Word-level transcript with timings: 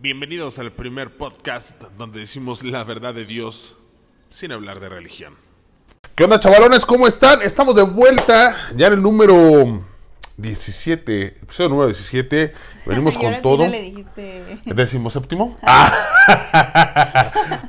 Bienvenidos 0.00 0.60
al 0.60 0.70
primer 0.70 1.16
podcast 1.16 1.82
donde 1.98 2.20
decimos 2.20 2.62
la 2.62 2.84
verdad 2.84 3.14
de 3.14 3.24
Dios 3.24 3.76
sin 4.28 4.52
hablar 4.52 4.78
de 4.78 4.88
religión. 4.88 5.34
¿Qué 6.14 6.22
onda, 6.22 6.38
chavalones? 6.38 6.86
¿Cómo 6.86 7.08
están? 7.08 7.42
Estamos 7.42 7.74
de 7.74 7.82
vuelta 7.82 8.56
ya 8.76 8.86
en 8.86 8.92
el 8.92 9.02
número 9.02 9.82
17, 10.36 11.38
episodio 11.42 11.70
número 11.70 11.88
17. 11.88 12.54
Venimos 12.86 13.14
con 13.16 13.24
ahora 13.26 13.36
sí 13.38 13.42
todo. 13.42 13.64
no 13.64 13.70
le 13.70 13.82
dijiste. 13.82 14.60
¿Décimo 14.66 15.10
séptimo? 15.10 15.56
Ah. 15.64 15.92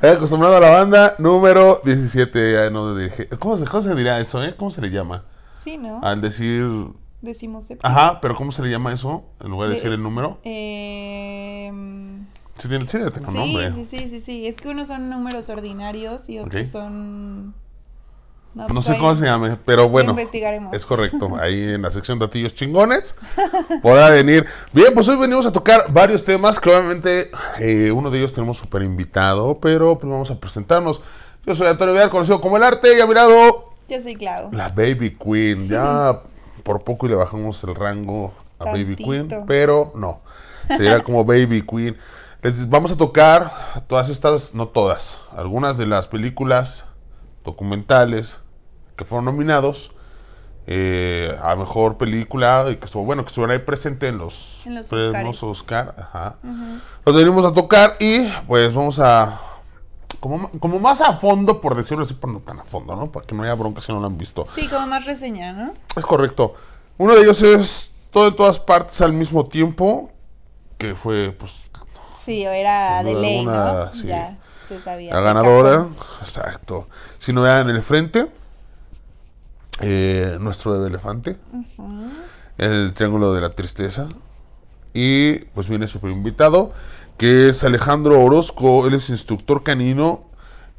Acostumbrado 0.00 0.58
a 0.58 0.60
la 0.60 0.70
banda, 0.70 1.16
número 1.18 1.80
17. 1.84 2.52
Ya 2.52 2.70
no 2.70 2.94
dije. 2.94 3.26
¿Cómo, 3.40 3.58
se, 3.58 3.64
¿Cómo 3.64 3.82
se 3.82 3.92
dirá 3.96 4.20
eso, 4.20 4.44
eh? 4.44 4.54
¿Cómo 4.56 4.70
se 4.70 4.80
le 4.80 4.90
llama? 4.90 5.24
Sí, 5.50 5.76
¿no? 5.76 6.00
Al 6.04 6.20
decir. 6.20 6.64
Decimos 7.22 7.66
séptimo. 7.66 7.88
Ajá, 7.88 8.20
pero 8.20 8.34
¿cómo 8.34 8.50
se 8.52 8.62
le 8.62 8.70
llama 8.70 8.92
eso? 8.92 9.24
En 9.40 9.50
lugar 9.50 9.68
de 9.68 9.74
De- 9.74 9.80
decir 9.80 9.92
el 9.94 10.02
número. 10.02 10.38
Eh, 10.44 11.70
Sí, 12.58 12.68
tiene, 12.68 12.86
sí, 12.86 12.98
un 12.98 13.12
sí, 13.24 13.34
nombre. 13.34 13.72
sí, 13.72 13.84
sí, 13.84 14.08
sí, 14.10 14.20
sí. 14.20 14.46
Es 14.46 14.56
que 14.56 14.68
unos 14.68 14.88
son 14.88 15.08
números 15.08 15.48
ordinarios 15.48 16.28
y 16.28 16.38
otros 16.38 16.68
son. 16.68 17.54
No 18.52 18.66
pues 18.66 18.84
sé 18.84 18.98
cómo 18.98 19.14
se 19.14 19.24
llame, 19.24 19.56
pero 19.64 19.88
bueno. 19.88 20.10
investigaremos. 20.10 20.74
Es 20.74 20.84
correcto. 20.84 21.36
Ahí 21.40 21.62
en 21.74 21.82
la 21.82 21.90
sección 21.90 22.18
datillos 22.18 22.54
chingones 22.54 23.14
podrá 23.80 24.10
venir. 24.10 24.44
Bien, 24.74 24.92
pues 24.92 25.08
hoy 25.08 25.16
venimos 25.16 25.46
a 25.46 25.52
tocar 25.52 25.90
varios 25.92 26.24
temas 26.24 26.58
que 26.60 26.68
obviamente 26.68 27.30
eh, 27.60 27.92
uno 27.92 28.10
de 28.10 28.18
ellos 28.18 28.32
tenemos 28.34 28.58
súper 28.58 28.82
invitado, 28.82 29.58
pero 29.60 29.98
primero 29.98 30.16
vamos 30.16 30.30
a 30.30 30.38
presentarnos. 30.38 31.00
Yo 31.46 31.54
soy 31.54 31.68
Antonio 31.68 31.94
Vidal, 31.94 32.10
conocido 32.10 32.40
como 32.42 32.56
El 32.58 32.64
Arte, 32.64 32.98
y 32.98 33.00
a 33.00 33.06
mi 33.06 33.14
lado 33.14 33.72
Yo 33.88 33.98
soy 34.00 34.16
Clau. 34.16 34.50
la 34.52 34.68
Baby 34.68 35.16
Queen. 35.16 35.66
Ya 35.68 36.20
por 36.70 36.84
poco 36.84 37.06
y 37.06 37.08
le 37.08 37.16
bajamos 37.16 37.64
el 37.64 37.74
rango 37.74 38.32
a 38.60 38.66
Baby. 38.66 38.94
Queen, 38.94 39.28
pero 39.48 39.90
no. 39.96 40.20
Sería 40.68 41.00
como 41.04 41.24
Baby 41.24 41.62
Queen. 41.66 41.96
Les 42.42 42.68
vamos 42.68 42.92
a 42.92 42.96
tocar 42.96 43.82
todas 43.88 44.08
estas, 44.08 44.54
no 44.54 44.68
todas, 44.68 45.22
algunas 45.36 45.78
de 45.78 45.86
las 45.86 46.06
películas 46.06 46.86
documentales 47.44 48.40
que 48.96 49.04
fueron 49.04 49.24
nominados 49.24 49.90
eh, 50.68 51.36
a 51.42 51.56
mejor 51.56 51.96
película 51.96 52.66
y 52.70 52.76
que 52.76 52.84
estuvo 52.84 53.02
bueno 53.02 53.24
que 53.24 53.28
estuvieron 53.28 53.50
ahí 53.50 53.64
presente 53.64 54.06
en 54.06 54.18
los, 54.18 54.62
En 54.64 54.76
los. 55.24 55.42
Oscar. 55.42 55.96
Ajá. 55.98 56.36
Los 57.04 57.16
venimos 57.16 57.44
a 57.44 57.52
tocar 57.52 57.96
y 57.98 58.28
pues 58.46 58.72
vamos 58.72 59.00
a 59.00 59.40
como, 60.20 60.50
como 60.60 60.78
más 60.78 61.00
a 61.00 61.14
fondo, 61.16 61.60
por 61.60 61.74
decirlo 61.74 62.04
así, 62.04 62.14
pero 62.14 62.32
no 62.34 62.40
tan 62.40 62.60
a 62.60 62.64
fondo, 62.64 62.94
¿no? 62.94 63.10
Para 63.10 63.26
que 63.26 63.34
no 63.34 63.42
haya 63.42 63.54
bronca 63.54 63.80
si 63.80 63.92
no 63.92 64.00
lo 64.00 64.06
han 64.06 64.18
visto. 64.18 64.44
Sí, 64.46 64.68
como 64.68 64.86
más 64.86 65.06
reseña, 65.06 65.52
¿no? 65.52 65.72
Es 65.96 66.04
correcto. 66.04 66.54
Uno 66.98 67.14
de 67.14 67.22
ellos 67.22 67.42
es 67.42 67.90
todo 68.10 68.28
en 68.28 68.36
todas 68.36 68.58
partes 68.58 69.00
al 69.00 69.12
mismo 69.12 69.44
tiempo, 69.46 70.10
que 70.78 70.94
fue 70.94 71.34
pues 71.38 71.62
Sí, 72.14 72.46
o 72.46 72.50
era 72.50 73.02
de 73.02 73.14
ley, 73.14 73.38
alguna, 73.38 73.72
¿no? 73.86 73.94
sí. 73.94 74.06
Ya 74.06 74.36
se 74.68 74.80
sabía. 74.82 75.12
la 75.14 75.20
de 75.20 75.24
ganadora. 75.24 75.88
Exacto. 76.20 76.86
Si 77.18 77.32
no 77.32 77.46
era 77.46 77.60
en 77.60 77.70
el 77.70 77.82
frente, 77.82 78.26
eh, 79.80 80.36
nuestro 80.40 80.72
bebé 80.72 80.88
elefante, 80.88 81.38
el 82.58 82.92
triángulo 82.94 83.32
de 83.32 83.40
la 83.40 83.50
tristeza. 83.54 84.08
Y 84.92 85.38
pues 85.54 85.68
viene 85.68 85.86
super 85.88 86.10
invitado, 86.10 86.72
que 87.20 87.50
es 87.50 87.64
Alejandro 87.64 88.18
Orozco, 88.18 88.86
él 88.86 88.94
es 88.94 89.10
instructor 89.10 89.62
canino. 89.62 90.24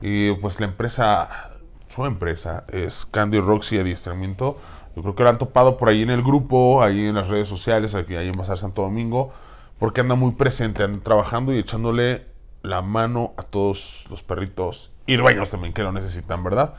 Y 0.02 0.34
pues 0.38 0.60
la 0.60 0.66
empresa, 0.66 1.52
su 1.88 2.04
empresa, 2.04 2.66
es 2.72 3.06
Candy 3.06 3.40
Roxy 3.40 3.78
Adiestramiento. 3.78 4.60
Yo 4.96 5.04
creo 5.04 5.16
que 5.16 5.22
lo 5.22 5.30
han 5.30 5.38
topado 5.38 5.78
por 5.78 5.90
ahí 5.90 6.02
en 6.02 6.10
el 6.10 6.24
grupo, 6.24 6.82
ahí 6.82 7.06
en 7.06 7.14
las 7.14 7.28
redes 7.28 7.48
sociales, 7.48 7.94
aquí 7.94 8.16
ahí 8.16 8.28
en 8.28 8.34
Bazar 8.34 8.58
Santo 8.58 8.82
Domingo, 8.82 9.32
porque 9.78 10.02
anda 10.02 10.16
muy 10.16 10.32
presente, 10.32 10.82
anda 10.82 11.00
trabajando 11.04 11.54
y 11.54 11.60
echándole 11.60 12.26
la 12.64 12.82
mano 12.82 13.36
a 13.38 13.44
todos 13.44 14.08
los 14.10 14.24
perritos 14.24 14.90
y 15.06 15.18
dueños 15.18 15.52
también 15.52 15.74
que 15.74 15.84
lo 15.84 15.92
necesitan, 15.92 16.44
¿verdad? 16.44 16.74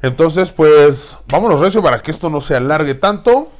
Entonces, 0.00 0.50
pues, 0.50 1.18
vámonos 1.28 1.60
recio 1.60 1.82
para 1.82 2.00
que 2.00 2.10
esto 2.10 2.30
no 2.30 2.40
se 2.40 2.56
alargue 2.56 2.94
tanto. 2.94 3.50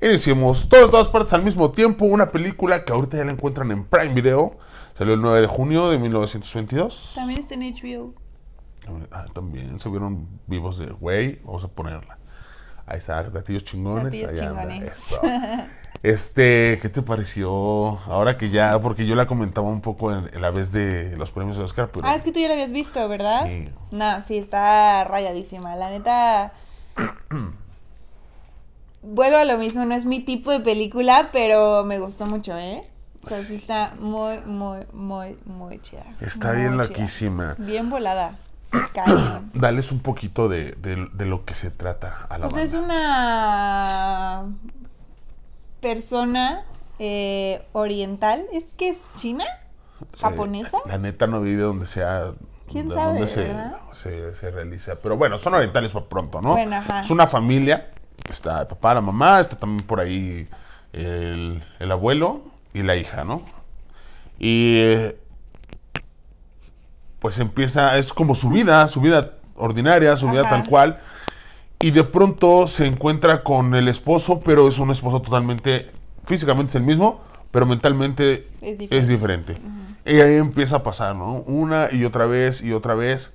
Iniciemos 0.00 0.68
todo 0.68 0.84
en 0.84 0.90
todas 0.90 1.08
partes 1.08 1.32
al 1.32 1.42
mismo 1.42 1.70
tiempo. 1.72 2.04
Una 2.04 2.30
película 2.30 2.84
que 2.84 2.92
ahorita 2.92 3.16
ya 3.16 3.24
la 3.24 3.32
encuentran 3.32 3.70
en 3.70 3.84
Prime 3.84 4.14
Video. 4.14 4.58
Salió 4.94 5.14
el 5.14 5.20
9 5.22 5.40
de 5.42 5.46
junio 5.46 5.88
de 5.88 5.98
1922. 5.98 7.12
También 7.14 7.40
está 7.40 7.54
en 7.54 7.60
HBO. 7.62 8.14
Ah, 9.10 9.26
también 9.34 9.78
se 9.78 9.88
vieron 9.88 10.28
vivos 10.46 10.78
de 10.78 10.86
güey. 10.86 11.40
Vamos 11.44 11.64
a 11.64 11.68
ponerla. 11.68 12.18
Ahí 12.86 12.98
está, 12.98 13.22
gatillos 13.22 13.64
chingones. 13.64 14.04
Gatillos 14.04 14.40
anda, 14.40 14.62
chingones. 14.62 14.98
eso. 15.12 15.20
Este, 16.02 16.78
¿qué 16.80 16.88
te 16.88 17.02
pareció? 17.02 17.48
Ahora 18.04 18.36
que 18.36 18.50
ya, 18.50 18.80
porque 18.80 19.06
yo 19.06 19.16
la 19.16 19.26
comentaba 19.26 19.66
un 19.66 19.80
poco 19.80 20.12
en, 20.12 20.30
en 20.32 20.40
la 20.42 20.50
vez 20.50 20.70
de 20.70 21.16
los 21.16 21.32
premios 21.32 21.56
de 21.56 21.64
Oscar, 21.64 21.90
pero 21.90 22.06
Ah, 22.06 22.14
es 22.14 22.22
que 22.22 22.30
tú 22.30 22.38
ya 22.38 22.46
la 22.46 22.54
habías 22.54 22.70
visto, 22.70 23.08
¿verdad? 23.08 23.46
Sí. 23.46 23.70
No, 23.90 24.20
sí, 24.22 24.36
está 24.36 25.02
rayadísima. 25.04 25.74
La 25.74 25.90
neta. 25.90 26.52
Vuelvo 29.08 29.38
a 29.38 29.44
lo 29.44 29.56
mismo, 29.58 29.84
no 29.84 29.94
es 29.94 30.04
mi 30.04 30.20
tipo 30.20 30.50
de 30.50 30.60
película, 30.60 31.30
pero 31.32 31.84
me 31.84 31.98
gustó 32.00 32.26
mucho, 32.26 32.56
¿eh? 32.58 32.82
O 33.22 33.28
sea, 33.28 33.42
sí 33.42 33.54
está 33.54 33.94
muy, 33.98 34.38
muy, 34.40 34.80
muy, 34.92 35.36
muy 35.46 35.80
chida. 35.80 36.04
está 36.20 36.48
Muy 36.48 36.56
bien 36.58 36.76
loquísima. 36.76 37.54
Bien 37.58 37.88
volada. 37.90 38.38
Dales 39.54 39.90
un 39.92 40.00
poquito 40.00 40.48
de, 40.48 40.72
de- 40.72 41.08
de 41.12 41.24
lo 41.26 41.44
que 41.44 41.54
se 41.54 41.70
trata 41.70 42.26
a 42.28 42.38
la 42.38 42.48
Pues 42.48 42.56
es 42.56 42.74
una 42.74 44.46
persona 45.80 46.64
eh, 46.98 47.64
oriental. 47.72 48.46
¿Es 48.52 48.66
que 48.76 48.88
es 48.88 49.02
china? 49.16 49.44
¿Japonesa? 50.20 50.78
La, 50.86 50.92
la 50.92 50.98
neta 50.98 51.26
no 51.26 51.40
vive 51.40 51.62
donde 51.62 51.86
sea. 51.86 52.32
¿Quién 52.70 52.88
de 52.88 52.94
sabe, 52.94 53.20
donde 53.20 53.28
se, 53.28 53.54
se, 53.92 54.34
se 54.34 54.50
realiza. 54.50 54.96
Pero 54.96 55.16
bueno, 55.16 55.38
son 55.38 55.54
orientales 55.54 55.92
para 55.92 56.06
pronto, 56.06 56.40
¿no? 56.42 56.50
Bueno, 56.50 56.76
ajá. 56.76 57.00
Es 57.00 57.10
una 57.10 57.26
familia. 57.28 57.90
Está 58.30 58.62
el 58.62 58.66
papá, 58.66 58.94
la 58.94 59.00
mamá, 59.00 59.40
está 59.40 59.56
también 59.56 59.86
por 59.86 60.00
ahí 60.00 60.48
el, 60.92 61.62
el 61.78 61.92
abuelo 61.92 62.42
y 62.74 62.82
la 62.82 62.96
hija, 62.96 63.24
¿no? 63.24 63.42
Y 64.38 64.78
eh, 64.78 65.18
pues 67.18 67.38
empieza, 67.38 67.96
es 67.98 68.12
como 68.12 68.34
su 68.34 68.50
vida, 68.50 68.86
su 68.88 69.00
vida 69.00 69.32
ordinaria, 69.56 70.16
su 70.16 70.28
vida 70.28 70.42
Ajá. 70.42 70.50
tal 70.50 70.68
cual. 70.68 70.98
Y 71.78 71.90
de 71.90 72.04
pronto 72.04 72.68
se 72.68 72.86
encuentra 72.86 73.42
con 73.42 73.74
el 73.74 73.88
esposo, 73.88 74.40
pero 74.40 74.68
es 74.68 74.78
un 74.78 74.90
esposo 74.90 75.20
totalmente, 75.22 75.90
físicamente 76.24 76.70
es 76.70 76.74
el 76.76 76.82
mismo, 76.82 77.20
pero 77.50 77.66
mentalmente 77.66 78.46
Es 78.60 78.72
es 78.72 79.08
diferente. 79.08 79.54
diferente. 79.54 79.56
Y 80.04 80.20
ahí 80.20 80.36
empieza 80.36 80.76
a 80.76 80.82
pasar, 80.82 81.16
¿no? 81.16 81.42
Una 81.46 81.88
y 81.92 82.04
otra 82.04 82.26
vez 82.26 82.62
y 82.62 82.72
otra 82.72 82.94
vez. 82.94 83.34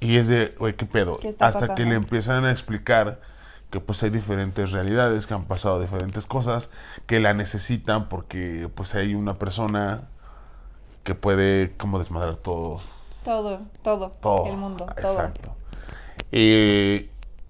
Y 0.00 0.16
es 0.16 0.28
de, 0.28 0.54
güey, 0.58 0.74
¿qué 0.74 0.84
pedo? 0.84 1.18
¿Qué 1.18 1.28
está 1.28 1.46
Hasta 1.46 1.74
que 1.74 1.84
le 1.84 1.94
empiezan 1.94 2.44
a 2.44 2.50
explicar 2.50 3.20
que 3.70 3.80
pues 3.80 4.02
hay 4.02 4.10
diferentes 4.10 4.70
realidades, 4.72 5.26
que 5.26 5.34
han 5.34 5.44
pasado 5.44 5.80
diferentes 5.80 6.26
cosas, 6.26 6.70
que 7.06 7.20
la 7.20 7.34
necesitan 7.34 8.08
porque 8.08 8.68
pues 8.74 8.94
hay 8.94 9.14
una 9.14 9.38
persona 9.38 10.08
que 11.04 11.14
puede 11.14 11.76
como 11.76 11.98
desmadrar 11.98 12.36
todos 12.36 13.20
Todo, 13.24 13.58
todo, 13.82 14.10
todo. 14.20 14.46
el 14.48 14.56
mundo, 14.56 14.86
todo. 14.86 14.96
Exacto. 15.12 15.54
Y 16.32 17.08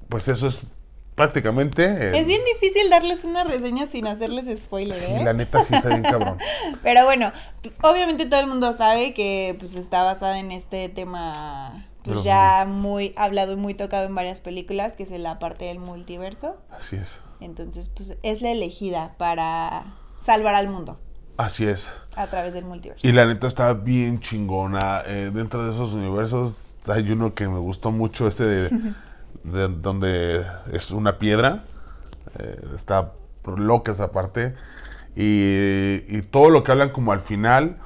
pues 0.09 0.29
eso 0.29 0.47
es 0.47 0.63
prácticamente. 1.15 1.85
eh, 1.85 2.19
Es 2.19 2.27
bien 2.27 2.43
difícil 2.45 2.89
darles 2.91 3.25
una 3.25 3.45
reseña 3.45 3.87
sin 3.87 4.07
hacerles 4.07 4.47
spoiler, 4.61 4.95
Sí, 4.95 5.13
¿eh? 5.13 5.25
la 5.25 5.33
neta 5.33 5.63
sí 5.63 5.75
está 5.75 5.89
bien 5.89 6.03
cabrón. 6.11 6.39
Pero 6.83 7.05
bueno, 7.05 7.33
obviamente 7.83 8.27
todo 8.27 8.41
el 8.41 8.47
mundo 8.47 8.73
sabe 8.73 9.15
que 9.15 9.57
pues 9.59 9.77
está 9.77 10.03
basada 10.03 10.39
en 10.39 10.53
este 10.53 10.89
tema 10.91 11.87
pues 12.07 12.25
ya 12.25 12.65
muy 12.69 13.13
hablado 13.17 13.53
y 13.53 13.57
muy 13.57 13.75
tocado 13.75 14.07
en 14.07 14.15
varias 14.15 14.41
películas, 14.41 14.97
que 14.97 15.03
es 15.03 15.11
la 15.13 15.39
parte 15.39 15.67
del 15.67 15.79
multiverso. 15.79 16.57
Así 16.71 16.97
es. 16.97 17.21
Entonces, 17.41 17.89
pues 17.89 18.17
es 18.23 18.41
la 18.43 18.51
elegida 18.51 19.15
para 19.19 19.85
salvar 20.17 20.55
al 20.55 20.69
mundo 20.69 20.99
Así 21.37 21.67
es. 21.67 21.93
a 22.17 22.27
través 22.29 22.55
del 22.55 22.65
multiverso. 22.65 23.07
Y 23.07 23.13
la 23.13 23.27
neta 23.27 23.47
está 23.47 23.75
bien 23.75 24.21
chingona. 24.21 25.03
Eh, 25.07 25.31
dentro 25.35 25.63
de 25.65 25.73
esos 25.75 25.93
universos 25.93 26.77
hay 26.89 27.11
uno 27.11 27.35
que 27.35 27.47
me 27.49 27.59
gustó 27.59 27.91
mucho, 27.91 28.27
este 28.27 28.45
de, 28.45 28.69
de- 29.45 29.69
donde 29.69 30.47
es 30.73 30.91
una 30.93 31.19
piedra. 31.19 31.65
Eh, 32.39 32.61
está 32.75 33.13
loca 33.57 33.93
esa 33.93 34.11
parte. 34.13 34.55
Y, 35.15 36.03
y 36.09 36.23
todo 36.31 36.51
lo 36.51 36.63
que 36.65 36.73
hablan 36.73 36.91
como 36.91 37.13
al 37.13 37.21
final 37.21 37.79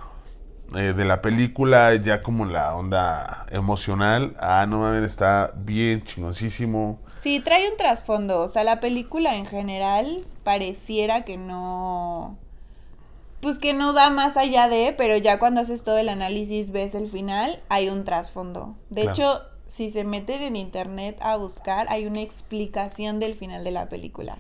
eh, 0.77 0.93
de 0.97 1.05
la 1.05 1.21
película, 1.23 1.95
ya 1.97 2.23
como 2.23 2.45
la 2.47 2.75
onda 2.75 3.47
emocional. 3.51 4.37
Ah, 4.41 4.67
no 4.69 4.79
mames, 4.81 5.05
está 5.05 5.53
bien 5.57 6.03
chingoncísimo. 6.05 6.99
Sí, 7.19 7.41
trae 7.41 7.69
un 7.71 7.77
trasfondo. 7.77 8.41
O 8.43 8.49
sea, 8.49 8.65
la 8.65 8.81
película 8.81 9.37
en 9.37 9.47
general 9.47 10.25
pareciera 10.45 11.25
que 11.25 11.37
no. 11.37 12.37
Pues 13.41 13.59
que 13.59 13.73
no 13.73 13.93
da 13.95 14.11
más 14.11 14.37
allá 14.37 14.69
de, 14.69 14.95
pero 14.97 15.17
ya 15.17 15.39
cuando 15.39 15.63
haces 15.63 15.83
todo 15.83 15.97
el 15.99 16.09
análisis, 16.11 16.73
ves 16.73 16.95
el 16.95 17.09
final, 17.09 17.59
hay 17.71 17.89
un 17.89 18.05
trasfondo. 18.05 18.75
De 18.91 19.03
Claro. 19.03 19.13
hecho, 19.13 19.43
si 19.67 19.91
se 19.91 20.05
meten 20.05 20.43
en 20.43 20.57
internet 20.57 21.17
a 21.23 21.37
buscar, 21.37 21.87
hay 21.91 22.07
una 22.07 22.21
explicación 22.21 23.19
del 23.19 23.35
final 23.35 23.65
de 23.65 23.71
la 23.71 23.89
película. 23.89 24.37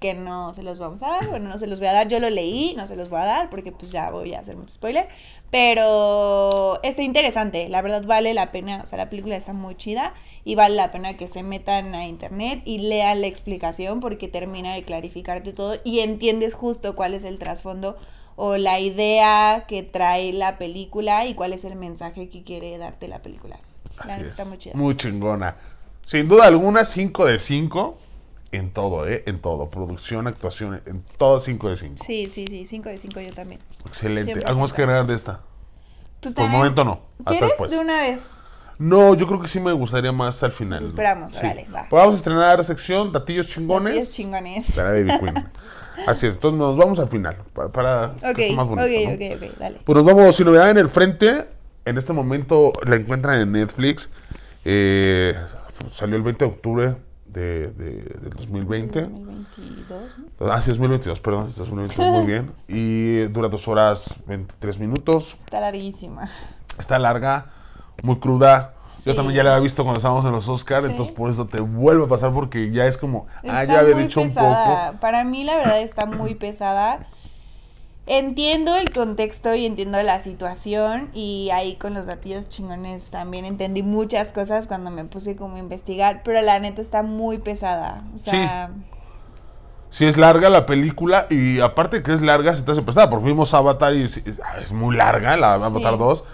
Que 0.00 0.14
no 0.14 0.54
se 0.54 0.62
los 0.62 0.78
vamos 0.78 1.02
a 1.02 1.08
dar, 1.08 1.28
bueno, 1.28 1.48
no 1.50 1.58
se 1.58 1.66
los 1.66 1.78
voy 1.78 1.88
a 1.88 1.92
dar, 1.92 2.08
yo 2.08 2.18
lo 2.20 2.30
leí, 2.30 2.74
no 2.74 2.86
se 2.86 2.96
los 2.96 3.10
voy 3.10 3.20
a 3.20 3.26
dar 3.26 3.50
porque 3.50 3.70
pues 3.70 3.92
ya 3.92 4.10
voy 4.10 4.32
a 4.32 4.40
hacer 4.40 4.56
mucho 4.56 4.70
spoiler, 4.70 5.08
pero 5.50 6.80
está 6.82 7.02
interesante, 7.02 7.68
la 7.68 7.82
verdad 7.82 8.02
vale 8.06 8.32
la 8.32 8.50
pena, 8.50 8.80
o 8.82 8.86
sea, 8.86 8.96
la 8.96 9.10
película 9.10 9.36
está 9.36 9.52
muy 9.52 9.76
chida 9.76 10.14
y 10.42 10.54
vale 10.54 10.74
la 10.74 10.90
pena 10.90 11.18
que 11.18 11.28
se 11.28 11.42
metan 11.42 11.94
a 11.94 12.06
internet 12.06 12.62
y 12.64 12.78
lean 12.78 13.20
la 13.20 13.26
explicación 13.26 14.00
porque 14.00 14.26
termina 14.26 14.74
de 14.74 14.84
clarificarte 14.84 15.52
todo 15.52 15.76
y 15.84 16.00
entiendes 16.00 16.54
justo 16.54 16.96
cuál 16.96 17.12
es 17.12 17.24
el 17.24 17.38
trasfondo 17.38 17.98
o 18.36 18.56
la 18.56 18.80
idea 18.80 19.66
que 19.68 19.82
trae 19.82 20.32
la 20.32 20.56
película 20.56 21.26
y 21.26 21.34
cuál 21.34 21.52
es 21.52 21.66
el 21.66 21.76
mensaje 21.76 22.30
que 22.30 22.42
quiere 22.42 22.78
darte 22.78 23.06
la 23.06 23.20
película. 23.20 23.58
La 24.06 24.14
Así 24.14 24.24
está 24.24 24.42
es. 24.44 24.48
muy 24.48 24.56
chida. 24.56 24.72
Muy 24.76 24.96
chingona. 24.96 25.56
Sin 26.06 26.26
duda 26.26 26.46
alguna, 26.46 26.86
5 26.86 27.26
de 27.26 27.38
5 27.38 27.98
en 28.52 28.70
todo, 28.72 29.08
¿eh? 29.08 29.22
En 29.26 29.40
todo. 29.40 29.70
Producción, 29.70 30.26
actuación, 30.26 30.82
en 30.86 31.02
todo 31.18 31.38
5 31.40 31.68
de 31.68 31.76
5. 31.76 31.94
Sí, 32.04 32.28
sí, 32.28 32.46
sí, 32.48 32.66
5 32.66 32.88
de 32.88 32.98
5 32.98 33.20
yo 33.20 33.32
también. 33.32 33.60
Excelente. 33.86 34.34
100%. 34.34 34.48
¿Algo 34.48 34.60
más 34.60 34.72
que 34.72 34.82
agregar 34.82 35.06
de 35.06 35.14
esta? 35.14 35.40
Pues 36.20 36.34
Por 36.34 36.44
el 36.44 36.50
momento 36.50 36.84
no. 36.84 37.00
Hasta 37.20 37.30
¿Quieres 37.30 37.48
después. 37.50 37.70
de 37.70 37.78
una 37.78 38.00
vez? 38.02 38.22
No, 38.78 39.14
yo 39.14 39.26
creo 39.26 39.40
que 39.40 39.48
sí 39.48 39.60
me 39.60 39.72
gustaría 39.72 40.10
más 40.12 40.42
al 40.42 40.52
final. 40.52 40.80
Nos 40.80 40.90
esperamos, 40.90 41.34
órale, 41.36 41.66
va. 41.74 41.86
Pues 41.90 42.00
vamos 42.00 42.14
a 42.14 42.16
estrenar 42.16 42.64
sección 42.64 43.12
Datillos 43.12 43.46
Chingones. 43.46 43.92
Datillos 43.94 44.14
chingones. 44.14 44.76
Para 44.76 44.90
Baby 44.90 45.18
Queen. 45.18 45.48
Así 46.06 46.26
es, 46.26 46.34
entonces 46.34 46.58
nos 46.58 46.76
vamos 46.78 46.98
al 46.98 47.08
final. 47.08 47.36
Para, 47.52 47.68
para 47.70 48.14
que 48.14 48.30
Ok, 48.30 48.38
esté 48.38 48.54
más 48.54 48.64
ok, 48.66 48.70
bonito, 48.70 49.10
¿no? 49.10 49.14
ok, 49.14 49.20
ok, 49.50 49.58
dale. 49.58 49.80
Pues 49.84 49.96
nos 49.96 50.04
vamos, 50.04 50.34
sin 50.34 50.46
novedad 50.46 50.70
en 50.70 50.78
el 50.78 50.88
frente. 50.88 51.48
En 51.84 51.98
este 51.98 52.12
momento 52.14 52.72
la 52.86 52.96
encuentran 52.96 53.38
en 53.40 53.52
Netflix. 53.52 54.08
Eh, 54.64 55.34
salió 55.90 56.16
el 56.16 56.22
20 56.22 56.44
de 56.44 56.50
octubre 56.50 56.96
de, 57.32 57.68
de- 57.72 58.02
del 58.20 58.30
2020. 58.30 59.00
2022, 59.02 60.18
¿no? 60.40 60.52
Ah, 60.52 60.60
sí, 60.60 60.70
2022, 60.70 61.20
perdón, 61.20 61.46
es 61.48 61.56
2022, 61.56 62.06
muy 62.12 62.26
bien. 62.32 62.52
Y 62.68 63.18
dura 63.32 63.48
dos 63.48 63.66
horas 63.68 64.16
23 64.26 64.78
minutos. 64.78 65.36
Está 65.38 65.60
larguísima. 65.60 66.28
Está 66.78 66.98
larga, 66.98 67.46
muy 68.02 68.18
cruda. 68.18 68.74
Yo 69.04 69.14
también 69.14 69.36
ya 69.36 69.44
la 69.44 69.50
había 69.52 69.62
visto 69.62 69.84
cuando 69.84 69.98
estábamos 69.98 70.24
en 70.24 70.32
los 70.32 70.48
Oscars, 70.48 70.84
Sí. 70.84 70.90
entonces 70.90 71.14
por 71.14 71.30
eso 71.30 71.46
te 71.46 71.60
vuelve 71.60 72.04
a 72.04 72.08
pasar 72.08 72.32
porque 72.32 72.70
ya 72.72 72.86
es 72.86 72.96
como, 72.96 73.26
ah, 73.48 73.62
ya 73.64 73.78
había 73.80 73.94
dicho 73.94 74.20
un 74.20 74.34
poco. 74.34 74.98
Para 75.00 75.22
mí, 75.24 75.44
la 75.44 75.56
verdad, 75.56 75.80
está 75.80 76.06
muy 76.06 76.34
pesada. 76.34 77.06
Entiendo 78.12 78.74
el 78.74 78.90
contexto 78.90 79.54
y 79.54 79.64
entiendo 79.66 80.02
la 80.02 80.18
situación 80.18 81.10
y 81.14 81.50
ahí 81.52 81.76
con 81.76 81.94
los 81.94 82.06
gatillos 82.06 82.48
chingones 82.48 83.12
también 83.12 83.44
entendí 83.44 83.84
muchas 83.84 84.32
cosas 84.32 84.66
cuando 84.66 84.90
me 84.90 85.04
puse 85.04 85.36
como 85.36 85.54
a 85.54 85.58
investigar, 85.60 86.22
pero 86.24 86.42
la 86.42 86.58
neta 86.58 86.82
está 86.82 87.04
muy 87.04 87.38
pesada. 87.38 88.02
O 88.12 88.18
sea, 88.18 88.72
Sí 89.90 90.06
es 90.06 90.16
larga 90.16 90.48
la 90.50 90.66
película 90.66 91.28
y 91.30 91.60
aparte 91.60 92.02
que 92.02 92.12
es 92.12 92.20
larga 92.20 92.52
se 92.54 92.62
te 92.64 92.72
hace 92.72 92.82
pesada, 92.82 93.08
porque 93.10 93.26
vimos 93.26 93.54
Avatar 93.54 93.94
y 93.94 94.02
es, 94.02 94.16
es- 94.18 94.40
es 94.60 94.72
muy 94.72 94.96
larga, 94.96 95.36
la 95.36 95.54
Avatar 95.54 95.92
Sí. 95.92 95.98
2, 95.98 96.24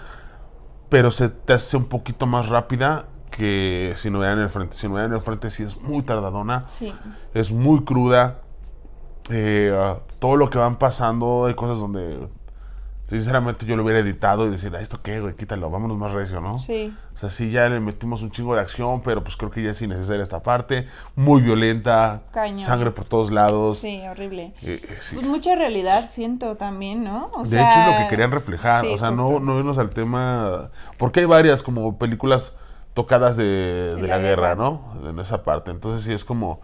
pero 0.89 1.11
se 1.11 1.29
te 1.29 1.53
hace 1.53 1.77
un 1.77 1.85
poquito 1.85 2.25
más 2.25 2.49
rápida 2.49 3.05
que 3.29 3.93
si 3.97 4.09
no 4.09 4.17
vean 4.19 4.39
en 4.39 4.45
el 4.45 4.49
frente. 4.49 4.75
Si 4.75 4.87
no 4.87 4.95
vean 4.95 5.07
en 5.07 5.13
el 5.13 5.21
frente 5.21 5.51
sí 5.51 5.61
es 5.61 5.79
muy 5.79 6.01
tardadona, 6.01 6.67
sí. 6.67 6.91
es 7.35 7.51
muy 7.51 7.83
cruda. 7.83 8.41
Eh, 9.29 9.95
todo 10.19 10.35
lo 10.35 10.49
que 10.49 10.57
van 10.57 10.77
pasando, 10.77 11.45
hay 11.45 11.53
cosas 11.55 11.79
donde 11.79 12.27
sinceramente 13.07 13.65
yo 13.65 13.77
lo 13.77 13.83
hubiera 13.83 13.99
editado 13.99 14.45
y 14.45 14.49
decir, 14.49 14.73
"Ah, 14.75 14.81
¿esto 14.81 15.01
qué, 15.01 15.21
güey? 15.21 15.33
Quítalo, 15.33 15.69
vámonos 15.69 15.97
más 15.97 16.11
recio, 16.11 16.41
¿no? 16.41 16.57
Sí. 16.57 16.93
O 17.13 17.17
sea, 17.17 17.29
sí, 17.29 17.51
ya 17.51 17.69
le 17.69 17.79
metimos 17.79 18.21
un 18.21 18.31
chingo 18.31 18.53
de 18.53 18.59
acción, 18.61 19.01
pero 19.01 19.23
pues 19.23 19.37
creo 19.37 19.49
que 19.49 19.63
ya 19.63 19.71
es 19.71 19.81
innecesaria 19.81 20.21
esta 20.21 20.43
parte. 20.43 20.87
Muy 21.15 21.41
violenta, 21.41 22.23
Cañón. 22.31 22.59
sangre 22.65 22.91
por 22.91 23.05
todos 23.07 23.31
lados. 23.31 23.77
Sí, 23.77 24.01
horrible. 24.09 24.53
Eh, 24.61 24.81
eh, 24.83 24.97
sí. 24.99 25.15
Pues 25.15 25.25
mucha 25.25 25.55
realidad 25.55 26.09
siento 26.09 26.55
también, 26.57 27.03
¿no? 27.05 27.31
O 27.33 27.43
De 27.43 27.47
sea, 27.47 27.69
hecho, 27.69 27.79
es 27.79 27.97
lo 27.97 28.03
que 28.03 28.09
querían 28.09 28.31
reflejar. 28.31 28.83
sí, 28.83 28.91
o 28.93 28.97
sea, 28.97 29.11
no, 29.11 29.39
no 29.39 29.57
irnos 29.57 29.77
al 29.77 29.89
tema. 29.91 30.69
Porque 30.97 31.21
hay 31.21 31.25
varias 31.27 31.63
como 31.63 31.97
películas 31.97 32.57
tocadas 32.93 33.37
de, 33.37 33.45
de 33.45 33.95
De 33.95 34.01
la, 34.01 34.07
la 34.07 34.17
guerra, 34.17 34.49
guerra. 34.49 34.55
¿no? 34.55 35.09
En 35.09 35.17
esa 35.19 35.43
parte. 35.43 35.71
Entonces, 35.71 36.03
sí 36.05 36.11
es 36.11 36.25
como, 36.25 36.59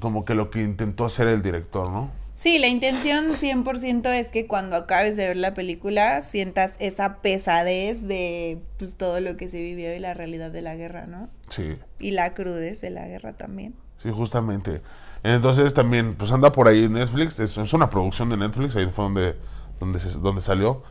como 0.00 0.24
que 0.24 0.34
lo 0.34 0.50
que 0.50 0.62
intentó 0.62 1.04
hacer 1.04 1.28
el 1.28 1.42
director, 1.42 1.90
¿no? 1.90 2.10
Sí, 2.32 2.58
la 2.58 2.68
intención 2.68 3.30
100% 3.34 4.06
es 4.12 4.30
que 4.30 4.46
cuando 4.46 4.76
acabes 4.76 5.16
de 5.16 5.26
ver 5.26 5.36
la 5.36 5.54
película 5.54 6.20
sientas 6.22 6.76
esa 6.78 7.16
pesadez 7.16 8.06
de 8.06 8.60
pues 8.78 8.96
todo 8.96 9.18
lo 9.20 9.36
que 9.36 9.48
se 9.48 9.60
vivió 9.60 9.92
y 9.94 9.98
la 9.98 10.14
realidad 10.14 10.52
de 10.52 10.62
la 10.62 10.76
guerra, 10.76 11.06
¿no? 11.06 11.28
Sí, 11.50 11.76
Y 11.98 12.12
la 12.12 12.34
crudez 12.34 12.80
de 12.80 12.90
la 12.90 13.08
guerra 13.08 13.32
también. 13.32 13.74
sí, 14.02 14.10
justamente. 14.10 14.82
Entonces, 15.24 15.74
también, 15.74 16.14
pues 16.14 16.30
anda 16.30 16.52
por 16.52 16.68
ahí 16.68 16.84
en 16.84 16.92
Netflix. 16.92 17.40
Es, 17.40 17.58
es 17.58 17.72
una 17.72 17.90
producción 17.90 18.28
de 18.30 18.36
Netflix. 18.36 18.76
Ahí 18.76 18.86
fue 18.86 19.02
donde, 19.06 19.34
donde, 19.80 19.98
se- 19.98 20.16
donde 20.20 20.40
salió. 20.40 20.84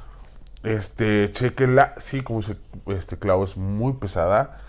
Este, 0.64 1.32
chequenla. 1.32 1.94
Sí, 1.98 2.22
como 2.22 2.40
dice 2.40 2.58
este 2.88 3.18
Clau, 3.18 3.44
es 3.46 3.56
muy 3.56 3.94
pesada. 3.94 4.60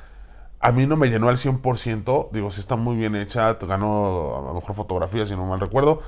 A 0.61 0.73
mí 0.73 0.87
no 0.87 0.97
me 0.97 1.09
llenó 1.09 1.29
al 1.29 1.37
100%. 1.37 2.31
Digo, 2.33 2.51
sí 2.51 2.61
está 2.61 2.77
muy 2.77 2.97
bien 2.97 3.15
hecha. 3.15 3.55
Ganó 3.55 4.39
a 4.39 4.49
lo 4.49 4.55
mejor 4.55 4.75
fotografía, 4.75 5.27
si 5.27 5.37
no 5.37 5.47
mal 5.47 5.61
recuerdo. 5.61 6.01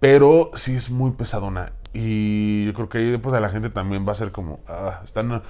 Pero 0.00 0.50
sí 0.54 0.74
es 0.74 0.90
muy 0.90 1.12
pesadona. 1.12 1.72
Y 1.94 2.66
yo 2.66 2.74
creo 2.74 2.88
que 2.88 2.98
ahí 2.98 3.10
después 3.10 3.34
de 3.34 3.40
la 3.40 3.48
gente 3.48 3.70
también 3.70 4.06
va 4.06 4.12
a 4.12 4.16
ser 4.16 4.32
como. 4.32 4.60
ah, 4.68 5.00
están. 5.04 5.42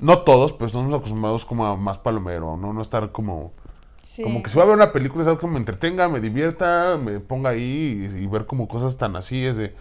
No 0.00 0.18
todos, 0.18 0.52
pero 0.52 0.66
estamos 0.66 0.92
acostumbrados 0.92 1.44
como 1.44 1.66
a 1.66 1.76
más 1.76 1.98
palomero, 1.98 2.56
¿no? 2.56 2.72
No 2.72 2.82
estar 2.82 3.12
como. 3.12 3.52
Sí. 4.02 4.22
Como 4.22 4.42
que 4.42 4.50
si 4.50 4.58
va 4.58 4.64
a 4.64 4.66
ver 4.66 4.76
una 4.76 4.92
película 4.92 5.22
es 5.22 5.28
algo 5.28 5.40
que 5.40 5.46
me 5.46 5.56
entretenga, 5.56 6.08
me 6.08 6.20
divierta, 6.20 6.98
me 7.02 7.20
ponga 7.20 7.50
ahí 7.50 8.10
y, 8.14 8.24
y 8.24 8.26
ver 8.26 8.44
como 8.44 8.68
cosas 8.68 8.98
tan 8.98 9.16
así 9.16 9.46
es 9.46 9.56
de. 9.56 9.74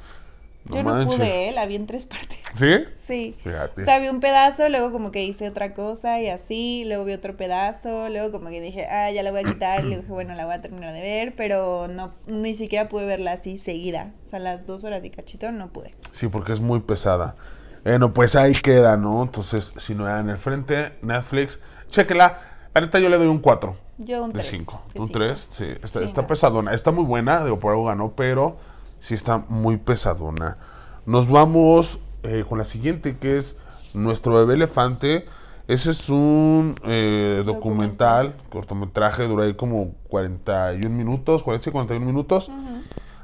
No 0.69 0.75
Yo 0.77 0.83
no 0.83 1.05
pude, 1.07 1.49
¿eh? 1.49 1.51
la 1.51 1.65
vi 1.65 1.75
en 1.75 1.85
tres 1.87 2.05
partes. 2.05 2.39
¿Sí? 2.53 2.69
Sí. 2.95 3.35
Fíjate. 3.43 3.81
O 3.81 3.83
sea, 3.83 3.99
vi 3.99 4.07
un 4.07 4.19
pedazo, 4.21 4.69
luego 4.69 4.91
como 4.91 5.11
que 5.11 5.23
hice 5.23 5.47
otra 5.49 5.73
cosa 5.73 6.21
y 6.21 6.29
así, 6.29 6.85
luego 6.87 7.03
vi 7.03 7.13
otro 7.13 7.35
pedazo, 7.35 8.07
luego 8.09 8.31
como 8.31 8.49
que 8.49 8.61
dije, 8.61 8.85
ah, 8.87 9.11
ya 9.11 9.23
la 9.23 9.31
voy 9.31 9.41
a 9.41 9.43
quitar, 9.43 9.81
y 9.81 9.87
luego 9.87 10.01
dije, 10.03 10.13
bueno, 10.13 10.35
la 10.35 10.45
voy 10.45 10.55
a 10.55 10.61
terminar 10.61 10.93
de 10.93 11.01
ver, 11.01 11.35
pero 11.35 11.87
no, 11.89 12.13
ni 12.27 12.55
siquiera 12.55 12.87
pude 12.87 13.05
verla 13.05 13.33
así 13.33 13.57
seguida. 13.57 14.13
O 14.23 14.25
sea, 14.27 14.39
las 14.39 14.65
dos 14.65 14.83
horas 14.85 15.03
y 15.03 15.09
cachito 15.09 15.51
no 15.51 15.73
pude. 15.73 15.95
Sí, 16.13 16.27
porque 16.29 16.53
es 16.53 16.61
muy 16.61 16.79
pesada. 16.79 17.35
Bueno, 17.83 18.13
pues 18.13 18.37
ahí 18.37 18.53
queda, 18.53 18.95
¿no? 18.95 19.21
Entonces, 19.23 19.73
si 19.77 19.93
no 19.95 20.07
era 20.07 20.21
en 20.21 20.29
el 20.29 20.37
frente, 20.37 20.93
Netflix, 21.01 21.59
chéquela. 21.89 22.39
La 22.73 22.81
neta 22.81 22.99
yo 22.99 23.09
le 23.09 23.17
doy 23.17 23.27
un 23.27 23.39
4 23.39 23.75
Yo 23.97 24.23
un 24.23 24.29
de 24.31 24.39
3. 24.39 24.47
5. 24.47 24.83
Un 24.95 25.11
3, 25.11 25.49
sí. 25.51 25.65
Está, 25.83 25.99
Sí, 25.99 26.05
está 26.05 26.21
no. 26.21 26.27
pesadona. 26.27 26.73
Está 26.73 26.91
muy 26.91 27.03
buena, 27.03 27.43
digo, 27.43 27.59
por 27.59 27.71
algo 27.73 27.85
ganó, 27.85 28.13
pero 28.15 28.57
sí 29.03 29.13
está 29.15 29.39
muy 29.49 29.75
pesadona. 29.77 30.57
Nos 31.05 31.27
vamos 31.29 31.99
eh, 32.23 32.45
con 32.47 32.57
la 32.57 32.63
siguiente, 32.65 33.17
que 33.17 33.37
es 33.37 33.57
Nuestro 33.93 34.33
bebé 34.33 34.53
elefante. 34.55 35.25
Ese 35.67 35.91
es 35.91 36.09
un 36.09 36.73
eh, 36.83 37.43
documental, 37.45 38.35
cortometraje, 38.49 39.27
dura 39.27 39.43
ahí 39.43 39.53
como 39.55 39.91
41 40.09 40.89
minutos, 40.89 41.43
40 41.43 41.69
y 41.69 41.71
41 41.71 42.05
minutos. 42.05 42.49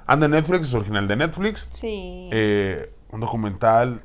Anda 0.05 0.25
en 0.25 0.31
Netflix, 0.33 0.67
es 0.67 0.73
original 0.73 1.07
de 1.07 1.15
Netflix. 1.15 1.67
Sí. 1.71 2.29
Eh, 2.33 2.93
un 3.11 3.19
documental 3.21 4.01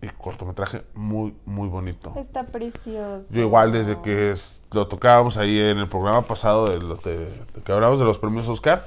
y 0.00 0.06
cortometraje 0.08 0.82
muy, 0.94 1.34
muy 1.44 1.68
bonito. 1.68 2.12
Está 2.16 2.44
precioso. 2.44 3.28
Yo 3.32 3.40
igual 3.42 3.72
desde 3.72 4.00
que 4.00 4.30
es- 4.30 4.62
lo 4.72 4.86
tocábamos 4.86 5.36
ahí 5.36 5.58
en 5.58 5.78
el 5.78 5.88
programa 5.88 6.22
pasado 6.22 6.68
de, 6.70 6.78
de- 6.78 7.26
de 7.26 7.60
que 7.64 7.72
hablábamos 7.72 7.98
de 8.00 8.06
los 8.06 8.18
premios 8.18 8.48
Oscar, 8.48 8.86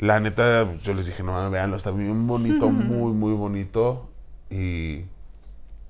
la 0.00 0.18
neta 0.18 0.66
yo 0.82 0.94
les 0.94 1.06
dije, 1.06 1.22
no, 1.22 1.50
veanlo, 1.50 1.76
está 1.76 1.90
bien 1.90 2.26
bonito, 2.26 2.70
muy, 2.70 3.12
muy 3.12 3.34
bonito. 3.34 4.08
Y, 4.50 5.04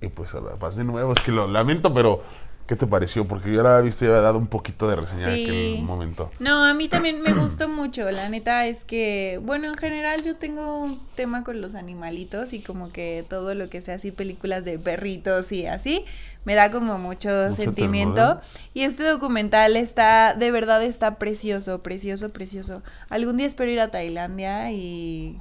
y 0.00 0.08
pues 0.14 0.34
ahora 0.34 0.56
vas 0.56 0.76
de 0.76 0.84
nuevo, 0.84 1.12
es 1.12 1.20
que 1.20 1.32
lo 1.32 1.46
lamento, 1.46 1.94
pero 1.94 2.22
¿qué 2.70 2.76
te 2.76 2.86
pareció? 2.86 3.26
Porque 3.26 3.52
yo 3.52 3.64
la 3.64 3.70
había 3.70 3.82
visto 3.86 4.04
y 4.04 4.08
había 4.08 4.20
dado 4.20 4.38
un 4.38 4.46
poquito 4.46 4.88
de 4.88 4.94
reseña 4.94 5.28
en 5.30 5.34
Sí. 5.34 5.42
aquel 5.44 5.82
momento. 5.84 6.30
No, 6.38 6.64
a 6.64 6.72
mí 6.72 6.86
también 6.88 7.20
me 7.20 7.32
gustó 7.34 7.68
mucho. 7.68 8.08
La 8.12 8.28
neta 8.28 8.64
es 8.66 8.84
que, 8.84 9.40
bueno, 9.42 9.66
en 9.66 9.74
general 9.74 10.22
yo 10.22 10.36
tengo 10.36 10.76
un 10.78 11.00
tema 11.16 11.42
con 11.42 11.60
los 11.60 11.74
animalitos 11.74 12.52
y 12.52 12.60
como 12.60 12.92
que 12.92 13.24
todo 13.28 13.56
lo 13.56 13.68
que 13.68 13.80
sea 13.80 13.96
así, 13.96 14.12
películas 14.12 14.64
de 14.64 14.78
perritos 14.78 15.50
y 15.50 15.66
así, 15.66 16.04
me 16.44 16.54
da 16.54 16.70
como 16.70 16.96
mucho, 16.96 17.28
Mucha 17.28 17.52
sentimiento. 17.54 18.14
ternura. 18.14 18.40
Y 18.72 18.82
este 18.82 19.02
documental 19.02 19.76
está, 19.76 20.34
de 20.34 20.52
verdad 20.52 20.80
está 20.84 21.16
precioso, 21.18 21.82
precioso, 21.82 22.28
precioso. 22.28 22.84
Algún 23.08 23.36
día 23.36 23.46
espero 23.48 23.72
ir 23.72 23.80
a 23.80 23.90
Tailandia 23.90 24.70
y 24.70 25.36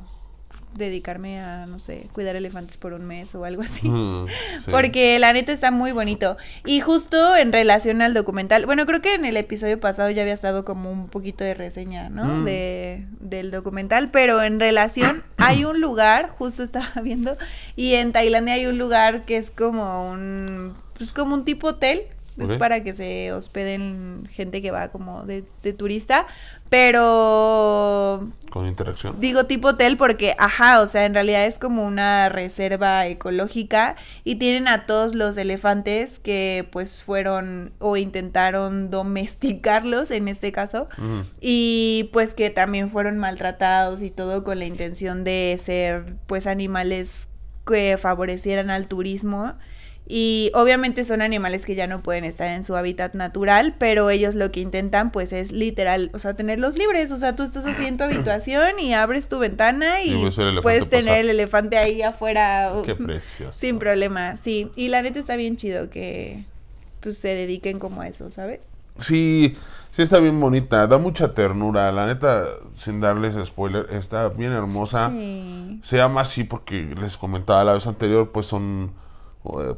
dedicarme 0.76 1.42
a, 1.42 1.66
no 1.66 1.80
sé, 1.80 2.10
cuidar 2.14 2.36
elefantes 2.36 2.78
por 2.78 2.94
un 2.94 3.06
mes 3.06 3.34
o 3.36 3.46
algo 3.46 3.62
así. 3.62 3.88
Mm, 3.88 4.28
sí. 4.66 4.72
Porque 4.72 5.20
la 5.20 5.34
neta 5.34 5.52
está 5.52 5.72
muy 5.72 5.92
bonito. 5.92 6.38
Y 6.66 6.80
justo 6.80 7.36
en 7.36 7.52
relación 7.52 8.02
al 8.02 8.14
documental, 8.14 8.66
bueno, 8.66 8.86
creo 8.86 9.02
que 9.02 9.16
en 9.16 9.26
el 9.26 9.38
episodio 9.38 9.80
pasado 9.80 10.10
ya 10.10 10.22
había 10.22 10.34
estado 10.34 10.66
como 10.66 10.92
un 10.92 11.08
poquito 11.08 11.44
de 11.44 11.54
reseña, 11.54 12.10
¿no? 12.10 12.26
Mm. 12.26 12.46
De, 12.46 13.06
del 13.20 13.52
documental, 13.52 14.10
pero 14.12 14.42
en 14.44 14.60
relación 14.60 15.24
hay 15.38 15.66
un 15.66 15.82
lugar, 15.82 16.30
justo 16.30 16.64
estaba 16.64 17.02
viendo, 17.04 17.38
y 17.76 17.96
en 17.96 18.12
Tailandia 18.12 18.56
hay 18.56 18.66
un 18.66 18.78
lugar 18.78 19.26
que 19.26 19.38
es 19.38 19.52
como 19.52 20.10
un, 20.10 20.76
pues 20.98 21.14
como 21.14 21.36
un 21.36 21.46
tipo 21.46 21.68
hotel 21.68 22.04
Es 22.40 22.52
Ok. 22.52 22.58
para 22.58 22.84
que 22.84 22.94
se 22.94 23.34
hospeden 23.34 24.28
gente 24.32 24.62
que 24.62 24.72
va 24.72 24.90
como 24.90 25.24
de, 25.24 25.44
de 25.64 25.74
turista. 25.74 26.26
Pero 26.70 28.28
Con 28.50 28.66
interacción. 28.68 29.20
Digo 29.20 29.46
tipo 29.46 29.70
hotel 29.70 29.98
porque, 29.98 30.36
ajá, 30.38 30.82
o 30.82 30.88
sea, 30.88 31.06
en 31.06 31.14
realidad 31.14 31.46
es 31.46 31.60
como 31.60 31.86
una 31.86 32.30
reserva 32.30 33.06
ecológica 33.08 33.96
y 34.24 34.36
tienen 34.36 34.68
a 34.68 34.86
todos 34.86 35.16
los 35.16 35.38
elefantes 35.38 36.20
que 36.20 36.68
pues 36.72 37.04
fueron 37.04 37.74
o 37.80 37.98
intentaron 37.98 38.90
domesticarlos 38.90 40.12
en 40.12 40.28
este 40.28 40.52
caso 40.52 40.88
y 41.42 42.10
pues 42.14 42.34
que 42.36 42.50
también 42.50 42.90
fueron 42.90 43.18
maltratados 43.20 44.02
y 44.02 44.10
todo 44.12 44.44
con 44.44 44.60
la 44.60 44.66
intención 44.66 45.24
de 45.24 45.56
ser 45.62 46.06
pues 46.28 46.48
animales 46.48 47.28
que 47.68 47.98
favorecieran 47.98 48.70
al 48.70 48.88
turismo. 48.88 49.54
Y 50.12 50.50
obviamente 50.56 51.04
son 51.04 51.22
animales 51.22 51.68
que 51.68 51.76
ya 51.76 51.86
no 51.86 52.02
pueden 52.02 52.24
estar 52.26 52.48
en 52.50 52.64
su 52.64 52.76
hábitat 52.76 53.14
natural, 53.14 53.76
pero 53.78 54.10
ellos 54.10 54.34
lo 54.34 54.52
que 54.52 54.60
intentan 54.60 55.12
pues 55.12 55.32
es 55.32 55.52
literal, 55.52 56.10
o 56.16 56.20
sea, 56.20 56.34
tenerlos 56.34 56.80
libres, 56.80 57.12
o 57.12 57.18
sea, 57.18 57.36
tú 57.36 57.44
estás 57.44 57.68
así 57.68 57.86
en 57.86 57.98
tu 57.98 58.06
habitación 58.06 58.80
y 58.80 58.96
abres 58.96 59.30
tu 59.30 59.38
ventana 59.38 60.02
Y 60.02 60.10
elefante 60.14 60.62
puedes 60.64 60.90
tener 60.90 61.06
pasar. 61.06 61.20
el 61.20 61.30
elefante 61.30 61.78
ahí 61.78 62.02
afuera 62.02 62.72
Qué 62.84 62.96
precioso. 62.96 63.54
sin 63.58 63.78
problema, 63.78 64.36
sí. 64.36 64.72
Y 64.76 64.88
la 64.88 65.04
neta 65.04 65.20
está 65.20 65.36
bien 65.36 65.58
chido 65.58 65.92
que 65.92 66.44
pues 67.02 67.20
se 67.20 67.28
dediquen 67.30 67.78
como 67.78 68.02
a 68.02 68.08
eso, 68.08 68.32
¿sabes? 68.32 68.72
Sí, 68.98 69.56
sí 69.92 70.02
está 70.02 70.20
bien 70.20 70.40
bonita, 70.40 70.88
da 70.88 70.98
mucha 70.98 71.36
ternura, 71.36 71.92
la 71.92 72.08
neta, 72.08 72.46
sin 72.74 73.00
darles 73.00 73.36
spoiler, 73.46 73.86
está 73.92 74.30
bien 74.30 74.54
hermosa. 74.54 75.12
Sí. 75.12 75.80
Se 75.84 75.98
llama 75.98 76.22
así 76.22 76.44
porque 76.46 76.82
les 77.00 77.16
comentaba 77.16 77.64
la 77.64 77.74
vez 77.74 77.86
anterior, 77.86 78.32
pues 78.32 78.48
son 78.48 78.92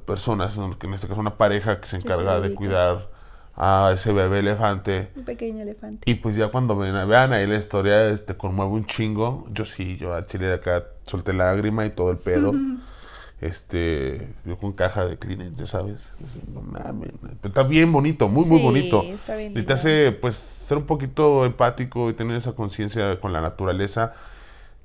personas, 0.06 0.60
que 0.80 0.88
en 0.88 0.94
este 0.94 1.08
caso 1.08 1.20
una 1.20 1.38
pareja 1.38 1.80
que 1.80 1.88
se 1.88 1.98
encarga 1.98 2.40
de 2.40 2.54
cuidar 2.54 3.08
a 3.56 3.92
ese 3.94 4.14
bebé 4.14 4.40
elefante. 4.40 5.10
Un 5.16 5.24
pequeño 5.26 5.62
elefante. 5.62 6.10
Y 6.10 6.16
pues 6.16 6.36
ya 6.36 6.48
cuando 6.50 6.76
ven- 6.78 7.08
vean 7.08 7.34
ahí 7.34 7.46
la 7.48 7.58
historia, 7.58 8.08
este 8.10 8.36
conmueve 8.38 8.72
un 8.72 8.86
chingo. 8.86 9.46
Yo 9.52 9.66
sí, 9.66 9.98
yo 9.98 10.14
a 10.14 10.26
Chile 10.26 10.48
de 10.48 10.54
acá 10.56 10.86
solté 11.06 11.34
lágrima 11.34 11.86
y 11.86 11.90
todo 11.92 12.12
el 12.12 12.18
pedo. 12.18 12.54
Este, 13.40 14.28
yo 14.46 14.56
con 14.56 14.72
caja 14.74 15.06
de 15.08 15.18
Kleenex, 15.18 15.58
ya 15.58 15.66
sabes. 15.66 16.10
Es- 16.24 16.38
No 16.54 16.62
mames. 16.62 17.10
Está 17.44 17.64
bien 17.64 17.92
bonito, 17.92 18.28
muy, 18.28 18.46
muy 18.46 18.62
bonito. 18.62 19.02
está 19.02 19.36
bien 19.36 19.50
Y 19.52 19.54
te 19.56 19.60
lindo. 19.62 19.74
hace, 19.74 20.12
pues, 20.12 20.36
ser 20.36 20.78
un 20.78 20.86
poquito 20.86 21.44
empático 21.46 22.10
y 22.12 22.14
tener 22.14 22.38
esa 22.38 22.52
conciencia 22.54 23.20
con 23.20 23.34
la 23.34 23.42
naturaleza. 23.42 24.14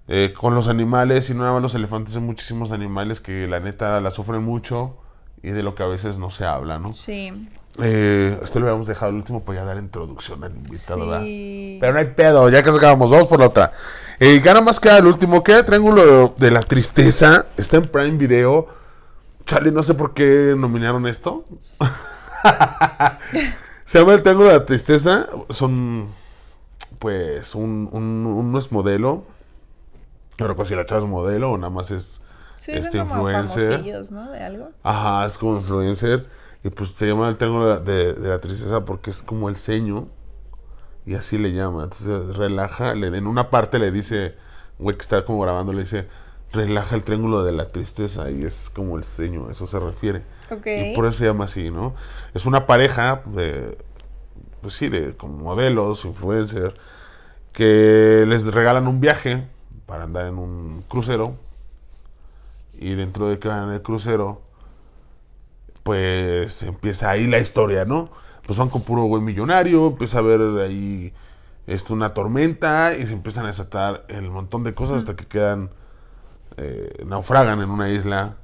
Eh, 0.08 0.32
con 0.38 0.54
los 0.54 0.68
animales, 0.68 1.30
y 1.30 1.34
no 1.34 1.40
nada 1.40 1.54
más 1.54 1.62
los 1.62 1.74
elefantes, 1.74 2.16
hay 2.16 2.22
muchísimos 2.22 2.70
animales 2.70 3.20
que 3.20 3.48
la 3.48 3.60
neta 3.60 4.00
la 4.00 4.10
sufren 4.10 4.42
mucho 4.42 4.96
y 5.42 5.50
de 5.50 5.62
lo 5.62 5.74
que 5.74 5.82
a 5.82 5.86
veces 5.86 6.18
no 6.18 6.30
se 6.30 6.44
habla, 6.44 6.78
¿no? 6.78 6.92
Sí. 6.92 7.48
Eh, 7.82 8.38
esto 8.42 8.58
lo 8.58 8.66
habíamos 8.66 8.86
dejado 8.86 9.10
el 9.10 9.16
último 9.16 9.44
para 9.44 9.60
ya 9.60 9.64
dar 9.64 9.76
introducción 9.76 10.42
al 10.44 10.56
invitado, 10.56 11.06
¿verdad? 11.06 11.22
Sí. 11.22 11.78
Pero 11.80 11.92
no 11.92 11.98
hay 11.98 12.06
pedo, 12.06 12.48
ya 12.48 12.62
que 12.62 12.72
sacábamos, 12.72 13.10
vamos 13.10 13.28
por 13.28 13.40
la 13.40 13.46
otra. 13.46 13.72
Eh, 14.18 14.40
gana 14.40 14.60
más 14.60 14.80
que 14.80 14.88
el 14.88 15.06
último, 15.06 15.44
queda 15.44 15.64
Triángulo 15.64 16.34
de 16.38 16.50
la 16.50 16.60
Tristeza, 16.60 17.46
está 17.56 17.76
en 17.76 17.88
Prime 17.88 18.16
Video. 18.16 18.68
Chale, 19.44 19.70
no 19.70 19.82
sé 19.82 19.94
por 19.94 20.14
qué 20.14 20.54
nominaron 20.56 21.06
esto. 21.06 21.44
Se 23.84 23.98
llama 23.98 24.14
el 24.14 24.22
Triángulo 24.22 24.48
de 24.48 24.58
la 24.58 24.64
Tristeza, 24.64 25.26
son, 25.50 26.08
pues, 26.98 27.54
un, 27.54 27.88
un, 27.92 28.26
uno 28.26 28.58
es 28.58 28.72
modelo. 28.72 29.24
No 30.38 30.46
recuerdo 30.48 30.68
si 30.68 30.76
la 30.76 30.84
chava 30.84 31.00
es 31.00 31.06
modelo 31.06 31.52
o 31.52 31.58
nada 31.58 31.70
más 31.70 31.90
es 31.90 32.22
Sí, 32.58 32.72
este 32.72 32.98
como 32.98 33.14
influencer. 33.30 34.12
¿no? 34.12 34.30
De 34.30 34.42
algo. 34.42 34.70
Ajá, 34.82 35.26
es 35.26 35.38
como 35.38 35.56
influencer. 35.56 36.26
Y 36.64 36.70
pues 36.70 36.90
se 36.90 37.06
llama 37.06 37.28
el 37.28 37.36
triángulo 37.36 37.78
de, 37.80 38.14
de 38.14 38.28
la 38.28 38.40
tristeza 38.40 38.84
porque 38.84 39.10
es 39.10 39.22
como 39.22 39.48
el 39.48 39.56
ceño. 39.56 40.08
Y 41.04 41.14
así 41.14 41.38
le 41.38 41.52
llama. 41.52 41.84
Entonces 41.84 42.36
relaja. 42.36 42.94
Le, 42.94 43.06
en 43.06 43.26
una 43.26 43.50
parte 43.50 43.78
le 43.78 43.90
dice, 43.90 44.34
güey 44.78 44.96
que 44.96 45.02
está 45.02 45.24
como 45.24 45.40
grabando, 45.40 45.72
le 45.72 45.80
dice, 45.82 46.08
relaja 46.52 46.96
el 46.96 47.04
triángulo 47.04 47.44
de 47.44 47.52
la 47.52 47.68
tristeza. 47.68 48.30
Y 48.30 48.44
es 48.44 48.70
como 48.70 48.96
el 48.96 49.04
ceño, 49.04 49.48
a 49.48 49.52
eso 49.52 49.66
se 49.66 49.78
refiere. 49.78 50.24
Ok. 50.50 50.66
Y 50.66 50.94
por 50.96 51.06
eso 51.06 51.18
se 51.18 51.26
llama 51.26 51.44
así, 51.44 51.70
¿no? 51.70 51.94
Es 52.34 52.46
una 52.46 52.66
pareja 52.66 53.22
de, 53.26 53.78
pues 54.60 54.74
sí, 54.74 54.88
de 54.88 55.16
como 55.16 55.38
modelos, 55.38 56.04
influencer, 56.04 56.74
que 57.52 58.24
les 58.26 58.46
regalan 58.52 58.88
un 58.88 59.00
viaje 59.00 59.46
para 59.86 60.04
andar 60.04 60.26
en 60.26 60.38
un 60.38 60.82
crucero. 60.88 61.34
Y 62.78 62.94
dentro 62.94 63.28
de 63.28 63.38
que 63.38 63.48
van 63.48 63.68
en 63.68 63.74
el 63.74 63.82
crucero, 63.82 64.42
pues 65.82 66.62
empieza 66.62 67.10
ahí 67.10 67.26
la 67.26 67.38
historia, 67.38 67.84
¿no? 67.84 68.10
Pues 68.44 68.58
van 68.58 68.68
con 68.68 68.82
puro 68.82 69.04
güey 69.04 69.22
millonario, 69.22 69.86
empieza 69.86 70.18
a 70.18 70.22
ver 70.22 70.40
ahí 70.60 71.12
esto, 71.66 71.94
una 71.94 72.10
tormenta 72.10 72.94
y 72.94 73.06
se 73.06 73.14
empiezan 73.14 73.44
a 73.44 73.48
desatar 73.48 74.04
el 74.08 74.30
montón 74.30 74.62
de 74.62 74.74
cosas 74.74 74.98
hasta 74.98 75.16
que 75.16 75.26
quedan, 75.26 75.70
eh, 76.56 77.04
naufragan 77.06 77.60
en 77.60 77.70
una 77.70 77.88
isla 77.88 78.36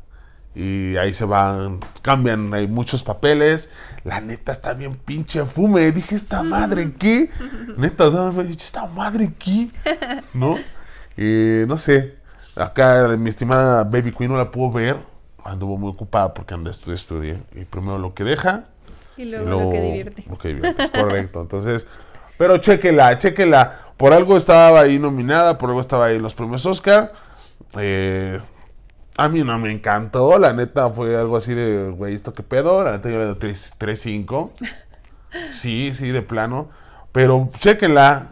y 0.55 0.97
ahí 0.97 1.15
se 1.15 1.25
van, 1.25 1.81
cambian, 2.03 2.53
hay 2.53 2.69
muchos 2.69 3.03
papeles. 3.03 3.71
La 4.05 4.21
neta 4.21 4.53
está 4.53 4.75
bien 4.75 4.97
pinche 4.97 5.45
fume. 5.47 5.93
Dije, 5.93 6.15
¿esta 6.15 6.43
madre 6.43 6.93
qué? 6.99 7.31
Neta, 7.77 8.09
o 8.09 8.33
sea, 8.33 8.43
¿esta 8.43 8.87
madre 8.87 9.33
qué? 9.39 9.71
¿No? 10.35 10.57
Y 11.17 11.67
no 11.67 11.77
sé. 11.77 12.17
Acá 12.57 13.09
mi 13.19 13.31
estimada 13.31 13.85
Baby 13.85 14.13
Queen 14.13 14.31
no 14.31 14.37
la 14.37 14.51
pudo 14.51 14.73
ver. 14.73 14.97
Anduvo 15.45 15.77
muy 15.77 15.91
ocupada 15.91 16.33
porque 16.35 16.55
anda 16.55 16.71
estudié, 16.71 16.95
estudié. 16.95 17.43
Y 17.55 17.65
primero 17.65 17.99
lo 17.99 18.15
que 18.15 18.25
deja. 18.25 18.65
Y 19.17 19.25
luego 19.25 19.49
lo 19.49 19.71
que 19.71 19.81
divierte. 19.81 20.25
Lo 20.29 20.39
que 20.39 20.49
divierte, 20.49 20.83
es 20.83 20.91
correcto. 20.91 21.41
Entonces, 21.41 21.87
pero 22.39 22.59
chéquela, 22.59 23.17
chéquela. 23.19 23.79
Por 23.97 24.13
algo 24.13 24.37
estaba 24.37 24.81
ahí 24.81 24.99
nominada, 24.99 25.59
por 25.59 25.69
algo 25.69 25.81
estaba 25.81 26.07
ahí 26.07 26.17
en 26.17 26.23
los 26.23 26.35
premios 26.35 26.65
Oscar. 26.67 27.13
Eh, 27.79 28.41
a 29.17 29.29
mí 29.29 29.43
no 29.43 29.59
me 29.59 29.71
encantó, 29.71 30.39
la 30.39 30.53
neta 30.53 30.89
fue 30.91 31.17
algo 31.17 31.37
así 31.37 31.55
de, 31.55 31.91
güey, 31.91 32.15
¿esto 32.15 32.33
qué 32.33 32.43
pedo? 32.43 32.83
La 32.83 32.93
neta 32.93 33.11
yo 33.11 33.19
le 33.19 33.27
doy 33.27 33.37
3-5. 33.37 34.51
Sí, 35.53 35.93
sí, 35.95 36.11
de 36.11 36.23
plano. 36.23 36.71
Pero 37.13 37.49
chéquenla. 37.59 38.29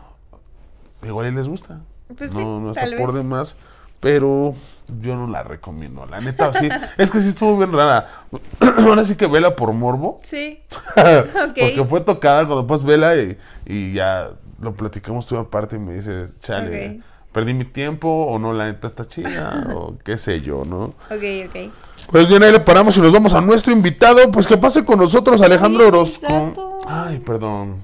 Igual 1.03 1.33
y 1.33 1.37
les 1.37 1.49
gusta. 1.49 1.81
Pues 2.17 2.31
sí, 2.33 2.39
no, 2.39 2.61
no 2.61 2.71
está 2.71 2.83
tal 2.83 2.97
por 2.97 3.13
vez. 3.13 3.23
demás. 3.23 3.57
Pero 4.01 4.55
yo 5.01 5.15
no 5.15 5.27
la 5.27 5.43
recomiendo. 5.43 6.07
La 6.07 6.21
neta, 6.21 6.53
sí. 6.55 6.69
es 6.97 7.11
que 7.11 7.21
sí 7.21 7.29
estuvo 7.29 7.57
bien 7.59 7.73
rara. 7.73 8.25
Ahora 8.79 9.05
sí 9.05 9.15
que 9.15 9.27
vela 9.27 9.55
por 9.57 9.73
morbo. 9.73 10.19
Sí. 10.23 10.63
Porque 10.95 11.85
fue 11.89 12.01
tocada 12.01 12.47
cuando 12.47 12.67
pues 12.67 12.83
vela 12.83 13.15
y, 13.17 13.37
y 13.67 13.93
ya 13.93 14.31
lo 14.61 14.75
platicamos 14.75 15.27
tú 15.27 15.37
aparte 15.37 15.77
y 15.77 15.79
me 15.79 15.95
dices, 15.95 16.35
chale, 16.41 17.01
perdí 17.33 17.55
mi 17.55 17.65
tiempo 17.65 18.09
o 18.09 18.39
no, 18.39 18.53
la 18.53 18.67
neta 18.67 18.87
está 18.87 19.07
chida 19.07 19.65
o 19.75 19.97
qué 20.05 20.19
sé 20.19 20.41
yo, 20.41 20.65
¿no? 20.65 20.85
Ok, 21.11 21.47
ok. 21.47 21.73
Pues 22.11 22.29
bien, 22.29 22.43
ahí 22.43 22.53
le 22.53 22.61
paramos 22.61 22.97
y 22.97 23.01
nos 23.01 23.13
vamos 23.13 23.33
a 23.35 23.41
nuestro 23.41 23.73
invitado. 23.73 24.19
Pues 24.33 24.47
que 24.47 24.57
pase 24.57 24.85
con 24.85 24.99
nosotros 24.99 25.41
Alejandro 25.43 25.89
Orozco. 25.89 26.81
Ay, 26.87 27.19
perdón. 27.21 27.77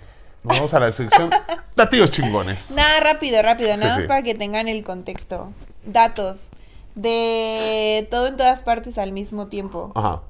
Nos 0.46 0.56
vamos 0.58 0.74
a 0.74 0.80
la 0.80 0.92
sección 0.92 1.30
Datillos 1.74 2.10
chingones. 2.12 2.70
Nada, 2.76 3.00
rápido, 3.00 3.42
rápido, 3.42 3.74
Sí, 3.74 3.80
nada 3.80 3.94
más 3.94 4.02
sí. 4.02 4.08
para 4.08 4.22
que 4.22 4.34
tengan 4.34 4.68
el 4.68 4.84
contexto. 4.84 5.52
Datos. 5.84 6.50
De 6.94 8.06
todo 8.10 8.28
en 8.28 8.36
todas 8.36 8.62
partes 8.62 8.96
al 8.96 9.12
mismo 9.12 9.48
tiempo. 9.48 9.92
Ajá. 9.94 10.22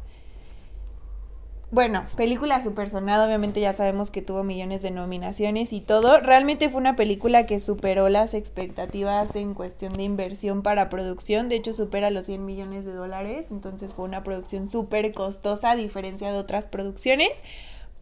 Bueno, 1.71 2.05
película 2.17 2.61
super 2.61 2.89
sonada, 2.89 3.27
obviamente 3.27 3.61
ya 3.61 3.73
sabemos 3.73 4.11
que 4.11 4.23
tuvo 4.23 4.43
millones 4.45 4.83
de 4.83 4.91
nominaciones 4.91 5.73
y 5.73 5.81
todo. 5.81 6.21
Realmente 6.21 6.71
fue 6.71 6.81
una 6.81 6.97
película 6.97 7.45
que 7.45 7.61
superó 7.61 8.09
las 8.09 8.35
expectativas 8.35 9.37
en 9.37 9.53
cuestión 9.53 9.93
de 9.93 10.05
inversión 10.05 10.63
para 10.63 10.89
producción. 10.89 11.49
De 11.49 11.57
hecho, 11.57 11.73
supera 11.73 12.11
los 12.11 12.27
100 12.27 12.45
millones 12.45 12.85
de 12.85 12.93
dólares. 12.93 13.49
Entonces 13.51 13.95
fue 13.95 14.05
una 14.07 14.23
producción 14.23 14.69
súper 14.69 15.13
costosa 15.13 15.73
a 15.73 15.77
diferencia 15.77 16.33
de 16.33 16.39
otras 16.39 16.67
producciones. 16.67 17.43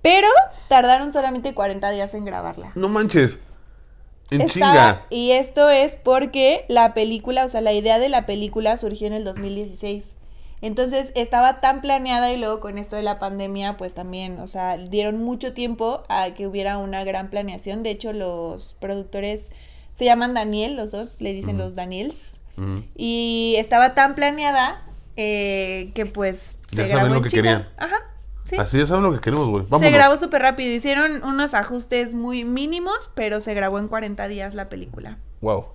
Pero 0.04 0.28
tardaron 0.68 1.12
solamente 1.12 1.54
40 1.54 1.90
días 1.90 2.12
en 2.12 2.26
grabarla. 2.26 2.73
No 2.75 2.90
manches. 2.90 3.38
En 4.30 4.46
chinga. 4.49 5.06
y 5.08 5.30
esto 5.32 5.70
es 5.70 5.96
porque 5.96 6.66
la 6.68 6.92
película, 6.92 7.44
o 7.44 7.49
sea, 7.49 7.62
la 7.62 7.73
idea 7.73 7.99
de 7.99 8.11
la 8.11 8.26
película 8.26 8.76
surgió 8.76 9.06
en 9.06 9.14
el 9.14 9.25
2016. 9.25 10.14
Entonces 10.61 11.11
estaba 11.14 11.61
tan 11.61 11.80
planeada 11.80 12.30
y 12.32 12.37
luego 12.37 12.61
con 12.61 12.76
esto 12.76 12.96
de 12.96 13.02
la 13.02 13.18
pandemia, 13.18 13.78
pues 13.78 13.94
también, 13.94 14.38
o 14.40 14.46
sea, 14.46 14.76
dieron 14.76 15.23
mucho 15.23 15.54
tiempo 15.54 16.04
a 16.11 16.30
que 16.34 16.46
hubiera 16.46 16.76
una 16.76 17.02
gran 17.04 17.30
planeación. 17.30 17.82
De 17.82 17.90
hecho, 17.90 18.12
los 18.12 18.75
productores 18.80 19.52
se 19.94 20.04
llaman 20.04 20.34
Daniel, 20.34 20.76
los 20.76 20.90
dos 20.92 21.20
le 21.23 21.32
dicen 21.32 21.56
los 21.56 21.75
Daniels. 21.76 22.38
Y 22.94 23.54
estaba 23.58 23.94
tan 23.94 24.14
planeada 24.14 24.82
eh, 25.16 25.92
que 25.94 26.04
pues 26.06 26.58
Ya 26.73 26.84
se 26.84 26.88
saben 26.88 26.90
grabó 26.92 27.08
lo 27.08 27.16
en 27.16 27.23
que 27.23 27.30
China. 27.30 27.42
querían. 27.42 27.68
Ajá. 27.78 27.96
Sí. 28.44 28.56
Así 28.56 28.78
ya 28.78 28.86
saben 28.86 29.04
lo 29.04 29.12
que 29.12 29.20
queremos, 29.20 29.48
güey. 29.48 29.64
Se 29.78 29.90
grabó 29.90 30.16
súper 30.16 30.42
rápido. 30.42 30.70
Hicieron 30.72 31.24
unos 31.24 31.54
ajustes 31.54 32.14
muy 32.14 32.44
mínimos, 32.44 33.10
pero 33.14 33.40
se 33.40 33.54
grabó 33.54 33.78
en 33.78 33.88
40 33.88 34.28
días 34.28 34.54
la 34.54 34.68
película. 34.68 35.18
Wow. 35.40 35.66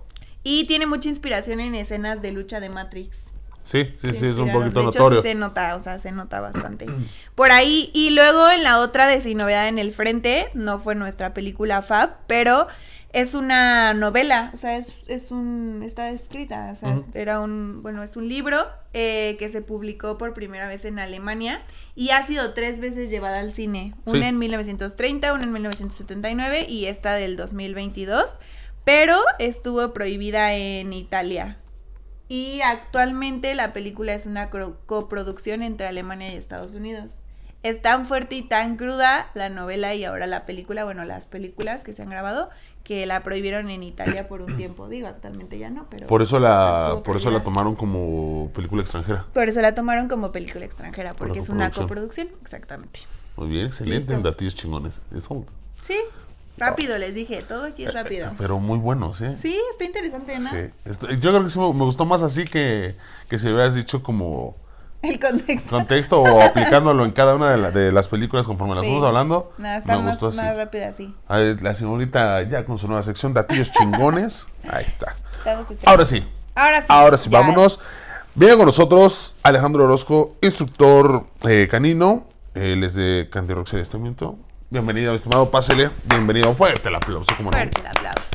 Y 0.42 0.66
tiene 0.66 0.86
mucha 0.86 1.08
inspiración 1.08 1.60
en 1.60 1.74
escenas 1.74 2.22
de 2.22 2.32
lucha 2.32 2.60
de 2.60 2.68
Matrix. 2.68 3.32
Sí, 3.62 3.94
sí, 4.00 4.08
se 4.08 4.14
sí, 4.14 4.26
es 4.26 4.36
un 4.36 4.50
poquito 4.50 4.80
de 4.80 4.88
hecho, 4.88 4.98
notorio. 4.98 5.22
sí 5.22 5.28
se 5.28 5.34
nota, 5.34 5.76
o 5.76 5.80
sea, 5.80 5.98
se 5.98 6.12
nota 6.12 6.40
bastante. 6.40 6.86
Por 7.34 7.52
ahí, 7.52 7.90
y 7.92 8.10
luego 8.10 8.48
en 8.50 8.64
la 8.64 8.78
otra 8.80 9.06
de 9.06 9.20
Sin 9.20 9.38
Novedad 9.38 9.68
en 9.68 9.78
el 9.78 9.92
Frente, 9.92 10.48
no 10.54 10.78
fue 10.78 10.94
nuestra 10.94 11.34
película 11.34 11.82
Fab, 11.82 12.16
pero 12.26 12.68
es 13.12 13.34
una 13.34 13.92
novela, 13.92 14.50
o 14.54 14.56
sea, 14.56 14.76
es, 14.76 14.92
es 15.08 15.30
un, 15.32 15.82
está 15.84 16.10
escrita, 16.10 16.70
o 16.72 16.76
sea, 16.76 16.96
era 17.14 17.40
un, 17.40 17.82
bueno, 17.82 18.02
es 18.04 18.16
un 18.16 18.28
libro 18.28 18.68
eh, 18.92 19.36
que 19.38 19.48
se 19.48 19.62
publicó 19.62 20.16
por 20.16 20.32
primera 20.32 20.68
vez 20.68 20.84
en 20.84 20.98
Alemania 20.98 21.62
y 21.96 22.10
ha 22.10 22.22
sido 22.22 22.54
tres 22.54 22.78
veces 22.78 23.10
llevada 23.10 23.40
al 23.40 23.52
cine, 23.52 23.94
una 24.04 24.20
Sí. 24.20 24.26
en 24.26 24.38
1930, 24.38 25.32
una 25.32 25.42
en 25.42 25.52
1979 25.52 26.66
y 26.68 26.86
esta 26.86 27.14
del 27.14 27.36
2022, 27.36 28.34
pero 28.84 29.18
estuvo 29.38 29.92
prohibida 29.92 30.54
en 30.54 30.92
Italia. 30.92 31.58
Y 32.28 32.60
actualmente 32.60 33.56
la 33.56 33.72
película 33.72 34.14
es 34.14 34.24
una 34.26 34.50
coproducción 34.50 35.64
entre 35.64 35.88
Alemania 35.88 36.32
y 36.32 36.36
Estados 36.36 36.74
Unidos. 36.74 37.22
Es 37.64 37.82
tan 37.82 38.06
fuerte 38.06 38.36
y 38.36 38.42
tan 38.42 38.76
cruda 38.76 39.30
la 39.34 39.48
novela 39.48 39.94
y 39.94 40.04
ahora 40.04 40.26
la 40.28 40.46
película, 40.46 40.84
bueno, 40.84 41.04
las 41.04 41.26
películas 41.26 41.82
que 41.82 41.92
se 41.92 42.02
han 42.02 42.08
grabado, 42.08 42.48
que 42.90 43.06
la 43.06 43.22
prohibieron 43.22 43.70
en 43.70 43.84
Italia 43.84 44.26
por 44.26 44.42
un 44.42 44.56
tiempo. 44.56 44.88
Digo, 44.88 45.06
actualmente 45.06 45.56
ya 45.56 45.70
no, 45.70 45.86
pero... 45.88 46.08
Por 46.08 46.22
eso 46.22 46.40
la, 46.40 47.00
por 47.04 47.16
eso 47.16 47.30
la 47.30 47.40
tomaron 47.40 47.76
como 47.76 48.50
película 48.52 48.82
extranjera. 48.82 49.26
Por 49.32 49.48
eso 49.48 49.60
la 49.62 49.76
tomaron 49.76 50.08
como 50.08 50.32
película 50.32 50.64
extranjera, 50.64 51.14
porque 51.14 51.38
es 51.38 51.50
una 51.50 51.70
coproducción. 51.70 52.30
exactamente. 52.42 52.98
Muy 53.36 53.48
bien, 53.48 53.66
excelente, 53.68 54.12
Listo. 54.12 54.28
datillos 54.28 54.56
chingones. 54.56 55.00
Eso, 55.16 55.46
Sí, 55.80 55.96
rápido 56.58 56.98
les 56.98 57.14
dije, 57.14 57.40
todo 57.46 57.66
aquí 57.66 57.84
es 57.84 57.94
rápido. 57.94 58.32
pero 58.38 58.58
muy 58.58 58.80
buenos, 58.80 59.20
¿eh? 59.20 59.30
Sí, 59.30 59.56
está 59.70 59.84
interesante, 59.84 60.40
¿no? 60.40 60.50
Sí. 60.50 61.16
Yo 61.20 61.30
creo 61.30 61.44
que 61.44 61.50
sí 61.50 61.60
me, 61.60 61.72
me 61.72 61.84
gustó 61.84 62.06
más 62.06 62.22
así 62.22 62.42
que, 62.42 62.96
que 63.28 63.38
si 63.38 63.46
hubieras 63.46 63.76
dicho 63.76 64.02
como 64.02 64.56
El 65.02 65.18
contexto. 65.18 65.70
contexto 65.70 66.20
o 66.22 66.42
aplicándolo 66.42 67.04
en 67.06 67.12
cada 67.12 67.34
una 67.34 67.50
de, 67.50 67.56
la- 67.56 67.70
de 67.70 67.90
las 67.90 68.08
películas 68.08 68.46
conforme 68.46 68.74
las 68.74 68.82
Sí. 68.84 68.90
fuimos 68.90 69.06
hablando. 69.06 69.52
Nada, 69.56 69.78
está 69.78 69.96
me 69.96 70.04
más, 70.04 70.20
gustó 70.20 70.28
así. 70.28 70.36
más 70.36 70.84
así. 70.88 71.14
A 71.26 71.36
ver, 71.38 71.62
la 71.62 71.74
señorita 71.74 72.42
ya 72.42 72.64
con 72.66 72.76
su 72.76 72.86
nueva 72.86 73.02
sección, 73.02 73.32
datillos 73.32 73.72
chingones. 73.72 74.46
Ahí 74.70 74.84
está. 74.86 75.16
Estamos 75.36 75.70
estrenados. 75.70 75.86
Ahora 75.86 76.04
sí, 76.04 76.26
Ahora 76.54 76.80
sí. 76.82 76.86
ahora 76.90 77.16
sí, 77.18 77.30
ya. 77.30 77.38
vámonos. 77.38 77.80
Viene 78.34 78.56
con 78.56 78.66
nosotros 78.66 79.34
Alejandro 79.42 79.84
Orozco, 79.84 80.36
instructor 80.42 81.24
eh, 81.48 81.66
canino. 81.70 82.26
Él 82.54 82.84
es 82.84 82.94
de 82.94 83.28
Cantirox 83.32 83.72
Adiestramiento. 83.74 84.36
Bienvenido, 84.68 85.12
mi 85.12 85.16
estimado, 85.16 85.50
pásele. 85.50 85.90
Bienvenido. 86.04 86.54
Fuerte 86.54 86.88
el 86.90 86.94
aplauso, 86.94 87.32
como 87.36 87.50
no. 87.50 87.56
Fuerte 87.56 87.80
el 87.80 87.86
aplauso. 87.86 88.30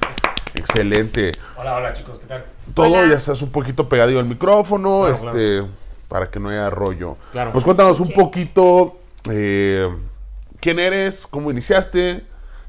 Excelente. 0.55 1.31
Hola, 1.57 1.75
hola 1.75 1.93
chicos, 1.93 2.17
¿qué 2.19 2.25
tal? 2.27 2.45
Todo 2.73 2.87
Hola. 2.87 3.07
ya 3.09 3.17
estás 3.17 3.41
un 3.41 3.51
poquito 3.51 3.87
pegadillo 3.87 4.19
al 4.19 4.25
micrófono, 4.25 5.01
Claro, 5.05 5.13
este, 5.13 5.63
para 6.07 6.29
que 6.29 6.39
no 6.39 6.49
haya 6.49 6.69
rollo. 6.69 7.17
Claro. 7.31 7.51
Pues 7.51 7.63
cuéntanos 7.63 7.99
un 7.99 8.07
Sí. 8.07 8.13
poquito 8.13 8.99
eh, 9.29 9.89
quién 10.59 10.79
eres, 10.79 11.27
cómo 11.27 11.51
iniciaste 11.51 12.23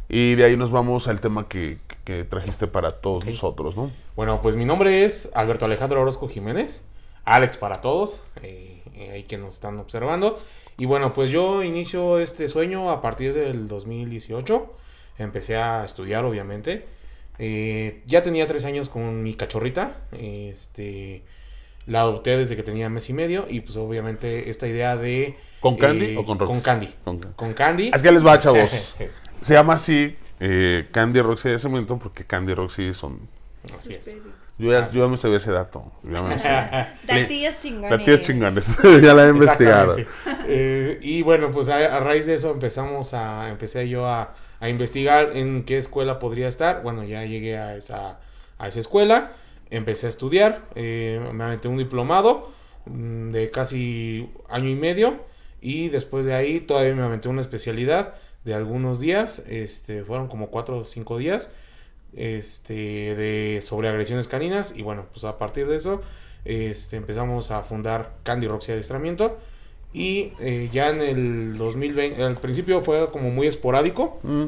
y 0.08 0.34
de 0.36 0.44
ahí 0.44 0.56
nos 0.56 0.70
vamos 0.70 1.08
al 1.08 1.20
tema 1.20 1.48
que, 1.48 1.78
que 2.04 2.24
trajiste 2.24 2.66
para 2.66 2.92
todos 2.92 3.24
nosotros, 3.26 3.76
¿no? 3.76 3.90
Bueno, 4.14 4.40
pues 4.40 4.56
mi 4.56 4.64
nombre 4.64 5.04
es 5.04 5.30
Alberto 5.34 5.64
Alejandro 5.64 6.00
Orozco 6.00 6.28
Jiménez, 6.28 6.82
Alex 7.24 7.56
para 7.56 7.80
todos, 7.80 8.20
eh, 8.42 8.82
eh, 8.94 9.10
ahí 9.12 9.22
que 9.24 9.36
nos 9.38 9.54
están 9.54 9.78
observando. 9.78 10.38
Y 10.78 10.84
bueno, 10.84 11.12
pues 11.12 11.30
yo 11.30 11.62
inicio 11.62 12.18
este 12.20 12.48
sueño 12.48 12.90
a 12.90 13.00
partir 13.00 13.34
del 13.34 13.66
2018, 13.66 14.72
empecé 15.18 15.56
a 15.56 15.84
estudiar 15.84 16.24
obviamente. 16.24 16.84
Eh, 17.38 18.02
ya 18.06 18.22
tenía 18.22 18.46
tres 18.46 18.64
años 18.64 18.88
con 18.88 19.22
mi 19.22 19.34
cachorrita, 19.34 19.96
este, 20.12 21.22
la 21.86 22.00
adopté 22.00 22.36
desde 22.36 22.56
que 22.56 22.62
tenía 22.62 22.88
mes 22.88 23.08
y 23.08 23.12
medio 23.12 23.46
y 23.48 23.60
pues 23.60 23.76
obviamente 23.76 24.50
esta 24.50 24.66
idea 24.66 24.96
de... 24.96 25.36
¿Con 25.60 25.76
Candy 25.76 26.06
eh, 26.06 26.16
o 26.16 26.24
con 26.24 26.38
Rox? 26.38 26.50
Con 26.50 26.60
Candy. 26.60 26.94
Con 27.04 27.18
Candy. 27.18 27.36
Con 27.36 27.54
Candy. 27.54 27.90
Es 27.94 28.02
que 28.02 28.12
les 28.12 28.26
va, 28.26 28.38
chavos. 28.38 28.96
Se 29.40 29.54
llama 29.54 29.74
así 29.74 30.16
eh, 30.40 30.86
Candy 30.92 31.20
Roxy 31.20 31.50
de 31.50 31.58
cemento 31.58 31.98
porque 31.98 32.24
Candy 32.24 32.54
Roxy 32.54 32.92
son... 32.94 33.20
Así 33.76 33.94
es. 33.94 34.16
Yo 34.58 34.72
ya, 34.72 34.88
yo 34.90 35.04
ya 35.04 35.08
me 35.08 35.18
sabía 35.18 35.36
ese 35.36 35.52
dato. 35.52 35.92
ya 36.02 36.22
me 36.22 36.38
sabía. 36.38 36.98
Chingones. 37.58 37.90
Datillos 37.90 38.22
chingones. 38.22 38.78
ya 38.82 39.12
la 39.14 39.26
he 39.26 39.28
investigado. 39.28 39.96
Eh, 40.48 40.98
y 41.02 41.22
bueno, 41.22 41.50
pues 41.50 41.68
a, 41.68 41.96
a 41.96 42.00
raíz 42.00 42.26
de 42.26 42.34
eso 42.34 42.52
empezamos 42.52 43.12
a, 43.12 43.50
empecé 43.50 43.88
yo 43.88 44.06
a, 44.06 44.32
a 44.60 44.68
investigar 44.68 45.36
en 45.36 45.64
qué 45.64 45.76
escuela 45.76 46.18
podría 46.18 46.48
estar. 46.48 46.82
Bueno, 46.82 47.04
ya 47.04 47.24
llegué 47.24 47.58
a 47.58 47.76
esa, 47.76 48.18
a 48.58 48.68
esa 48.68 48.80
escuela, 48.80 49.32
empecé 49.70 50.06
a 50.06 50.08
estudiar, 50.08 50.64
eh, 50.74 51.20
me 51.32 51.44
aventé 51.44 51.68
un 51.68 51.78
diplomado 51.78 52.50
mm, 52.86 53.30
de 53.30 53.50
casi 53.50 54.28
año 54.48 54.68
y 54.68 54.74
medio 54.76 55.20
y 55.60 55.88
después 55.88 56.24
de 56.24 56.34
ahí 56.34 56.60
todavía 56.60 56.94
me 56.94 57.02
aventé 57.02 57.28
una 57.28 57.40
especialidad 57.40 58.14
de 58.44 58.54
algunos 58.54 59.00
días, 59.00 59.40
este, 59.48 60.04
fueron 60.04 60.28
como 60.28 60.48
cuatro 60.50 60.78
o 60.78 60.84
cinco 60.84 61.18
días 61.18 61.52
este, 62.14 63.14
de 63.16 63.60
sobre 63.62 63.88
agresiones 63.88 64.28
caninas 64.28 64.74
y 64.76 64.82
bueno, 64.82 65.06
pues 65.12 65.24
a 65.24 65.38
partir 65.38 65.66
de 65.68 65.76
eso 65.76 66.00
este, 66.44 66.96
empezamos 66.96 67.50
a 67.50 67.62
fundar 67.62 68.14
Candy 68.22 68.46
Roxy 68.46 68.72
Adiestramiento 68.72 69.36
y 69.92 70.32
eh, 70.40 70.68
ya 70.72 70.90
en 70.90 71.00
el 71.00 71.58
2020, 71.58 72.22
al 72.22 72.36
principio 72.36 72.82
fue 72.82 73.10
como 73.10 73.30
muy 73.30 73.46
esporádico, 73.46 74.20
Mm. 74.22 74.46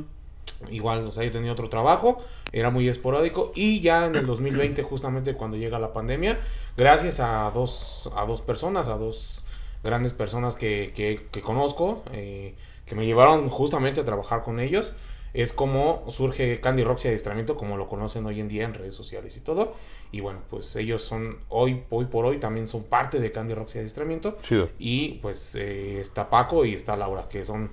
Igual, 0.71 1.05
o 1.05 1.13
sea, 1.13 1.25
yo 1.25 1.31
tenía 1.31 1.53
otro 1.53 1.69
trabajo, 1.69 2.23
era 2.53 2.71
muy 2.71 2.89
esporádico 2.89 3.53
y 3.55 3.81
ya 3.81 4.07
en 4.07 4.15
el 4.15 4.27
2020 4.27 4.83
justamente 4.85 5.35
cuando 5.35 5.57
llega 5.57 5.79
la 5.79 5.93
pandemia, 5.93 6.41
gracias 6.77 7.21
a 7.21 7.51
dos, 7.53 8.11
a 8.17 8.25
dos 8.25 8.43
personas, 8.43 8.89
a 8.89 8.97
dos 8.97 9.45
grandes 9.83 10.13
personas 10.13 10.57
que, 10.57 10.93
que, 10.95 11.27
que 11.31 11.41
conozco, 11.41 12.03
eh, 12.13 12.55
que 12.87 12.95
me 12.95 13.07
llevaron 13.07 13.49
justamente 13.49 14.01
a 14.01 14.05
trabajar 14.05 14.43
con 14.43 14.61
ellos, 14.61 14.95
es 15.35 15.53
como 15.53 16.05
surge 16.09 16.61
Candy 16.61 16.85
Roxy 16.85 17.09
Adiestramiento, 17.09 17.57
como 17.57 17.77
lo 17.77 17.89
conocen 17.89 18.25
hoy 18.27 18.41
en 18.41 18.49
día 18.49 18.65
en 18.65 18.75
redes 18.75 18.95
sociales 18.95 19.37
y 19.37 19.41
todo. 19.41 19.75
Y 20.11 20.21
bueno, 20.21 20.41
pues 20.49 20.75
ellos 20.77 21.05
son 21.05 21.39
hoy, 21.49 21.85
hoy 21.91 22.07
por 22.07 22.25
hoy 22.25 22.39
también 22.39 22.67
son 22.67 22.85
parte 22.85 23.21
de 23.21 23.31
Candy 23.31 23.55
Roxy 23.55 23.79
Adiestramiento. 23.79 24.39
Chido. 24.43 24.71
Y 24.79 25.15
pues 25.23 25.55
eh, 25.55 26.01
está 26.01 26.31
Paco 26.31 26.65
y 26.65 26.75
está 26.75 26.97
Laura, 26.97 27.29
que 27.29 27.45
son 27.45 27.71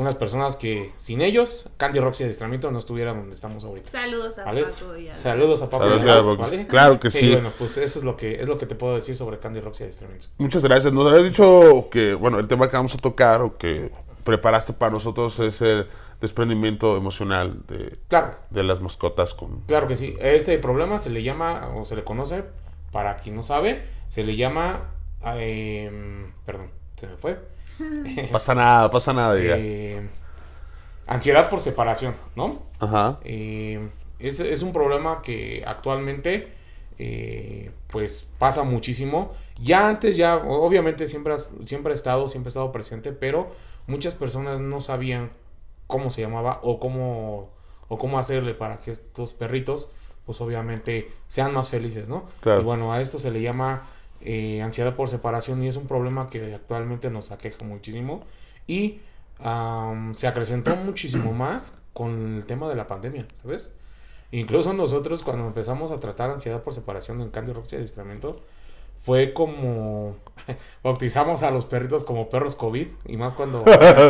unas 0.00 0.14
personas 0.14 0.56
que 0.56 0.92
sin 0.96 1.20
ellos, 1.20 1.68
Candy 1.76 2.00
Roxy 2.00 2.24
Adiestramiento 2.24 2.70
no 2.70 2.78
estuviera 2.78 3.12
donde 3.12 3.34
estamos 3.34 3.64
ahorita. 3.64 3.90
Saludos 3.90 4.38
a 4.38 4.44
¿Vale? 4.44 4.64
Paco 4.64 4.96
y 4.96 5.08
a... 5.08 5.14
Saludos 5.14 5.62
a 5.62 5.70
Paco. 5.70 5.84
Saludos 5.84 6.06
y 6.06 6.08
a 6.08 6.48
Paco. 6.56 6.68
Claro 6.68 6.98
que 7.00 7.10
sí. 7.10 7.26
Y 7.26 7.32
bueno, 7.32 7.52
pues 7.58 7.76
eso 7.76 7.98
es 7.98 8.04
lo 8.04 8.16
que 8.16 8.40
es 8.40 8.48
lo 8.48 8.56
que 8.56 8.66
te 8.66 8.74
puedo 8.74 8.94
decir 8.94 9.14
sobre 9.14 9.38
Candy 9.38 9.60
Roxy 9.60 9.84
Adiestramiento. 9.84 10.28
Muchas 10.38 10.64
gracias. 10.64 10.92
Nos 10.92 11.10
habías 11.10 11.24
dicho 11.24 11.88
que, 11.90 12.14
bueno, 12.14 12.38
el 12.38 12.48
tema 12.48 12.70
que 12.70 12.76
vamos 12.76 12.94
a 12.94 12.98
tocar 12.98 13.42
o 13.42 13.58
que 13.58 13.92
preparaste 14.24 14.72
para 14.72 14.92
nosotros 14.92 15.38
es 15.40 15.60
el 15.62 15.86
desprendimiento 16.20 16.96
emocional 16.96 17.66
de, 17.66 17.98
Claro, 18.08 18.36
de 18.50 18.62
las 18.62 18.80
mascotas 18.80 19.34
con... 19.34 19.60
claro 19.62 19.88
que 19.88 19.96
sí. 19.96 20.16
Este 20.20 20.58
problema 20.58 20.98
se 20.98 21.10
le 21.10 21.22
llama, 21.22 21.72
o 21.74 21.84
se 21.84 21.96
le 21.96 22.04
conoce, 22.04 22.44
para 22.92 23.16
quien 23.16 23.36
no 23.36 23.42
sabe, 23.42 23.84
se 24.08 24.24
le 24.24 24.36
llama, 24.36 24.90
eh, 25.24 25.90
perdón, 26.44 26.70
se 26.96 27.06
me 27.06 27.16
fue. 27.16 27.38
Pasa 28.32 28.54
nada, 28.54 28.90
pasa 28.90 29.12
nada, 29.12 29.34
diga. 29.34 29.56
Eh, 29.58 30.08
ansiedad 31.06 31.48
por 31.48 31.60
separación, 31.60 32.14
¿no? 32.36 32.62
Ajá. 32.78 33.18
Eh, 33.24 33.88
es, 34.18 34.40
es 34.40 34.62
un 34.62 34.72
problema 34.72 35.22
que 35.22 35.64
actualmente 35.66 36.52
eh, 36.98 37.70
pues 37.88 38.30
pasa 38.38 38.62
muchísimo. 38.62 39.32
Ya 39.60 39.88
antes, 39.88 40.16
ya 40.16 40.36
obviamente 40.36 41.08
siempre, 41.08 41.32
has- 41.34 41.50
siempre 41.64 41.92
ha 41.92 41.96
estado, 41.96 42.28
siempre 42.28 42.48
ha 42.48 42.50
estado 42.52 42.72
presente, 42.72 43.12
pero 43.12 43.50
muchas 43.86 44.14
personas 44.14 44.60
no 44.60 44.80
sabían 44.80 45.30
cómo 45.86 46.10
se 46.10 46.20
llamaba 46.22 46.60
o 46.62 46.78
cómo, 46.78 47.50
o 47.88 47.98
cómo 47.98 48.18
hacerle 48.18 48.54
para 48.54 48.78
que 48.78 48.90
estos 48.90 49.32
perritos 49.32 49.88
pues 50.26 50.40
obviamente 50.42 51.10
sean 51.26 51.52
más 51.54 51.70
felices, 51.70 52.08
¿no? 52.08 52.26
Claro. 52.40 52.60
Y 52.60 52.64
bueno, 52.64 52.92
a 52.92 53.00
esto 53.00 53.18
se 53.18 53.30
le 53.32 53.40
llama 53.42 53.82
eh, 54.22 54.62
ansiedad 54.62 54.94
por 54.94 55.08
separación 55.08 55.62
y 55.62 55.68
es 55.68 55.76
un 55.76 55.86
problema 55.86 56.28
que 56.28 56.54
actualmente 56.54 57.10
nos 57.10 57.32
aqueja 57.32 57.64
muchísimo 57.64 58.22
y 58.66 59.00
se 60.12 60.26
acrecentó 60.26 60.76
muchísimo 60.76 61.32
más 61.32 61.78
con 61.94 62.36
el 62.36 62.44
tema 62.44 62.68
de 62.68 62.74
la 62.74 62.86
pandemia, 62.86 63.26
¿sabes? 63.40 63.72
Incluso 64.32 64.72
nosotros 64.74 65.22
cuando 65.22 65.46
empezamos 65.46 65.90
a 65.90 65.98
tratar 65.98 66.30
ansiedad 66.30 66.62
por 66.62 66.74
separación 66.74 67.20
en 67.20 67.30
Candy 67.30 67.52
Roxy 67.52 67.76
Adiestramiento, 67.76 68.40
fue 69.02 69.32
como 69.32 70.16
bautizamos 70.84 71.42
a 71.42 71.50
los 71.50 71.64
perritos 71.64 72.04
como 72.04 72.28
perros 72.28 72.54
COVID 72.54 72.86
y 73.06 73.16
más 73.16 73.32
cuando 73.32 73.64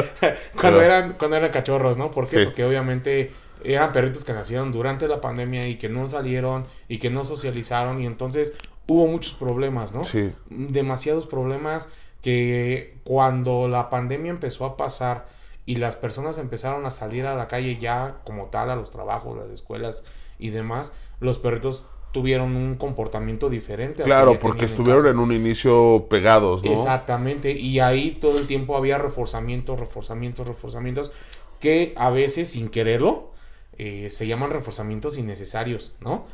cuando 0.60 0.82
eran 0.82 1.14
cuando 1.14 1.36
eran 1.36 1.50
cachorros, 1.50 1.96
¿no? 1.96 2.10
¿Por 2.10 2.28
qué? 2.28 2.40
Sí. 2.40 2.44
Porque 2.44 2.64
obviamente 2.64 3.32
eran 3.62 3.92
perritos 3.92 4.24
que 4.24 4.32
nacieron 4.32 4.72
durante 4.72 5.06
la 5.06 5.20
pandemia 5.20 5.68
y 5.68 5.76
que 5.76 5.88
no 5.88 6.08
salieron 6.08 6.66
y 6.88 6.98
que 6.98 7.10
no 7.10 7.24
socializaron 7.24 8.00
y 8.00 8.06
entonces 8.06 8.54
hubo 8.90 9.06
muchos 9.06 9.34
problemas, 9.34 9.94
¿no? 9.94 10.02
Sí. 10.02 10.32
demasiados 10.48 11.28
problemas 11.28 11.88
que 12.22 12.98
cuando 13.04 13.68
la 13.68 13.88
pandemia 13.88 14.30
empezó 14.30 14.64
a 14.64 14.76
pasar 14.76 15.28
y 15.64 15.76
las 15.76 15.94
personas 15.94 16.38
empezaron 16.38 16.84
a 16.86 16.90
salir 16.90 17.24
a 17.24 17.36
la 17.36 17.46
calle 17.46 17.78
ya 17.78 18.18
como 18.24 18.46
tal, 18.46 18.68
a 18.68 18.74
los 18.74 18.90
trabajos, 18.90 19.38
las 19.38 19.48
escuelas 19.48 20.02
y 20.40 20.50
demás, 20.50 20.94
los 21.20 21.38
perritos 21.38 21.84
tuvieron 22.10 22.56
un 22.56 22.74
comportamiento 22.74 23.48
diferente. 23.48 24.02
Claro, 24.02 24.40
porque 24.40 24.64
en 24.64 24.70
estuvieron 24.70 25.02
casa. 25.02 25.12
en 25.12 25.20
un 25.20 25.32
inicio 25.32 26.06
pegados, 26.10 26.64
¿no? 26.64 26.72
Exactamente, 26.72 27.52
y 27.52 27.78
ahí 27.78 28.18
todo 28.20 28.40
el 28.40 28.48
tiempo 28.48 28.76
había 28.76 28.98
reforzamientos, 28.98 29.78
reforzamientos, 29.78 30.48
reforzamientos, 30.48 31.12
que 31.60 31.94
a 31.96 32.10
veces 32.10 32.48
sin 32.48 32.70
quererlo 32.70 33.30
eh, 33.78 34.08
se 34.10 34.26
llaman 34.26 34.50
reforzamientos 34.50 35.16
innecesarios, 35.16 35.94
¿no? 36.00 36.26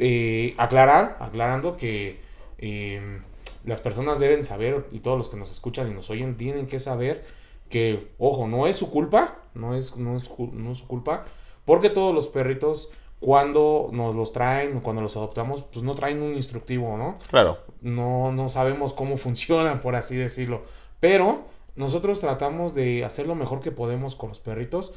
Eh, 0.00 0.54
aclarar, 0.58 1.16
aclarando 1.20 1.76
que 1.76 2.20
eh, 2.58 3.20
las 3.64 3.80
personas 3.80 4.18
deben 4.18 4.44
saber, 4.44 4.86
y 4.92 5.00
todos 5.00 5.18
los 5.18 5.28
que 5.28 5.36
nos 5.36 5.50
escuchan 5.50 5.90
y 5.90 5.94
nos 5.94 6.08
oyen, 6.10 6.36
tienen 6.36 6.66
que 6.66 6.78
saber 6.78 7.24
que, 7.68 8.12
ojo, 8.18 8.46
no 8.46 8.66
es 8.66 8.76
su 8.76 8.90
culpa, 8.90 9.42
no 9.54 9.74
es, 9.74 9.96
no 9.96 10.16
es, 10.16 10.30
no 10.38 10.72
es 10.72 10.78
su 10.78 10.86
culpa, 10.86 11.24
porque 11.64 11.90
todos 11.90 12.14
los 12.14 12.28
perritos, 12.28 12.90
cuando 13.18 13.90
nos 13.92 14.14
los 14.14 14.32
traen, 14.32 14.76
o 14.76 14.80
cuando 14.80 15.02
los 15.02 15.16
adoptamos, 15.16 15.64
pues 15.64 15.82
no 15.84 15.94
traen 15.94 16.22
un 16.22 16.34
instructivo, 16.34 16.96
¿no? 16.96 17.18
Claro. 17.28 17.58
no, 17.80 18.30
no 18.30 18.48
sabemos 18.48 18.92
cómo 18.92 19.16
funcionan, 19.18 19.80
por 19.80 19.96
así 19.96 20.16
decirlo. 20.16 20.62
Pero 21.00 21.44
nosotros 21.74 22.20
tratamos 22.20 22.74
de 22.74 23.04
hacer 23.04 23.26
lo 23.26 23.34
mejor 23.34 23.60
que 23.60 23.70
podemos 23.70 24.14
con 24.16 24.30
los 24.30 24.40
perritos 24.40 24.94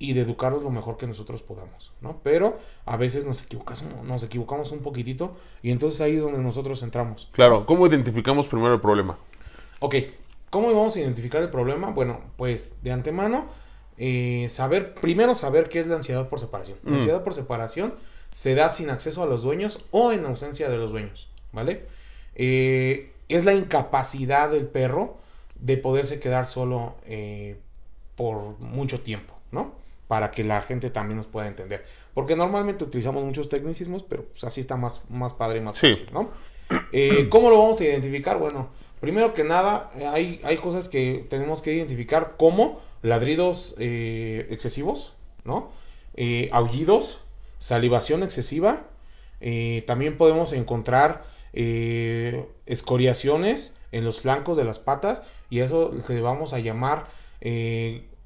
y 0.00 0.14
de 0.14 0.22
educarlos 0.22 0.62
lo 0.64 0.70
mejor 0.70 0.96
que 0.96 1.06
nosotros 1.06 1.42
podamos, 1.42 1.92
¿no? 2.00 2.20
Pero 2.24 2.56
a 2.86 2.96
veces 2.96 3.24
nos 3.26 3.42
equivocamos, 3.42 3.84
nos 4.04 4.22
equivocamos 4.24 4.72
un 4.72 4.80
poquitito 4.80 5.36
y 5.62 5.70
entonces 5.70 6.00
ahí 6.00 6.16
es 6.16 6.22
donde 6.22 6.38
nosotros 6.40 6.82
entramos. 6.82 7.28
Claro. 7.32 7.66
¿Cómo 7.66 7.86
identificamos 7.86 8.48
primero 8.48 8.72
el 8.74 8.80
problema? 8.80 9.18
Ok, 9.80 9.94
¿cómo 10.48 10.68
vamos 10.68 10.96
a 10.96 11.00
identificar 11.00 11.42
el 11.42 11.50
problema? 11.50 11.90
Bueno, 11.90 12.20
pues 12.36 12.78
de 12.82 12.92
antemano, 12.92 13.46
eh, 13.98 14.46
saber, 14.48 14.94
primero 14.94 15.34
saber 15.34 15.68
qué 15.68 15.80
es 15.80 15.86
la 15.86 15.96
ansiedad 15.96 16.28
por 16.30 16.40
separación. 16.40 16.78
La 16.82 16.92
Mm. 16.92 16.94
ansiedad 16.94 17.22
por 17.22 17.34
separación 17.34 17.94
se 18.30 18.54
da 18.54 18.70
sin 18.70 18.88
acceso 18.88 19.22
a 19.22 19.26
los 19.26 19.42
dueños 19.42 19.84
o 19.90 20.12
en 20.12 20.24
ausencia 20.24 20.70
de 20.70 20.76
los 20.78 20.92
dueños, 20.92 21.28
¿vale? 21.52 21.86
Eh, 22.36 23.12
es 23.28 23.44
la 23.44 23.52
incapacidad 23.52 24.48
del 24.50 24.66
perro 24.66 25.18
de 25.56 25.76
poderse 25.76 26.20
quedar 26.20 26.46
solo 26.46 26.94
eh, 27.04 27.60
por 28.16 28.58
mucho 28.60 29.00
tiempo, 29.00 29.34
¿no? 29.52 29.78
Para 30.10 30.32
que 30.32 30.42
la 30.42 30.60
gente 30.60 30.90
también 30.90 31.18
nos 31.18 31.26
pueda 31.28 31.46
entender. 31.46 31.84
Porque 32.14 32.34
normalmente 32.34 32.82
utilizamos 32.82 33.22
muchos 33.22 33.48
tecnicismos, 33.48 34.02
pero 34.02 34.24
pues 34.24 34.42
así 34.42 34.58
está 34.60 34.74
más, 34.74 35.02
más 35.08 35.34
padre 35.34 35.58
y 35.58 35.60
más 35.60 35.78
Sí. 35.78 35.92
fácil, 35.92 36.08
¿no? 36.12 36.30
Eh, 36.90 37.28
¿Cómo 37.30 37.48
lo 37.48 37.58
vamos 37.58 37.80
a 37.80 37.84
identificar? 37.84 38.36
Bueno, 38.40 38.70
primero 38.98 39.32
que 39.34 39.44
nada, 39.44 39.88
hay, 40.12 40.40
hay 40.42 40.56
cosas 40.56 40.88
que 40.88 41.24
tenemos 41.30 41.62
que 41.62 41.74
identificar 41.74 42.34
como 42.36 42.80
ladridos 43.02 43.76
eh, 43.78 44.48
excesivos, 44.50 45.14
¿no? 45.44 45.70
Eh, 46.16 46.48
aullidos, 46.50 47.20
salivación 47.60 48.24
excesiva. 48.24 48.82
también 49.86 50.18
podemos 50.18 50.52
encontrar 50.52 51.22
escoriaciones 52.66 53.76
en 53.92 54.04
los 54.04 54.20
flancos 54.22 54.56
de 54.56 54.64
las 54.64 54.80
patas 54.80 55.22
y 55.50 55.60
eso 55.60 55.92
le 56.08 56.20
vamos 56.20 56.52
a 56.52 56.58
llamar 56.58 57.06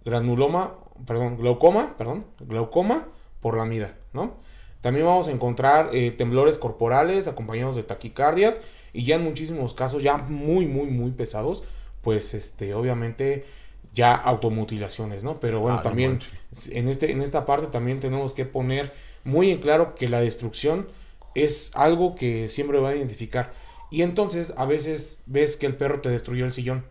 granuloma, 0.05 0.75
perdón, 1.07 1.37
glaucoma, 1.37 1.97
perdón, 1.97 2.27
glaucoma 2.41 3.09
por 3.41 3.57
la 3.57 3.65
mida, 3.65 3.97
¿no? 4.13 4.37
También 4.81 5.07
vamos 5.07 5.29
a 5.29 5.33
encontrar 5.33 5.91
eh, 5.93 6.11
temblores 6.11 6.59
corporales 6.59 7.27
acompañados 7.27 7.75
de 7.77 7.85
taquicardias 7.85 8.61
y 8.93 9.05
ya 9.07 9.17
en 9.17 9.25
muchísimos 9.25 9.73
casos 9.73 10.03
ya 10.03 10.19
muy 10.19 10.67
muy 10.67 10.89
muy 10.89 11.11
pesados, 11.13 11.63
pues 12.03 12.35
este 12.35 12.75
obviamente 12.75 13.45
ya 13.95 14.15
automutilaciones, 14.15 15.25
¿no? 15.25 15.41
Pero 15.41 15.61
bueno, 15.61 15.79
Ah, 15.79 15.83
también 15.83 16.19
en 16.71 16.89
este 16.89 17.13
en 17.13 17.23
esta 17.23 17.47
parte 17.47 17.69
también 17.69 18.01
tenemos 18.01 18.35
que 18.35 18.45
poner 18.45 18.93
muy 19.25 19.51
en 19.51 19.59
claro 19.59 19.95
que 19.95 20.09
la 20.09 20.21
destrucción 20.21 20.89
es 21.35 21.73
algo 21.75 22.15
que 22.15 22.49
siempre 22.49 22.79
va 22.79 22.91
a 22.91 22.97
identificar. 22.97 23.53
Y 23.91 24.03
entonces 24.03 24.53
a 24.57 24.67
veces 24.67 25.23
ves 25.27 25.57
que 25.57 25.67
el 25.67 25.77
perro 25.77 26.01
te 26.01 26.09
destruyó 26.11 26.45
el 26.45 26.53
sillón 26.53 26.85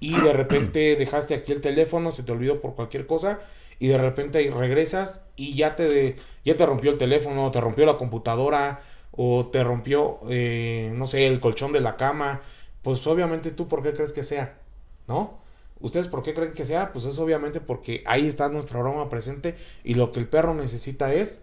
y 0.00 0.20
de 0.20 0.32
repente 0.32 0.96
dejaste 0.98 1.34
aquí 1.34 1.52
el 1.52 1.60
teléfono, 1.60 2.12
se 2.12 2.22
te 2.22 2.32
olvidó 2.32 2.60
por 2.60 2.74
cualquier 2.74 3.06
cosa 3.06 3.38
y 3.78 3.88
de 3.88 3.98
repente 3.98 4.50
regresas 4.54 5.22
y 5.36 5.54
ya 5.54 5.76
te 5.76 5.84
de- 5.88 6.16
ya 6.44 6.56
te 6.56 6.66
rompió 6.66 6.90
el 6.90 6.98
teléfono, 6.98 7.50
te 7.50 7.60
rompió 7.60 7.86
la 7.86 7.96
computadora 7.98 8.80
o 9.12 9.46
te 9.50 9.64
rompió 9.64 10.20
eh, 10.28 10.92
no 10.94 11.06
sé, 11.06 11.26
el 11.26 11.40
colchón 11.40 11.72
de 11.72 11.80
la 11.80 11.96
cama, 11.96 12.40
pues 12.82 13.06
obviamente 13.06 13.50
tú 13.50 13.68
por 13.68 13.82
qué 13.82 13.92
crees 13.94 14.12
que 14.12 14.22
sea, 14.22 14.58
¿no? 15.06 15.38
¿Ustedes 15.80 16.08
por 16.08 16.22
qué 16.24 16.34
creen 16.34 16.52
que 16.52 16.64
sea? 16.64 16.92
Pues 16.92 17.04
es 17.04 17.18
obviamente 17.18 17.60
porque 17.60 18.02
ahí 18.06 18.26
está 18.26 18.48
nuestro 18.48 18.80
aroma 18.80 19.08
presente 19.08 19.54
y 19.84 19.94
lo 19.94 20.10
que 20.12 20.18
el 20.20 20.28
perro 20.28 20.54
necesita 20.54 21.12
es 21.14 21.42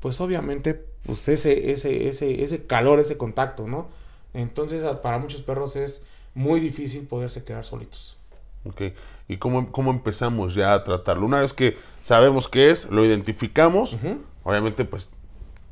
pues 0.00 0.20
obviamente 0.20 0.74
pues 1.04 1.28
ese 1.28 1.70
ese 1.72 2.08
ese 2.08 2.42
ese 2.42 2.66
calor, 2.66 3.00
ese 3.00 3.16
contacto, 3.16 3.66
¿no? 3.66 3.88
Entonces 4.34 4.82
para 5.02 5.18
muchos 5.18 5.42
perros 5.42 5.76
es 5.76 6.04
muy 6.36 6.60
difícil 6.60 7.06
poderse 7.06 7.42
quedar 7.42 7.64
solitos. 7.64 8.16
Ok. 8.64 8.82
¿Y 9.28 9.38
cómo, 9.38 9.72
cómo 9.72 9.90
empezamos 9.90 10.54
ya 10.54 10.72
a 10.74 10.84
tratarlo? 10.84 11.26
Una 11.26 11.40
vez 11.40 11.52
que 11.52 11.76
sabemos 12.02 12.48
qué 12.48 12.70
es, 12.70 12.90
lo 12.90 13.04
identificamos. 13.04 13.94
Ujú. 13.94 14.18
Obviamente, 14.44 14.84
pues, 14.84 15.10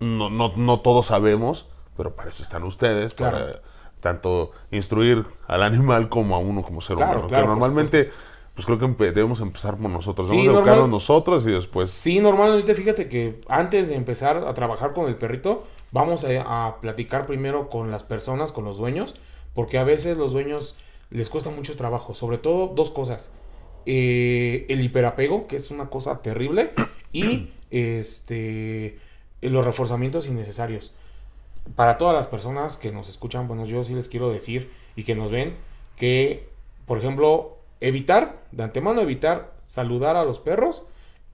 no, 0.00 0.30
no, 0.30 0.52
no 0.56 0.80
todos 0.80 1.06
sabemos, 1.06 1.68
pero 1.96 2.16
para 2.16 2.30
eso 2.30 2.42
están 2.42 2.64
ustedes, 2.64 3.14
Claro. 3.14 3.38
para 3.38 3.62
tanto 4.00 4.50
instruir 4.70 5.24
al 5.46 5.62
animal 5.62 6.08
como 6.08 6.34
a 6.34 6.38
uno 6.38 6.62
como 6.62 6.80
ser 6.80 6.96
Claro, 6.96 7.12
humano. 7.12 7.28
Claro, 7.28 7.46
normalmente, 7.46 8.10
pues 8.54 8.66
creo 8.66 8.78
que 8.78 8.84
empe- 8.86 9.12
debemos 9.12 9.40
empezar 9.40 9.76
por 9.76 9.90
nosotros. 9.90 10.28
Sí, 10.28 10.36
Debemos 10.36 10.54
normal. 10.56 10.68
educarnos 10.74 10.90
nosotros 10.90 11.46
y 11.46 11.50
después. 11.52 11.90
Sí, 11.90 12.20
normalmente 12.20 12.74
fíjate 12.74 13.08
que 13.08 13.40
antes 13.48 13.88
de 13.88 13.94
empezar 13.94 14.38
a 14.38 14.52
trabajar 14.54 14.92
con 14.92 15.06
el 15.08 15.14
perrito, 15.16 15.64
vamos 15.92 16.24
a, 16.24 16.66
a 16.66 16.80
platicar 16.80 17.26
primero 17.26 17.68
con 17.70 17.90
las 17.90 18.02
personas, 18.02 18.50
con 18.52 18.64
los 18.64 18.76
dueños, 18.78 19.14
porque 19.54 19.78
a 19.78 19.84
veces 19.84 20.16
los 20.16 20.32
dueños 20.32 20.76
les 21.10 21.30
cuesta 21.30 21.50
mucho 21.50 21.76
trabajo, 21.76 22.14
sobre 22.14 22.38
todo 22.38 22.68
dos 22.68 22.90
cosas. 22.90 23.30
Eh, 23.86 24.66
el 24.68 24.80
hiperapego, 24.80 25.46
que 25.46 25.56
es 25.56 25.70
una 25.70 25.90
cosa 25.90 26.22
terrible, 26.22 26.72
y 27.12 27.50
este 27.70 28.98
los 29.40 29.64
reforzamientos 29.64 30.26
innecesarios. 30.26 30.92
Para 31.76 31.98
todas 31.98 32.14
las 32.14 32.26
personas 32.26 32.76
que 32.76 32.92
nos 32.92 33.08
escuchan, 33.08 33.46
bueno, 33.46 33.66
yo 33.66 33.82
sí 33.84 33.94
les 33.94 34.08
quiero 34.08 34.30
decir 34.30 34.70
y 34.96 35.04
que 35.04 35.14
nos 35.14 35.30
ven 35.30 35.54
que, 35.96 36.48
por 36.86 36.98
ejemplo, 36.98 37.58
evitar, 37.80 38.42
de 38.52 38.64
antemano 38.64 39.00
evitar 39.00 39.54
saludar 39.66 40.16
a 40.16 40.24
los 40.24 40.40
perros 40.40 40.82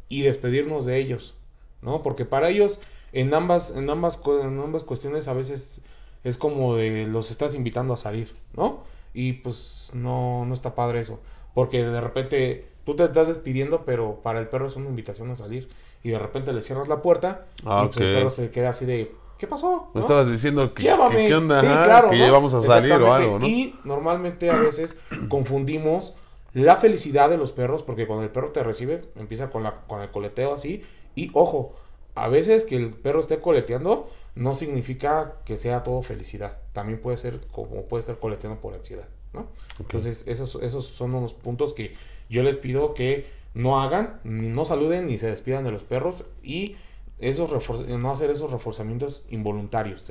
y 0.08 0.22
despedirnos 0.22 0.84
de 0.84 0.98
ellos, 0.98 1.34
¿no? 1.82 2.02
Porque 2.02 2.24
para 2.24 2.50
ellos 2.50 2.80
en 3.12 3.32
ambas 3.34 3.76
en 3.76 3.90
ambas 3.90 4.20
en 4.26 4.60
ambas 4.60 4.84
cuestiones 4.84 5.26
a 5.28 5.32
veces 5.32 5.82
es 6.24 6.38
como 6.38 6.74
de 6.76 7.06
los 7.06 7.30
estás 7.30 7.54
invitando 7.54 7.94
a 7.94 7.96
salir, 7.96 8.34
¿no? 8.54 8.80
Y 9.14 9.34
pues 9.34 9.90
no 9.94 10.44
no 10.46 10.54
está 10.54 10.74
padre 10.74 11.00
eso, 11.00 11.20
porque 11.54 11.84
de 11.84 12.00
repente 12.00 12.68
tú 12.84 12.94
te 12.96 13.04
estás 13.04 13.28
despidiendo, 13.28 13.84
pero 13.84 14.20
para 14.22 14.40
el 14.40 14.48
perro 14.48 14.66
es 14.66 14.76
una 14.76 14.88
invitación 14.88 15.30
a 15.30 15.34
salir 15.34 15.68
y 16.02 16.10
de 16.10 16.18
repente 16.18 16.52
le 16.52 16.62
cierras 16.62 16.88
la 16.88 17.02
puerta 17.02 17.44
Ah, 17.66 17.82
y 17.84 17.88
pues 17.88 17.98
el 18.00 18.14
perro 18.16 18.30
se 18.30 18.50
queda 18.50 18.70
así 18.70 18.86
de 18.86 19.12
¿qué 19.38 19.46
pasó? 19.46 19.88
Me 19.94 20.00
¿No? 20.00 20.00
estabas 20.00 20.30
diciendo 20.30 20.72
que, 20.74 20.82
Llévame. 20.82 21.28
qué 21.28 21.34
onda, 21.34 21.60
Sí, 21.60 21.66
ajá, 21.66 21.84
claro, 21.84 22.10
que 22.10 22.18
¿no? 22.18 22.24
ya 22.26 22.32
vamos 22.32 22.54
a 22.54 22.62
salir 22.62 22.92
o 22.92 23.12
algo, 23.12 23.38
¿no? 23.38 23.46
Y 23.46 23.74
normalmente 23.84 24.50
a 24.50 24.56
veces 24.56 24.98
confundimos 25.28 26.14
la 26.52 26.76
felicidad 26.76 27.30
de 27.30 27.36
los 27.38 27.52
perros, 27.52 27.82
porque 27.82 28.06
cuando 28.06 28.24
el 28.24 28.30
perro 28.30 28.50
te 28.50 28.62
recibe, 28.62 29.02
empieza 29.16 29.50
con, 29.50 29.62
la, 29.62 29.82
con 29.86 30.02
el 30.02 30.10
coleteo 30.10 30.52
así. 30.54 30.82
Y 31.14 31.30
ojo, 31.32 31.74
a 32.16 32.28
veces 32.28 32.64
que 32.64 32.76
el 32.76 32.90
perro 32.90 33.20
esté 33.20 33.38
coleteando 33.40 34.10
no 34.34 34.54
significa 34.54 35.36
que 35.44 35.56
sea 35.56 35.82
todo 35.82 36.02
felicidad. 36.02 36.58
También 36.72 37.00
puede 37.00 37.16
ser 37.16 37.40
como 37.48 37.84
puede 37.84 38.00
estar 38.00 38.18
coleteando 38.18 38.60
por 38.60 38.74
ansiedad, 38.74 39.08
¿no? 39.32 39.48
Entonces, 39.78 40.24
esos, 40.26 40.58
esos 40.62 40.86
son 40.86 41.14
unos 41.14 41.34
puntos 41.34 41.72
que 41.72 41.94
yo 42.28 42.42
les 42.42 42.56
pido 42.56 42.94
que 42.94 43.30
no 43.54 43.80
hagan, 43.80 44.20
ni 44.24 44.48
no 44.48 44.64
saluden, 44.64 45.06
ni 45.06 45.18
se 45.18 45.28
despidan 45.28 45.64
de 45.64 45.72
los 45.72 45.84
perros. 45.84 46.24
Y 46.42 46.76
esos 47.18 47.50
no 47.88 48.10
hacer 48.10 48.30
esos 48.30 48.50
reforzamientos 48.50 49.24
involuntarios. 49.28 50.10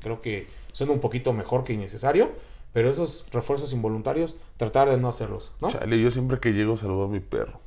Creo 0.00 0.20
que 0.20 0.48
suena 0.72 0.92
un 0.92 1.00
poquito 1.00 1.32
mejor 1.32 1.64
que 1.64 1.72
innecesario, 1.72 2.32
pero 2.72 2.90
esos 2.90 3.26
refuerzos 3.30 3.72
involuntarios, 3.72 4.36
tratar 4.56 4.90
de 4.90 4.96
no 4.96 5.08
hacerlos, 5.08 5.52
¿no? 5.60 5.70
Chale, 5.70 6.00
yo 6.00 6.10
siempre 6.10 6.40
que 6.40 6.52
llego 6.52 6.76
saludo 6.76 7.04
a 7.04 7.08
mi 7.08 7.20
perro. 7.20 7.60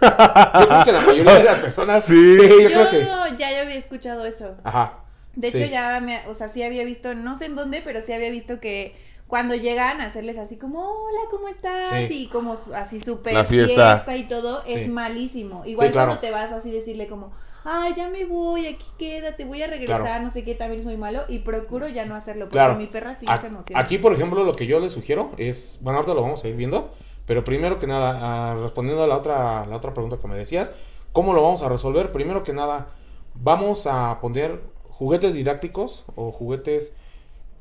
Yo 0.00 0.68
creo 0.68 0.84
que 0.84 0.92
la 0.92 1.00
mayoría 1.00 1.34
de 1.34 1.44
las 1.44 1.58
personas. 1.60 2.04
Sí. 2.12 2.36
yo 2.36 2.60
Yo, 2.60 2.66
creo 2.66 2.90
que. 2.90 3.36
ya, 3.36 3.50
ya 3.50 3.60
había 3.60 3.76
escuchado 3.76 4.24
eso. 4.24 4.56
Ajá. 4.64 5.01
De 5.34 5.50
sí. 5.50 5.58
hecho, 5.62 5.70
ya 5.70 6.00
me, 6.00 6.26
o 6.28 6.34
sea, 6.34 6.48
sí 6.48 6.62
había 6.62 6.84
visto, 6.84 7.14
no 7.14 7.36
sé 7.36 7.46
en 7.46 7.56
dónde, 7.56 7.80
pero 7.82 8.00
sí 8.00 8.12
había 8.12 8.30
visto 8.30 8.60
que 8.60 8.94
cuando 9.26 9.54
llegan 9.54 10.00
a 10.02 10.06
hacerles 10.06 10.36
así 10.36 10.58
como, 10.58 10.80
hola, 10.80 11.20
¿cómo 11.30 11.48
estás? 11.48 11.88
Sí. 11.88 12.06
Y 12.10 12.26
como 12.28 12.52
así 12.74 13.00
súper 13.00 13.46
fiesta. 13.46 13.96
fiesta. 14.04 14.16
y 14.16 14.24
todo, 14.24 14.62
es 14.66 14.88
malísimo. 14.88 15.64
Igual 15.64 15.90
claro. 15.90 16.08
cuando 16.08 16.20
te 16.20 16.30
vas 16.30 16.52
así 16.52 16.70
decirle 16.70 17.06
como, 17.06 17.30
ay, 17.64 17.94
ya 17.94 18.10
me 18.10 18.26
voy, 18.26 18.66
aquí 18.66 18.84
quédate, 18.98 19.46
voy 19.46 19.62
a 19.62 19.68
regresar, 19.68 20.02
Claro. 20.02 20.22
no 20.24 20.28
sé 20.28 20.44
qué, 20.44 20.54
también 20.54 20.80
es 20.80 20.84
muy 20.84 20.98
malo. 20.98 21.22
Y 21.28 21.38
procuro 21.38 21.88
ya 21.88 22.04
no 22.04 22.14
hacerlo, 22.14 22.44
porque 22.46 22.58
Claro. 22.58 22.74
mi 22.76 22.88
perra 22.88 23.14
sí 23.14 23.24
A- 23.26 23.40
se 23.40 23.46
emociona. 23.46 23.80
Aquí, 23.80 23.96
por 23.96 24.12
ejemplo, 24.12 24.44
lo 24.44 24.52
que 24.54 24.66
yo 24.66 24.80
les 24.80 24.92
sugiero 24.92 25.30
es, 25.38 25.78
bueno, 25.80 26.00
ahorita 26.00 26.12
lo 26.12 26.20
vamos 26.20 26.44
a 26.44 26.48
ir 26.48 26.56
viendo, 26.56 26.90
pero 27.24 27.42
primero 27.42 27.78
que 27.78 27.86
nada, 27.86 28.18
ah, 28.50 28.54
respondiendo 28.60 29.02
a 29.02 29.06
la 29.06 29.16
otra, 29.16 29.64
la 29.64 29.76
otra 29.76 29.94
pregunta 29.94 30.18
que 30.18 30.28
me 30.28 30.36
decías, 30.36 30.74
¿cómo 31.12 31.32
lo 31.32 31.42
vamos 31.42 31.62
a 31.62 31.70
resolver? 31.70 32.12
Primero 32.12 32.42
que 32.42 32.52
nada, 32.52 32.88
vamos 33.34 33.86
a 33.86 34.20
poner 34.20 34.60
juguetes 35.02 35.34
didácticos 35.34 36.04
o 36.14 36.30
juguetes 36.30 36.94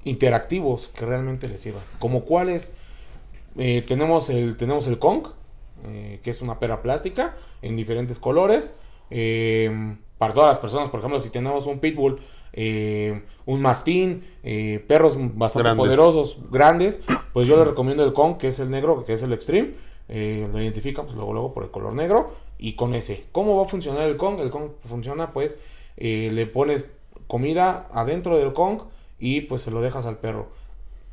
interactivos 0.03 0.89
que 0.89 1.07
realmente 1.07 1.47
les 1.47 1.59
sirvan. 1.59 1.81
Como 1.97 2.23
cuáles 2.23 2.71
eh, 3.57 3.83
tenemos 3.87 4.29
el 4.29 4.57
tenemos 4.57 4.85
el 4.85 4.99
Kong, 4.99 5.29
eh, 5.83 6.19
que 6.21 6.29
es 6.29 6.43
una 6.43 6.59
pera 6.59 6.83
plástica 6.83 7.35
en 7.63 7.75
diferentes 7.75 8.19
colores. 8.19 8.75
Eh, 9.09 9.95
para 10.19 10.35
todas 10.35 10.49
las 10.49 10.59
personas, 10.59 10.89
por 10.89 10.99
ejemplo, 10.99 11.19
si 11.19 11.31
tenemos 11.31 11.65
un 11.65 11.79
pitbull, 11.79 12.19
un 13.47 13.61
mastín, 13.61 14.23
perros 14.87 15.17
bastante 15.17 15.73
poderosos, 15.73 16.37
grandes, 16.51 17.01
pues 17.33 17.47
yo 17.47 17.57
les 17.57 17.67
recomiendo 17.67 18.03
el 18.03 18.13
Kong, 18.13 18.37
que 18.37 18.49
es 18.49 18.59
el 18.59 18.69
negro, 18.69 19.03
que 19.03 19.13
es 19.13 19.23
el 19.23 19.33
Extreme. 19.33 19.73
lo 20.07 20.61
identifican 20.61 21.05
pues 21.05 21.15
luego, 21.15 21.33
luego 21.33 21.55
por 21.55 21.63
el 21.63 21.71
color 21.71 21.93
negro 21.93 22.29
y 22.59 22.73
con 22.73 22.93
ese. 22.93 23.25
¿Cómo 23.31 23.57
va 23.57 23.63
a 23.63 23.67
funcionar 23.67 24.07
el 24.07 24.15
Kong? 24.15 24.39
El 24.41 24.51
Kong 24.51 24.73
funciona 24.87 25.33
pues 25.33 25.59
le 25.97 26.45
pones 26.45 26.91
comida 27.31 27.87
adentro 27.93 28.37
del 28.37 28.51
Kong 28.51 28.81
y 29.17 29.39
pues 29.39 29.61
se 29.61 29.71
lo 29.71 29.79
dejas 29.79 30.05
al 30.05 30.17
perro. 30.17 30.49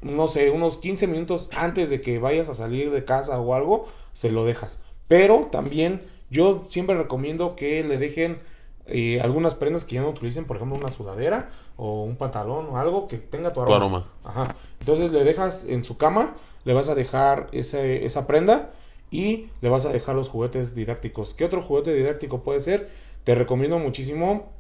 No 0.00 0.26
sé, 0.26 0.50
unos 0.50 0.76
15 0.78 1.06
minutos 1.06 1.48
antes 1.56 1.90
de 1.90 2.00
que 2.00 2.18
vayas 2.18 2.48
a 2.48 2.54
salir 2.54 2.90
de 2.90 3.04
casa 3.04 3.38
o 3.38 3.54
algo, 3.54 3.86
se 4.14 4.32
lo 4.32 4.44
dejas. 4.44 4.82
Pero 5.06 5.48
también 5.52 6.02
yo 6.28 6.64
siempre 6.68 6.96
recomiendo 6.96 7.54
que 7.54 7.84
le 7.84 7.98
dejen 7.98 8.40
eh, 8.86 9.20
algunas 9.20 9.54
prendas 9.54 9.84
que 9.84 9.94
ya 9.94 10.02
no 10.02 10.08
utilicen, 10.08 10.44
por 10.44 10.56
ejemplo, 10.56 10.76
una 10.76 10.90
sudadera 10.90 11.50
o 11.76 12.02
un 12.02 12.16
pantalón 12.16 12.66
o 12.66 12.78
algo 12.78 13.06
que 13.06 13.18
tenga 13.18 13.52
tu 13.52 13.62
aroma. 13.62 14.10
Ajá. 14.24 14.56
Entonces 14.80 15.12
le 15.12 15.22
dejas 15.22 15.66
en 15.66 15.84
su 15.84 15.98
cama, 15.98 16.34
le 16.64 16.74
vas 16.74 16.88
a 16.88 16.96
dejar 16.96 17.46
ese, 17.52 18.04
esa 18.04 18.26
prenda 18.26 18.72
y 19.12 19.50
le 19.60 19.68
vas 19.68 19.86
a 19.86 19.92
dejar 19.92 20.16
los 20.16 20.30
juguetes 20.30 20.74
didácticos. 20.74 21.32
¿Qué 21.34 21.44
otro 21.44 21.62
juguete 21.62 21.94
didáctico 21.94 22.42
puede 22.42 22.58
ser? 22.58 22.90
Te 23.22 23.36
recomiendo 23.36 23.78
muchísimo, 23.78 24.57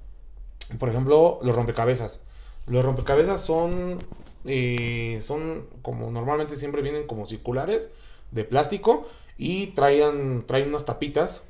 por 0.78 0.88
ejemplo, 0.88 1.38
los 1.42 1.54
rompecabezas. 1.54 2.20
Los 2.66 2.84
rompecabezas 2.84 3.40
son, 3.40 3.96
eh, 4.44 5.18
son 5.22 5.66
como 5.82 6.10
normalmente 6.10 6.56
siempre 6.56 6.82
vienen 6.82 7.06
como 7.06 7.26
circulares 7.26 7.90
de 8.30 8.44
plástico 8.44 9.06
y 9.38 9.68
traen, 9.68 10.44
traen 10.46 10.68
unas 10.68 10.84
tapitas. 10.84 11.42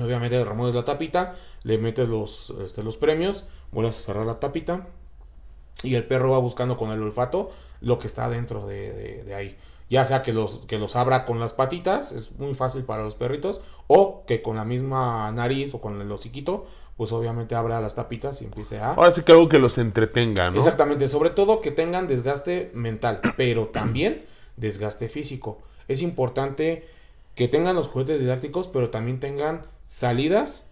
Obviamente 0.00 0.44
remueves 0.44 0.74
la 0.74 0.84
tapita, 0.84 1.34
le 1.62 1.78
metes 1.78 2.08
los, 2.08 2.52
este, 2.62 2.82
los 2.82 2.96
premios, 2.96 3.44
vuelves 3.72 3.98
a 3.98 4.06
cerrar 4.06 4.26
la 4.26 4.40
tapita 4.40 4.88
y 5.82 5.94
el 5.94 6.06
perro 6.06 6.30
va 6.30 6.38
buscando 6.38 6.76
con 6.76 6.90
el 6.90 7.02
olfato 7.02 7.50
lo 7.80 7.98
que 7.98 8.06
está 8.06 8.28
dentro 8.28 8.66
de, 8.66 9.22
de 9.24 9.34
ahí 9.34 9.56
ya 9.88 10.04
sea 10.04 10.22
que 10.22 10.32
los, 10.32 10.58
que 10.66 10.78
los 10.78 10.96
abra 10.96 11.24
con 11.24 11.38
las 11.38 11.52
patitas, 11.52 12.12
es 12.12 12.32
muy 12.32 12.54
fácil 12.54 12.84
para 12.84 13.04
los 13.04 13.14
perritos, 13.14 13.60
o 13.86 14.24
que 14.26 14.42
con 14.42 14.56
la 14.56 14.64
misma 14.64 15.30
nariz 15.32 15.74
o 15.74 15.80
con 15.80 16.00
el 16.00 16.10
hociquito, 16.10 16.66
pues 16.96 17.12
obviamente 17.12 17.54
abra 17.54 17.80
las 17.80 17.94
tapitas 17.94 18.40
y 18.40 18.46
empiece 18.46 18.78
a... 18.78 18.94
Ahora 18.94 19.12
sí 19.12 19.22
que 19.22 19.32
algo 19.32 19.48
que 19.48 19.58
los 19.58 19.78
entretenga, 19.78 20.50
¿no? 20.50 20.56
Exactamente, 20.56 21.08
sobre 21.08 21.30
todo 21.30 21.60
que 21.60 21.70
tengan 21.70 22.08
desgaste 22.08 22.70
mental, 22.74 23.20
pero 23.36 23.68
también 23.68 24.24
desgaste 24.56 25.08
físico. 25.08 25.58
Es 25.88 26.02
importante 26.02 26.86
que 27.34 27.48
tengan 27.48 27.76
los 27.76 27.88
juguetes 27.88 28.18
didácticos, 28.18 28.68
pero 28.68 28.90
también 28.90 29.20
tengan 29.20 29.62
salidas 29.86 30.64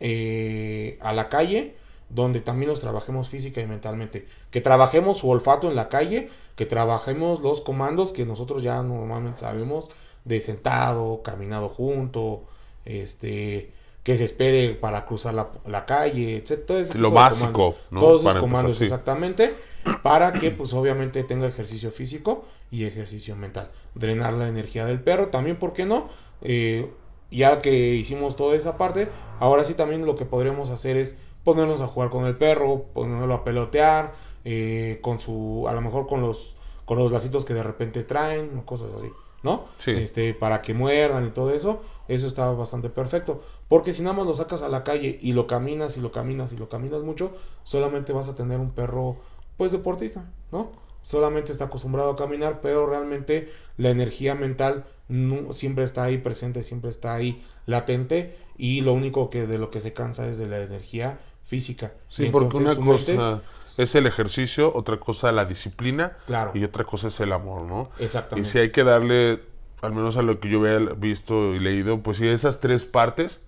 eh, 0.00 0.98
a 1.02 1.12
la 1.12 1.28
calle 1.28 1.76
donde 2.10 2.40
también 2.40 2.68
los 2.68 2.80
trabajemos 2.80 3.28
física 3.28 3.60
y 3.60 3.66
mentalmente. 3.66 4.26
Que 4.50 4.60
trabajemos 4.60 5.18
su 5.18 5.30
olfato 5.30 5.68
en 5.68 5.76
la 5.76 5.88
calle, 5.88 6.28
que 6.56 6.66
trabajemos 6.66 7.40
los 7.40 7.60
comandos 7.60 8.12
que 8.12 8.26
nosotros 8.26 8.62
ya 8.62 8.82
normalmente 8.82 9.38
sabemos 9.38 9.90
de 10.24 10.40
sentado, 10.40 11.22
caminado 11.22 11.68
junto, 11.68 12.44
este, 12.84 13.72
que 14.02 14.16
se 14.16 14.24
espere 14.24 14.74
para 14.74 15.04
cruzar 15.04 15.34
la, 15.34 15.86
calle, 15.86 16.36
etcétera. 16.36 16.88
Lo 16.94 17.10
básico, 17.10 17.74
Todos 17.90 18.22
esos 18.22 18.36
comandos, 18.36 18.80
exactamente, 18.80 19.54
para 20.02 20.32
que 20.32 20.50
pues 20.50 20.72
obviamente 20.72 21.22
tenga 21.24 21.46
ejercicio 21.46 21.90
físico 21.90 22.44
y 22.70 22.84
ejercicio 22.84 23.36
mental. 23.36 23.70
Drenar 23.94 24.32
la 24.32 24.48
energía 24.48 24.86
del 24.86 25.00
perro, 25.00 25.28
también, 25.28 25.58
¿por 25.58 25.72
qué 25.74 25.84
no? 25.84 26.08
Eh, 26.40 26.90
ya 27.30 27.60
que 27.60 27.94
hicimos 27.94 28.36
toda 28.36 28.56
esa 28.56 28.76
parte, 28.78 29.08
ahora 29.38 29.64
sí 29.64 29.74
también 29.74 30.04
lo 30.04 30.16
que 30.16 30.24
podríamos 30.24 30.70
hacer 30.70 30.96
es 30.96 31.16
ponernos 31.44 31.80
a 31.80 31.86
jugar 31.86 32.10
con 32.10 32.26
el 32.26 32.36
perro, 32.36 32.86
ponerlo 32.92 33.34
a 33.34 33.44
pelotear, 33.44 34.14
eh, 34.44 34.98
con 35.02 35.20
su, 35.20 35.66
a 35.68 35.72
lo 35.72 35.80
mejor 35.80 36.06
con 36.06 36.22
los, 36.22 36.56
con 36.86 36.98
los 36.98 37.12
lacitos 37.12 37.44
que 37.44 37.54
de 37.54 37.62
repente 37.62 38.02
traen, 38.02 38.58
o 38.58 38.64
cosas 38.64 38.94
así, 38.94 39.10
¿no? 39.42 39.64
Sí. 39.78 39.92
Este, 39.92 40.34
para 40.34 40.62
que 40.62 40.74
muerdan 40.74 41.26
y 41.26 41.30
todo 41.30 41.52
eso, 41.52 41.80
eso 42.08 42.26
está 42.26 42.50
bastante 42.52 42.90
perfecto. 42.90 43.40
Porque 43.68 43.94
si 43.94 44.02
nada 44.02 44.16
más 44.16 44.26
lo 44.26 44.34
sacas 44.34 44.62
a 44.62 44.68
la 44.68 44.84
calle 44.84 45.18
y 45.20 45.32
lo 45.32 45.46
caminas 45.46 45.96
y 45.96 46.00
lo 46.00 46.12
caminas 46.12 46.52
y 46.52 46.56
lo 46.56 46.68
caminas 46.68 47.02
mucho, 47.02 47.32
solamente 47.62 48.12
vas 48.12 48.28
a 48.28 48.34
tener 48.34 48.60
un 48.60 48.70
perro, 48.70 49.16
pues 49.56 49.72
deportista, 49.72 50.30
¿no? 50.52 50.70
solamente 51.02 51.52
está 51.52 51.64
acostumbrado 51.64 52.10
a 52.10 52.16
caminar, 52.16 52.60
pero 52.60 52.86
realmente 52.86 53.50
la 53.76 53.90
energía 53.90 54.34
mental 54.34 54.84
no, 55.08 55.52
siempre 55.52 55.84
está 55.84 56.04
ahí 56.04 56.18
presente, 56.18 56.62
siempre 56.62 56.90
está 56.90 57.14
ahí 57.14 57.42
latente 57.66 58.36
y 58.56 58.82
lo 58.82 58.92
único 58.92 59.30
que 59.30 59.46
de 59.46 59.58
lo 59.58 59.70
que 59.70 59.80
se 59.80 59.92
cansa 59.92 60.26
es 60.28 60.38
de 60.38 60.46
la 60.46 60.60
energía 60.60 61.18
física. 61.50 61.94
Sí, 62.08 62.28
porque 62.30 62.58
una 62.58 62.76
cosa 62.76 63.42
es 63.76 63.94
el 63.96 64.06
ejercicio, 64.06 64.72
otra 64.72 65.00
cosa 65.00 65.32
la 65.32 65.44
disciplina 65.44 66.16
claro. 66.28 66.52
y 66.54 66.62
otra 66.62 66.84
cosa 66.84 67.08
es 67.08 67.18
el 67.18 67.32
amor, 67.32 67.62
¿no? 67.62 67.90
Exactamente. 67.98 68.48
Y 68.48 68.52
si 68.52 68.58
hay 68.58 68.70
que 68.70 68.84
darle, 68.84 69.42
al 69.82 69.92
menos 69.92 70.16
a 70.16 70.22
lo 70.22 70.38
que 70.38 70.48
yo 70.48 70.60
había 70.60 70.78
visto 70.94 71.52
y 71.56 71.58
leído, 71.58 72.00
pues 72.04 72.18
sí, 72.18 72.28
esas 72.28 72.60
tres 72.60 72.84
partes, 72.84 73.44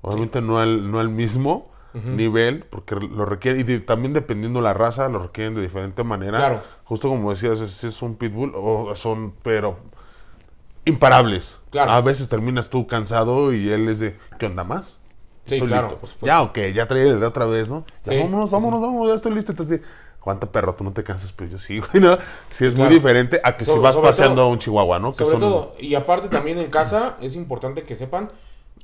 obviamente 0.00 0.42
no, 0.42 0.60
al, 0.60 0.92
no 0.92 1.00
al 1.00 1.08
mismo, 1.08 1.72
nivel, 1.94 2.64
porque 2.70 2.96
lo 2.96 3.24
requiere, 3.24 3.60
y 3.60 3.78
también 3.80 4.12
dependiendo 4.12 4.60
la 4.60 4.74
raza, 4.74 5.08
lo 5.08 5.20
requieren 5.20 5.54
de 5.54 5.62
diferente 5.62 6.02
manera. 6.02 6.38
Claro. 6.38 6.62
Justo 6.84 7.08
como 7.08 7.30
decías, 7.30 7.58
si 7.58 7.86
es 7.86 8.02
un 8.02 8.16
pitbull, 8.16 8.52
o 8.54 8.94
son, 8.96 9.34
pero 9.42 9.76
imparables. 10.84 11.60
Claro. 11.70 11.92
A 11.92 12.00
veces 12.00 12.28
terminas 12.28 12.70
tú 12.70 12.86
cansado 12.86 13.52
y 13.52 13.70
él 13.70 13.88
es 13.88 13.98
de, 13.98 14.16
¿qué 14.38 14.46
onda 14.46 14.62
más? 14.64 15.03
Sí, 15.46 15.60
claro. 15.60 15.98
ya, 16.22 16.42
ok, 16.42 16.58
ya 16.74 16.88
traía 16.88 17.12
el 17.12 17.20
de 17.20 17.26
otra 17.26 17.44
vez, 17.44 17.68
¿no? 17.68 17.84
Sí, 18.00 18.16
vámonos, 18.16 18.50
vámonos, 18.50 18.80
vámonos, 18.80 19.08
ya 19.08 19.14
estoy 19.14 19.34
listo. 19.34 19.52
Entonces, 19.52 19.82
¿cuánto 20.20 20.50
perro? 20.50 20.74
Tú 20.74 20.84
no 20.84 20.92
te 20.92 21.04
cansas, 21.04 21.32
pero 21.32 21.50
yo 21.50 21.58
sí, 21.60 21.78
güey, 21.78 22.02
¿no? 22.02 22.16
Sí, 22.50 22.66
es 22.66 22.74
muy 22.76 22.88
diferente 22.88 23.40
a 23.44 23.56
que 23.56 23.64
si 23.64 23.78
vas 23.78 23.96
paseando 23.96 24.42
a 24.42 24.46
un 24.46 24.58
chihuahua, 24.58 24.98
¿no? 24.98 25.12
sobre 25.12 25.38
todo, 25.38 25.72
y 25.78 25.94
aparte 25.94 26.28
también 26.28 26.58
en 26.58 26.70
casa 26.70 27.16
es 27.20 27.36
importante 27.36 27.82
que 27.82 27.94
sepan 27.94 28.30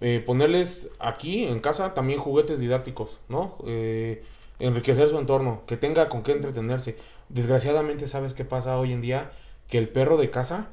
eh, 0.01 0.23
ponerles 0.25 0.90
aquí 0.99 1.44
en 1.44 1.61
casa 1.61 1.92
también 1.92 2.18
juguetes 2.20 2.61
didácticos, 2.61 3.20
¿no? 3.29 3.59
Eh, 3.66 4.25
enriquecer 4.59 5.09
su 5.09 5.18
entorno, 5.18 5.62
que 5.66 5.77
tenga 5.77 6.09
con 6.09 6.23
qué 6.23 6.33
entretenerse. 6.33 6.96
Desgraciadamente, 7.29 8.09
¿sabes 8.09 8.35
qué 8.35 8.44
pasa 8.44 8.79
hoy 8.79 8.92
en 8.92 9.01
día? 9.01 9.31
Que 9.68 9.79
el 9.79 9.88
perro 9.88 10.16
de 10.16 10.31
casa 10.31 10.68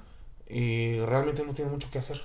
eh, 0.47 1.03
realmente 1.07 1.43
no 1.43 1.53
tiene 1.53 1.71
mucho 1.71 1.89
que 1.91 1.99
hacer, 1.99 2.21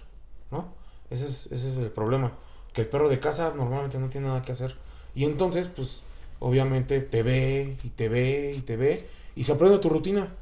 ¿no? 0.51 0.75
Ese 1.11 1.27
es, 1.27 1.47
ese 1.53 1.69
es 1.69 1.77
el 1.79 1.91
problema. 1.91 2.33
Que 2.73 2.83
el 2.83 2.89
perro 2.89 3.09
de 3.09 3.21
casa 3.21 3.53
normalmente 3.55 3.99
no 3.99 4.09
tiene 4.09 4.29
nada 4.29 4.43
que 4.43 4.53
hacer. 4.53 4.77
Y 5.15 5.25
entonces, 5.25 5.69
pues, 5.69 6.03
obviamente 6.41 7.01
te 7.01 7.23
ve 7.23 7.77
y 7.83 7.89
te 7.91 8.09
ve 8.09 8.55
y 8.57 8.61
te 8.63 8.77
ve 8.77 9.07
y 9.37 9.45
se 9.45 9.53
aprende 9.53 9.79
tu 9.79 9.89
rutina. 9.89 10.33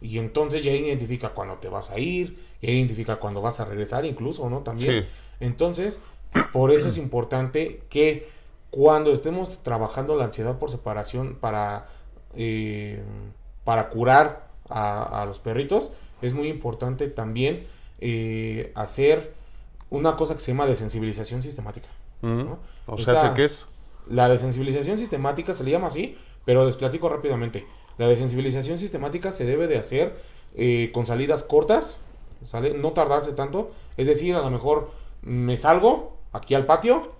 Y 0.00 0.18
entonces 0.18 0.62
ya 0.62 0.70
identifica 0.70 1.30
cuando 1.30 1.54
te 1.54 1.68
vas 1.68 1.90
a 1.90 1.98
ir, 1.98 2.38
ya 2.62 2.70
identifica 2.70 3.16
cuando 3.16 3.40
vas 3.40 3.58
a 3.60 3.64
regresar 3.64 4.04
incluso, 4.04 4.48
¿no? 4.48 4.60
También. 4.60 5.06
Entonces, 5.40 6.00
por 6.52 6.70
eso 6.70 6.88
es 6.88 6.96
importante 6.98 7.82
que 7.88 8.28
cuando 8.70 9.12
estemos 9.12 9.62
trabajando 9.62 10.14
la 10.16 10.24
ansiedad 10.24 10.58
por 10.58 10.70
separación 10.70 11.36
para, 11.40 11.86
eh, 12.34 13.02
para 13.64 13.88
curar 13.88 14.48
a, 14.68 15.24
los 15.26 15.38
perritos, 15.38 15.90
es 16.20 16.34
muy 16.34 16.48
importante 16.48 17.08
también 17.08 17.62
eh, 18.00 18.72
hacer 18.74 19.32
una 19.90 20.16
cosa 20.16 20.34
que 20.34 20.40
se 20.40 20.52
llama 20.52 20.66
desensibilización 20.66 21.42
sistemática. 21.42 21.88
O 22.86 22.98
sea, 22.98 23.34
¿qué 23.34 23.44
es? 23.44 23.68
La 24.08 24.28
desensibilización 24.28 24.96
sistemática 24.96 25.52
se 25.52 25.64
le 25.64 25.70
llama 25.70 25.88
así, 25.88 26.16
pero 26.44 26.64
les 26.64 26.76
platico 26.76 27.08
rápidamente. 27.08 27.66
La 27.98 28.06
desensibilización 28.06 28.78
sistemática 28.78 29.32
se 29.32 29.44
debe 29.44 29.66
de 29.66 29.78
hacer 29.78 30.16
eh, 30.54 30.90
con 30.94 31.04
salidas 31.04 31.42
cortas, 31.42 32.00
¿sale? 32.44 32.74
no 32.74 32.92
tardarse 32.92 33.32
tanto. 33.32 33.70
Es 33.96 34.06
decir, 34.06 34.34
a 34.34 34.40
lo 34.40 34.50
mejor 34.50 34.90
me 35.22 35.56
salgo 35.56 36.16
aquí 36.32 36.54
al 36.54 36.64
patio 36.64 37.12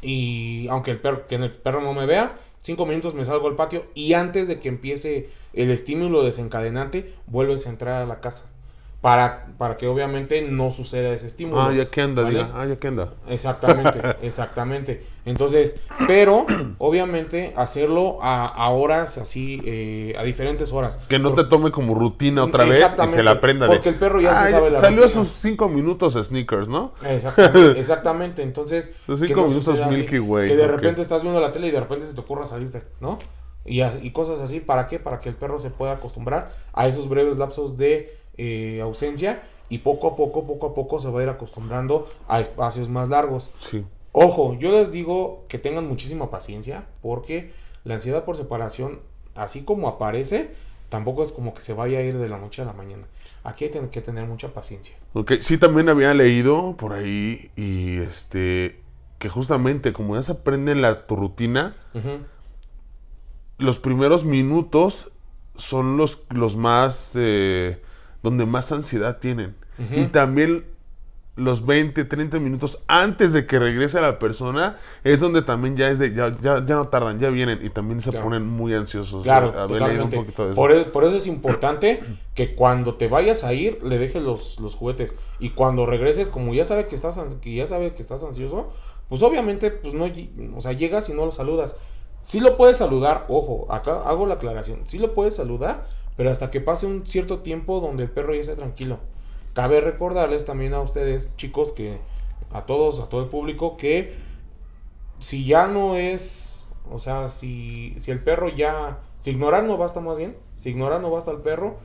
y 0.00 0.68
aunque 0.68 0.90
el 0.90 1.00
perro, 1.00 1.26
que 1.26 1.34
el 1.34 1.52
perro 1.52 1.80
no 1.82 1.92
me 1.92 2.06
vea, 2.06 2.36
cinco 2.62 2.86
minutos 2.86 3.14
me 3.14 3.24
salgo 3.24 3.48
al 3.48 3.56
patio 3.56 3.86
y 3.94 4.14
antes 4.14 4.48
de 4.48 4.58
que 4.60 4.68
empiece 4.68 5.28
el 5.52 5.70
estímulo 5.70 6.22
desencadenante, 6.22 7.12
vuelves 7.26 7.66
a 7.66 7.70
entrar 7.70 8.02
a 8.02 8.06
la 8.06 8.20
casa. 8.20 8.50
Para, 9.00 9.46
para 9.58 9.76
que 9.76 9.86
obviamente 9.86 10.42
no 10.42 10.72
suceda 10.72 11.10
ese 11.10 11.28
estímulo. 11.28 11.60
Ah, 11.62 11.72
ya 11.72 11.88
que 11.88 12.00
anda, 12.00 12.22
¿vale? 12.24 12.38
diga. 12.40 12.50
Ah, 12.54 12.66
ya 12.66 12.76
que 12.76 12.88
anda. 12.88 13.14
Exactamente, 13.28 14.00
exactamente. 14.22 15.02
Entonces, 15.24 15.76
pero 16.08 16.46
obviamente 16.78 17.52
hacerlo 17.56 18.18
a, 18.22 18.46
a 18.46 18.70
horas 18.70 19.18
así, 19.18 19.60
eh, 19.64 20.14
a 20.18 20.22
diferentes 20.24 20.72
horas. 20.72 20.98
Que 21.08 21.18
no 21.18 21.34
Por- 21.34 21.44
te 21.44 21.50
tome 21.50 21.70
como 21.70 21.94
rutina 21.94 22.44
otra 22.44 22.64
vez 22.64 22.84
y 23.04 23.08
se 23.08 23.22
la 23.22 23.32
aprenda. 23.32 23.66
de, 23.66 23.72
porque 23.74 23.88
el 23.90 23.94
perro 23.96 24.20
ya 24.20 24.34
se 24.34 24.44
"Ay, 24.46 24.52
sabe 24.52 24.70
la 24.70 24.80
Salió 24.80 25.02
rutina". 25.04 25.22
sus 25.24 25.28
cinco 25.32 25.68
minutos 25.68 26.16
a 26.16 26.24
sneakers, 26.24 26.68
¿no? 26.68 26.92
Exactamente, 27.04 27.78
exactamente. 27.80 28.42
Entonces, 28.42 28.88
que 29.06 29.16
cinco 29.28 29.40
no 29.42 29.46
minutos 29.48 29.64
suceda 29.64 29.86
así, 29.86 30.00
Milky 30.00 30.18
Way, 30.18 30.48
Que 30.48 30.56
de 30.56 30.66
repente 30.66 31.02
estás 31.02 31.22
viendo 31.22 31.40
la 31.40 31.52
tele 31.52 31.68
y 31.68 31.70
de 31.70 31.80
repente 31.80 32.06
se 32.06 32.14
te 32.14 32.20
ocurra 32.20 32.46
salirte, 32.46 32.82
¿no? 33.00 33.18
Y, 33.64 33.82
y 33.82 34.10
cosas 34.12 34.40
así, 34.40 34.60
¿para 34.60 34.86
qué? 34.86 34.98
Para 34.98 35.18
que 35.18 35.28
el 35.28 35.34
perro 35.34 35.60
se 35.60 35.68
pueda 35.70 35.92
acostumbrar 35.92 36.50
a 36.72 36.86
esos 36.86 37.08
breves 37.08 37.36
lapsos 37.36 37.76
de 37.76 38.16
eh, 38.38 38.80
ausencia 38.80 39.42
y 39.68 39.78
poco 39.78 40.08
a 40.08 40.16
poco, 40.16 40.46
poco 40.46 40.68
a 40.68 40.74
poco 40.74 41.00
se 41.00 41.10
va 41.10 41.20
a 41.20 41.22
ir 41.24 41.28
acostumbrando 41.28 42.08
a 42.26 42.40
espacios 42.40 42.88
más 42.88 43.08
largos. 43.08 43.50
Sí. 43.58 43.84
Ojo, 44.12 44.54
yo 44.54 44.72
les 44.72 44.90
digo 44.90 45.44
que 45.48 45.58
tengan 45.58 45.86
muchísima 45.86 46.30
paciencia 46.30 46.86
porque 47.02 47.52
la 47.84 47.94
ansiedad 47.94 48.24
por 48.24 48.36
separación, 48.36 49.00
así 49.34 49.62
como 49.62 49.88
aparece, 49.88 50.52
tampoco 50.88 51.22
es 51.22 51.32
como 51.32 51.52
que 51.52 51.60
se 51.60 51.74
vaya 51.74 51.98
a 51.98 52.02
ir 52.02 52.16
de 52.16 52.28
la 52.28 52.38
noche 52.38 52.62
a 52.62 52.64
la 52.64 52.72
mañana. 52.72 53.06
Aquí 53.44 53.64
hay 53.64 53.70
que 53.70 54.00
tener 54.00 54.26
mucha 54.26 54.52
paciencia. 54.52 54.96
Ok, 55.12 55.32
sí 55.40 55.58
también 55.58 55.88
había 55.88 56.14
leído 56.14 56.76
por 56.76 56.92
ahí 56.92 57.50
y 57.56 57.98
este 57.98 58.80
que 59.18 59.28
justamente 59.28 59.92
como 59.92 60.14
ya 60.14 60.22
se 60.22 60.32
aprende 60.32 60.74
la 60.74 61.06
tu 61.06 61.16
rutina, 61.16 61.74
los 63.58 63.78
primeros 63.78 64.24
minutos 64.24 65.12
son 65.56 65.96
los, 65.96 66.24
los 66.30 66.56
más 66.56 67.12
eh, 67.16 67.82
donde 68.22 68.46
más 68.46 68.72
ansiedad 68.72 69.18
tienen. 69.18 69.54
Y 69.94 70.06
también 70.06 70.64
los 71.36 71.64
20, 71.64 72.04
30 72.04 72.40
minutos 72.40 72.82
antes 72.88 73.32
de 73.32 73.46
que 73.46 73.60
regrese 73.60 74.00
la 74.00 74.18
persona 74.18 74.76
es 75.04 75.20
donde 75.20 75.40
también 75.42 75.76
ya 75.76 75.88
es 75.88 76.00
de 76.00 76.12
ya, 76.12 76.36
ya, 76.42 76.66
ya 76.66 76.74
no 76.74 76.88
tardan, 76.88 77.20
ya 77.20 77.30
vienen 77.30 77.60
y 77.62 77.70
también 77.70 78.00
se 78.00 78.10
Claro. 78.10 78.24
ponen 78.24 78.44
muy 78.44 78.74
ansiosos. 78.74 79.22
Claro, 79.22 79.52
totalmente. 79.68 80.16
un 80.16 80.24
poquito 80.24 80.46
de 80.46 80.52
eso. 80.52 80.60
Por, 80.60 80.72
e- 80.72 80.84
por 80.86 81.04
eso 81.04 81.14
es 81.14 81.28
importante 81.28 82.02
que 82.34 82.56
cuando 82.56 82.96
te 82.96 83.06
vayas 83.06 83.44
a 83.44 83.52
ir, 83.52 83.78
le 83.84 83.98
dejes 83.98 84.20
los, 84.20 84.58
los 84.58 84.74
juguetes. 84.74 85.14
Y 85.38 85.50
cuando 85.50 85.86
regreses, 85.86 86.28
como 86.28 86.54
ya 86.54 86.64
sabe 86.64 86.86
que 86.86 86.96
estás 86.96 87.16
que 87.40 87.54
ya 87.54 87.66
sabe 87.66 87.92
que 87.92 88.02
estás 88.02 88.24
ansioso, 88.24 88.70
pues 89.08 89.22
obviamente, 89.22 89.70
pues 89.70 89.94
no, 89.94 90.06
o 90.56 90.60
sea, 90.60 90.72
llegas 90.72 91.08
y 91.08 91.12
no 91.12 91.24
lo 91.24 91.30
saludas. 91.30 91.76
Sí 92.20 92.40
lo 92.40 92.56
puedes 92.56 92.78
saludar, 92.78 93.26
ojo, 93.28 93.72
acá 93.72 94.00
hago 94.08 94.26
la 94.26 94.34
aclaración, 94.34 94.80
sí 94.86 94.98
lo 94.98 95.14
puedes 95.14 95.36
saludar, 95.36 95.84
pero 96.18 96.30
hasta 96.32 96.50
que 96.50 96.60
pase 96.60 96.84
un 96.84 97.06
cierto 97.06 97.42
tiempo 97.42 97.78
donde 97.78 98.02
el 98.02 98.10
perro 98.10 98.34
ya 98.34 98.40
esté 98.40 98.56
tranquilo. 98.56 98.98
Cabe 99.54 99.80
recordarles 99.80 100.44
también 100.44 100.74
a 100.74 100.80
ustedes, 100.80 101.36
chicos, 101.36 101.70
que 101.70 102.00
a 102.50 102.66
todos, 102.66 102.98
a 102.98 103.08
todo 103.08 103.22
el 103.22 103.28
público, 103.28 103.76
que 103.76 104.14
si 105.20 105.46
ya 105.46 105.68
no 105.68 105.94
es, 105.94 106.66
o 106.90 106.98
sea, 106.98 107.28
si, 107.28 107.94
si 108.00 108.10
el 108.10 108.20
perro 108.20 108.48
ya, 108.48 108.98
si 109.18 109.30
ignorar 109.30 109.62
no 109.62 109.78
basta 109.78 110.00
más 110.00 110.18
bien, 110.18 110.36
si 110.56 110.70
ignorar 110.70 111.00
no 111.00 111.08
basta 111.08 111.30
al 111.30 111.40
perro, 111.40 111.76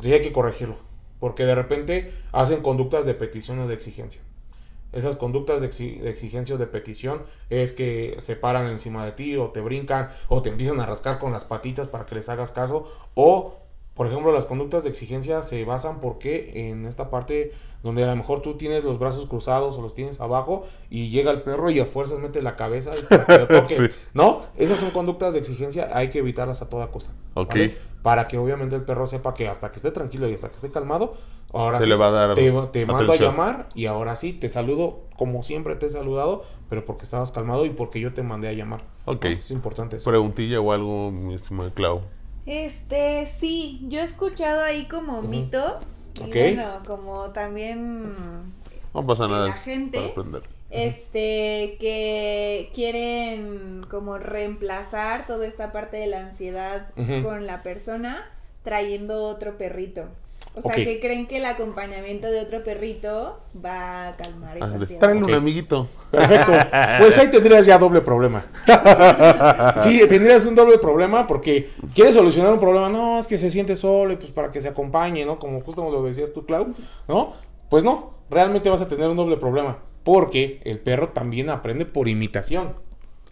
sí 0.00 0.12
hay 0.12 0.20
que 0.20 0.32
corregirlo, 0.32 0.74
porque 1.20 1.44
de 1.44 1.54
repente 1.54 2.12
hacen 2.32 2.60
conductas 2.60 3.06
de 3.06 3.14
petición 3.14 3.60
o 3.60 3.68
de 3.68 3.74
exigencia. 3.74 4.20
Esas 4.94 5.16
conductas 5.16 5.60
de, 5.60 5.68
exi- 5.70 5.98
de 6.00 6.10
exigencia 6.10 6.54
o 6.54 6.58
de 6.58 6.66
petición 6.66 7.22
es 7.50 7.72
que 7.72 8.16
se 8.18 8.36
paran 8.36 8.68
encima 8.68 9.04
de 9.04 9.12
ti 9.12 9.36
o 9.36 9.50
te 9.50 9.60
brincan 9.60 10.08
o 10.28 10.40
te 10.42 10.50
empiezan 10.50 10.80
a 10.80 10.86
rascar 10.86 11.18
con 11.18 11.32
las 11.32 11.44
patitas 11.44 11.88
para 11.88 12.06
que 12.06 12.14
les 12.14 12.28
hagas 12.28 12.50
caso 12.50 12.88
o 13.14 13.56
por 13.94 14.08
ejemplo, 14.08 14.32
las 14.32 14.46
conductas 14.46 14.82
de 14.84 14.90
exigencia 14.90 15.42
se 15.42 15.64
basan 15.64 16.00
porque 16.00 16.70
en 16.70 16.84
esta 16.84 17.10
parte 17.10 17.52
donde 17.84 18.02
a 18.02 18.06
lo 18.08 18.16
mejor 18.16 18.42
tú 18.42 18.56
tienes 18.56 18.82
los 18.82 18.98
brazos 18.98 19.26
cruzados 19.26 19.76
o 19.78 19.82
los 19.82 19.94
tienes 19.94 20.20
abajo 20.20 20.62
y 20.90 21.10
llega 21.10 21.30
el 21.30 21.42
perro 21.42 21.70
y 21.70 21.78
a 21.78 21.84
fuerzas 21.84 22.18
mete 22.18 22.42
la 22.42 22.56
cabeza 22.56 22.92
y 22.98 23.02
para 23.02 23.24
que 23.26 23.38
lo 23.38 23.46
toques, 23.62 23.76
Sí. 23.76 23.84
¿no? 24.14 24.40
Esas 24.56 24.80
son 24.80 24.90
conductas 24.90 25.34
de 25.34 25.40
exigencia, 25.40 25.88
hay 25.92 26.08
que 26.10 26.18
evitarlas 26.18 26.60
a 26.62 26.68
toda 26.68 26.90
costa. 26.90 27.12
Ok. 27.34 27.54
Para 28.02 28.26
que 28.26 28.36
obviamente 28.36 28.74
el 28.74 28.82
perro 28.82 29.06
sepa 29.06 29.32
que 29.32 29.48
hasta 29.48 29.70
que 29.70 29.76
esté 29.76 29.90
tranquilo 29.92 30.28
y 30.28 30.34
hasta 30.34 30.48
que 30.48 30.56
esté 30.56 30.70
calmado, 30.70 31.12
ahora 31.52 31.78
Se 31.78 31.84
sí, 31.84 31.90
le 31.90 31.96
va 31.96 32.08
a 32.08 32.10
dar 32.10 32.34
te, 32.34 32.50
te 32.72 32.86
mando 32.86 33.12
a 33.12 33.16
llamar 33.16 33.68
y 33.74 33.86
ahora 33.86 34.16
sí 34.16 34.32
te 34.32 34.48
saludo 34.48 35.02
como 35.16 35.42
siempre 35.42 35.76
te 35.76 35.86
he 35.86 35.90
saludado, 35.90 36.42
pero 36.68 36.84
porque 36.84 37.04
estabas 37.04 37.30
calmado 37.32 37.64
y 37.64 37.70
porque 37.70 38.00
yo 38.00 38.12
te 38.12 38.22
mandé 38.24 38.48
a 38.48 38.52
llamar. 38.54 38.84
Ok. 39.04 39.24
¿no? 39.24 39.30
Es 39.30 39.50
importante 39.52 39.96
eso. 39.98 40.10
Preguntilla 40.10 40.60
o 40.60 40.72
algo, 40.72 41.10
mi 41.12 41.34
estimado 41.34 41.72
Clau. 41.72 42.00
Este, 42.46 43.26
sí, 43.26 43.80
yo 43.88 44.00
he 44.00 44.04
escuchado 44.04 44.62
ahí 44.62 44.86
como 44.86 45.22
mito. 45.22 45.78
Y 46.24 46.30
bueno, 46.30 46.82
como 46.86 47.30
también 47.30 48.14
No 48.92 49.06
pasa 49.06 49.26
nada. 49.26 49.46
la 49.48 49.52
gente. 49.52 50.12
para 50.14 50.40
este 50.70 51.76
que 51.78 52.70
quieren 52.74 53.84
como 53.88 54.18
reemplazar 54.18 55.26
toda 55.26 55.46
esta 55.46 55.70
parte 55.70 55.96
de 55.96 56.06
la 56.08 56.20
ansiedad 56.20 56.88
con 57.22 57.46
la 57.46 57.62
persona 57.62 58.26
trayendo 58.64 59.24
otro 59.24 59.56
perrito. 59.56 60.08
O 60.56 60.62
sea, 60.62 60.72
que 60.72 61.00
creen 61.00 61.26
que 61.26 61.38
el 61.38 61.46
acompañamiento 61.46 62.30
de 62.30 62.38
otro 62.40 62.62
perrito 62.62 63.40
va 63.64 64.08
a 64.08 64.16
calmar 64.16 64.56
esa 64.56 64.66
Ah, 64.66 64.74
ansiedad. 64.74 65.00
Tráele 65.00 65.22
Ok. 65.22 65.28
un 65.28 65.34
amiguito. 65.34 65.88
Perfecto. 66.10 66.52
Pues 67.00 67.18
ahí 67.18 67.28
tendrías 67.28 67.66
ya 67.66 67.76
doble 67.78 68.00
problema. 68.02 68.46
Sí, 69.76 70.00
tendrías 70.08 70.46
un 70.46 70.54
doble 70.54 70.78
problema 70.78 71.26
porque 71.26 71.68
quieres 71.94 72.14
solucionar 72.14 72.52
un 72.52 72.60
problema. 72.60 72.88
No, 72.88 73.18
es 73.18 73.26
que 73.26 73.36
se 73.36 73.50
siente 73.50 73.74
solo 73.76 74.12
y 74.12 74.16
pues 74.16 74.30
para 74.30 74.50
que 74.50 74.60
se 74.60 74.68
acompañe, 74.68 75.24
¿no? 75.24 75.38
Como 75.38 75.60
justo 75.60 75.90
lo 75.90 76.02
decías 76.04 76.32
tú, 76.32 76.46
Clau, 76.46 76.72
¿no? 77.08 77.32
Pues 77.68 77.82
no, 77.82 78.14
realmente 78.30 78.70
vas 78.70 78.80
a 78.82 78.88
tener 78.88 79.08
un 79.08 79.16
doble 79.16 79.36
problema 79.36 79.78
porque 80.04 80.60
el 80.64 80.78
perro 80.80 81.08
también 81.08 81.50
aprende 81.50 81.86
por 81.86 82.08
imitación. 82.08 82.74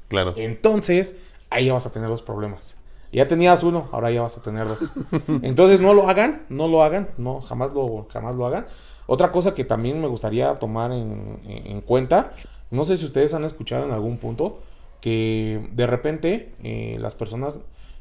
Claro. 0.09 0.35
Entonces, 0.37 1.17
ahí 1.51 1.67
ya 1.67 1.73
vas 1.75 1.87
a 1.87 1.93
tener 1.93 2.09
dos 2.09 2.23
problemas. 2.23 2.79
Ya 3.13 3.29
tenías 3.29 3.63
uno, 3.63 3.89
ahora 3.93 4.11
ya 4.11 4.23
vas 4.23 4.37
a 4.39 4.43
tener 4.43 4.67
dos. 4.67 4.93
Entonces, 5.43 5.81
no 5.81 5.93
lo 5.95 6.09
hagan, 6.09 6.43
no 6.49 6.67
lo 6.69 6.83
hagan, 6.83 7.09
no, 7.19 7.41
jamás 7.43 7.73
lo, 7.75 8.07
jamás 8.11 8.35
lo 8.35 8.47
hagan. 8.47 8.67
Otra 9.07 9.31
cosa 9.31 9.53
que 9.55 9.65
también 9.65 10.01
me 10.01 10.09
gustaría 10.09 10.55
tomar 10.55 10.93
en, 10.93 11.39
en- 11.47 11.67
en 11.67 11.81
cuenta, 11.83 12.31
no 12.71 12.85
sé 12.85 12.97
si 12.97 13.05
ustedes 13.05 13.35
han 13.35 13.45
escuchado 13.45 13.85
en 13.85 13.93
algún 13.93 14.17
punto, 14.17 14.59
que 15.01 15.69
de 15.73 15.87
repente 15.87 16.53
eh, 16.63 16.97
las 17.01 17.15
personas 17.15 17.59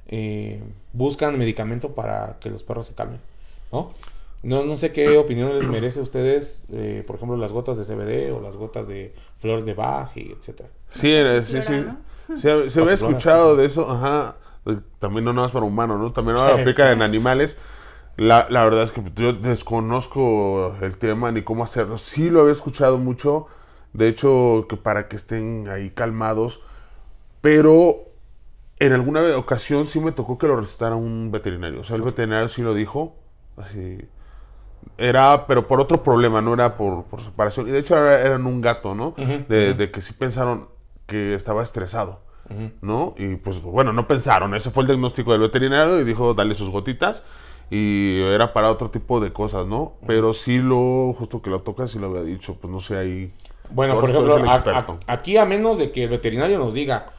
eh, 0.08 0.62
buscan 0.94 1.38
medicamento 1.38 1.94
para 1.94 2.38
que 2.40 2.50
los 2.50 2.64
perros 2.64 2.86
se 2.88 2.94
calmen, 2.94 3.20
¿no? 3.72 3.90
No, 4.44 4.64
no 4.66 4.76
sé 4.78 4.92
qué 4.92 5.18
opinión 5.18 5.54
les 5.54 5.68
merece 5.68 6.00
a 6.00 6.04
ustedes, 6.04 6.68
eh, 6.72 7.04
por 7.06 7.18
ejemplo, 7.18 7.36
las 7.38 7.52
gotas 7.54 7.78
de 7.78 7.84
CBD 7.84 8.32
o 8.34 8.40
las 8.42 8.56
gotas 8.58 8.88
de 8.88 9.14
flores 9.40 9.66
de 9.66 9.74
Bach, 9.74 10.16
y 10.16 10.32
etcétera. 10.32 10.70
Sí, 10.90 11.12
eh, 11.12 11.44
sí, 11.46 11.62
sí. 11.62 11.84
Se, 12.38 12.70
se 12.70 12.80
había 12.80 12.94
escuchado 12.94 13.56
de 13.58 13.66
eso, 13.66 13.90
ajá. 13.92 14.36
También 15.00 15.26
no 15.26 15.34
nada 15.34 15.46
más 15.46 15.52
para 15.52 15.66
humanos, 15.66 16.00
¿no? 16.00 16.12
También 16.12 16.38
ahora 16.38 16.62
aplica 16.62 16.92
en 16.92 17.02
animales. 17.02 17.58
La, 18.18 18.48
la 18.50 18.64
verdad 18.64 18.84
es 18.84 18.92
que 18.92 19.02
yo 19.16 19.34
desconozco 19.34 20.76
el 20.82 20.98
tema 20.98 21.32
ni 21.32 21.42
cómo 21.42 21.64
hacerlo. 21.64 21.98
Sí 21.98 22.30
lo 22.30 22.42
había 22.42 22.54
escuchado 22.54 22.98
mucho. 22.98 23.48
De 23.94 24.08
hecho, 24.08 24.66
que 24.70 24.78
para 24.78 25.08
que 25.08 25.16
estén 25.16 25.68
ahí 25.70 25.90
calmados. 25.90 26.62
Pero 27.42 28.06
en 28.80 28.94
alguna 28.94 29.22
ocasión 29.38 29.86
sí 29.86 30.00
me 30.00 30.12
tocó 30.12 30.38
que 30.38 30.48
lo 30.48 30.56
recetara 30.56 30.96
un 30.96 31.32
veterinario. 31.32 31.82
O 31.82 31.84
sea, 31.84 31.96
el 31.96 32.04
veterinario 32.04 32.50
sí 32.50 32.62
lo 32.62 32.74
dijo. 32.74 33.16
Así. 33.58 34.08
Era, 34.98 35.48
pero 35.48 35.68
por 35.68 35.80
otro 35.80 36.04
problema, 36.04 36.42
no 36.42 36.54
era 36.54 36.78
por, 36.78 37.06
por 37.06 37.22
separación. 37.22 37.68
Y 37.68 37.72
de 37.72 37.80
hecho 37.80 37.98
era, 37.98 38.22
eran 38.22 38.46
un 38.46 38.62
gato, 38.62 38.94
¿no? 38.94 39.16
De, 39.18 39.74
de 39.74 39.92
que 39.92 40.02
sí 40.02 40.14
pensaron 40.14 40.68
que 41.08 41.34
estaba 41.34 41.62
estresado, 41.64 42.22
¿no? 42.82 43.16
Y 43.18 43.36
pues 43.36 43.62
bueno, 43.62 43.94
no 43.94 44.08
pensaron. 44.08 44.54
Ese 44.56 44.70
fue 44.72 44.84
el 44.84 44.88
diagnóstico 44.88 45.32
del 45.32 45.42
veterinario 45.42 46.00
y 46.00 46.04
dijo, 46.04 46.34
dale 46.34 46.56
sus 46.56 46.70
gotitas. 46.70 47.24
Y 47.70 48.20
era 48.24 48.52
para 48.54 48.70
otro 48.70 48.90
tipo 48.92 49.20
de 49.22 49.32
cosas, 49.32 49.66
¿no? 49.66 49.94
Pero 50.06 50.34
sí 50.34 50.60
lo, 50.60 51.14
justo 51.18 51.42
que 51.42 51.50
lo 51.50 51.62
tocas, 51.62 51.92
sí 51.92 52.00
lo 52.00 52.08
había 52.08 52.22
dicho, 52.24 52.56
pues 52.60 52.70
no 52.72 52.80
sé 52.82 52.98
ahí. 52.98 53.32
Bueno, 53.70 53.94
Por 54.02 54.10
ejemplo, 54.10 54.34
a- 54.52 54.56
a- 54.80 54.82
aquí 55.08 55.38
a 55.38 55.46
menos 55.46 55.78
de 55.78 55.92
que 55.92 56.04
el 56.04 56.10
veterinario 56.10 56.60
nos 56.60 56.74
diga 56.74 57.12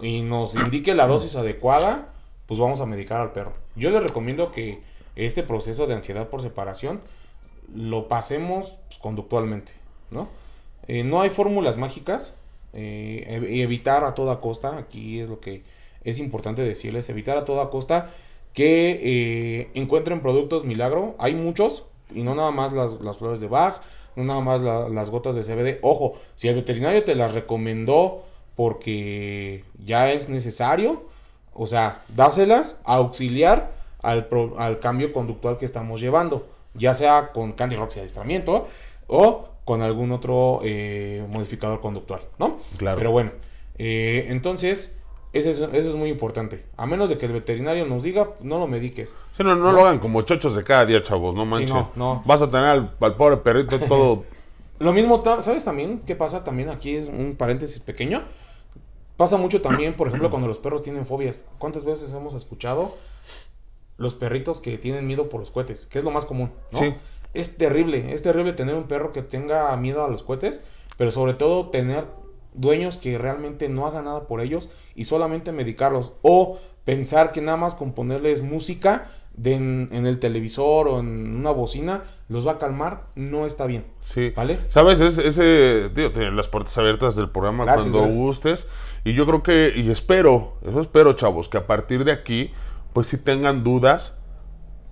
y 0.00 0.22
nos 0.22 0.56
indique 0.56 0.94
la 0.96 1.06
dosis 1.06 1.36
adecuada, 1.36 2.08
pues 2.46 2.58
vamos 2.58 2.80
a 2.80 2.86
medicar 2.86 3.20
al 3.20 3.30
perro. 3.32 3.52
Yo 3.76 3.90
les 3.90 4.02
recomiendo 4.02 4.50
que 4.50 4.82
este 5.14 5.44
proceso 5.44 5.86
de 5.86 5.94
ansiedad 5.94 6.28
por 6.28 6.42
separación 6.42 7.00
lo 7.72 8.08
pasemos 8.08 8.78
pues, 8.88 8.98
conductualmente, 8.98 9.74
¿no? 10.10 10.28
Eh, 10.88 11.04
no 11.04 11.20
hay 11.20 11.30
fórmulas 11.30 11.76
mágicas. 11.76 12.34
Eh, 12.72 13.24
e- 13.48 13.62
evitar 13.62 14.04
a 14.04 14.14
toda 14.14 14.40
costa, 14.40 14.78
aquí 14.78 15.20
es 15.20 15.28
lo 15.28 15.40
que 15.40 15.62
es 16.04 16.18
importante 16.18 16.62
decirles, 16.62 17.08
evitar 17.08 17.36
a 17.36 17.44
toda 17.44 17.70
costa 17.70 18.10
que 18.54 18.98
eh, 19.02 19.70
encuentren 19.74 20.20
productos 20.20 20.64
milagro. 20.64 21.14
Hay 21.18 21.34
muchos, 21.34 21.84
y 22.14 22.22
no 22.22 22.34
nada 22.34 22.50
más 22.50 22.72
las, 22.72 23.00
las 23.00 23.18
flores 23.18 23.40
de 23.40 23.48
Bach, 23.48 23.80
no 24.16 24.24
nada 24.24 24.40
más 24.40 24.62
la- 24.62 24.88
las 24.88 25.10
gotas 25.10 25.34
de 25.36 25.42
CBD. 25.42 25.78
Ojo, 25.82 26.14
si 26.34 26.48
el 26.48 26.54
veterinario 26.56 27.04
te 27.04 27.14
las 27.14 27.34
recomendó 27.34 28.22
porque 28.56 29.64
ya 29.84 30.10
es 30.12 30.28
necesario, 30.28 31.04
o 31.52 31.66
sea, 31.66 32.02
dáselas 32.14 32.78
a 32.84 32.96
auxiliar 32.96 33.72
al, 34.02 34.26
pro- 34.26 34.54
al 34.58 34.78
cambio 34.78 35.12
conductual 35.12 35.56
que 35.58 35.64
estamos 35.64 36.00
llevando, 36.00 36.46
ya 36.74 36.94
sea 36.94 37.32
con 37.32 37.52
Candy 37.52 37.76
Rocks 37.76 37.96
y 37.96 38.00
adiestramiento 38.00 38.66
o 39.06 39.48
con 39.64 39.82
algún 39.82 40.12
otro 40.12 40.60
eh, 40.64 41.24
modificador 41.28 41.80
conductual, 41.80 42.20
¿no? 42.38 42.58
Claro. 42.76 42.98
Pero 42.98 43.10
bueno, 43.12 43.32
eh, 43.78 44.26
entonces, 44.28 44.96
eso 45.32 45.50
es, 45.50 45.58
eso 45.60 45.90
es 45.90 45.94
muy 45.94 46.10
importante. 46.10 46.66
A 46.76 46.86
menos 46.86 47.08
de 47.10 47.16
que 47.16 47.26
el 47.26 47.32
veterinario 47.32 47.86
nos 47.86 48.02
diga, 48.02 48.30
no 48.40 48.58
lo 48.58 48.66
mediques. 48.66 49.16
Sí, 49.32 49.44
no, 49.44 49.54
no 49.54 49.72
lo 49.72 49.80
hagan 49.80 49.98
como 49.98 50.22
chochos 50.22 50.54
de 50.56 50.64
cada 50.64 50.86
día, 50.86 51.02
chavos, 51.02 51.34
no 51.34 51.46
manches. 51.46 51.70
no, 51.70 51.92
no. 51.94 52.22
Vas 52.26 52.42
a 52.42 52.50
tener 52.50 52.66
al, 52.66 52.96
al 53.00 53.16
pobre 53.16 53.38
perrito 53.38 53.78
todo. 53.88 54.24
Lo 54.80 54.92
mismo, 54.92 55.22
¿sabes 55.40 55.64
también 55.64 56.00
qué 56.00 56.16
pasa? 56.16 56.42
También 56.42 56.70
aquí 56.70 56.96
es 56.96 57.08
un 57.08 57.36
paréntesis 57.36 57.80
pequeño. 57.80 58.24
Pasa 59.16 59.36
mucho 59.36 59.60
también, 59.60 59.94
por 59.94 60.08
ejemplo, 60.08 60.30
cuando 60.30 60.48
los 60.48 60.58
perros 60.58 60.80
tienen 60.80 61.04
fobias. 61.04 61.46
¿Cuántas 61.58 61.84
veces 61.84 62.12
hemos 62.14 62.34
escuchado 62.34 62.94
los 63.98 64.14
perritos 64.14 64.60
que 64.60 64.78
tienen 64.78 65.06
miedo 65.06 65.28
por 65.28 65.40
los 65.40 65.50
cohetes? 65.50 65.84
Que 65.84 65.98
es 65.98 66.04
lo 66.04 66.10
más 66.10 66.24
común, 66.24 66.50
¿no? 66.72 66.78
Sí. 66.78 66.94
Es 67.34 67.56
terrible, 67.56 68.12
es 68.12 68.22
terrible 68.22 68.52
tener 68.52 68.74
un 68.74 68.84
perro 68.84 69.12
que 69.12 69.22
tenga 69.22 69.76
miedo 69.76 70.04
a 70.04 70.08
los 70.08 70.22
cohetes, 70.22 70.60
pero 70.96 71.10
sobre 71.10 71.34
todo 71.34 71.68
tener 71.70 72.06
dueños 72.54 72.96
que 72.96 73.16
realmente 73.18 73.68
no 73.68 73.86
hagan 73.86 74.06
nada 74.06 74.26
por 74.26 74.40
ellos 74.40 74.68
y 74.96 75.04
solamente 75.04 75.52
medicarlos 75.52 76.12
o 76.22 76.58
pensar 76.84 77.30
que 77.30 77.40
nada 77.40 77.56
más 77.56 77.76
con 77.76 77.92
ponerles 77.92 78.42
música 78.42 79.04
de 79.34 79.54
en, 79.54 79.88
en 79.92 80.06
el 80.06 80.18
televisor 80.18 80.88
o 80.88 80.98
en 80.98 81.36
una 81.36 81.52
bocina 81.52 82.02
los 82.28 82.44
va 82.46 82.52
a 82.52 82.58
calmar, 82.58 83.04
no 83.14 83.46
está 83.46 83.66
bien. 83.66 83.84
Sí. 84.00 84.30
¿Vale? 84.34 84.58
¿Sabes? 84.68 84.98
Es- 84.98 85.18
ese, 85.18 85.90
tío, 85.94 86.10
las 86.32 86.48
puertas 86.48 86.76
abiertas 86.78 87.14
del 87.14 87.28
programa 87.30 87.64
Gracias, 87.64 87.84
cuando 87.84 88.00
gracias. 88.00 88.18
gustes. 88.18 88.66
Y 89.04 89.14
yo 89.14 89.24
creo 89.26 89.42
que, 89.44 89.72
y 89.76 89.88
espero, 89.90 90.54
eso 90.66 90.80
espero, 90.80 91.12
chavos, 91.12 91.48
que 91.48 91.56
a 91.58 91.66
partir 91.68 92.04
de 92.04 92.10
aquí, 92.12 92.50
pues 92.92 93.06
si 93.06 93.16
tengan 93.16 93.62
dudas 93.62 94.16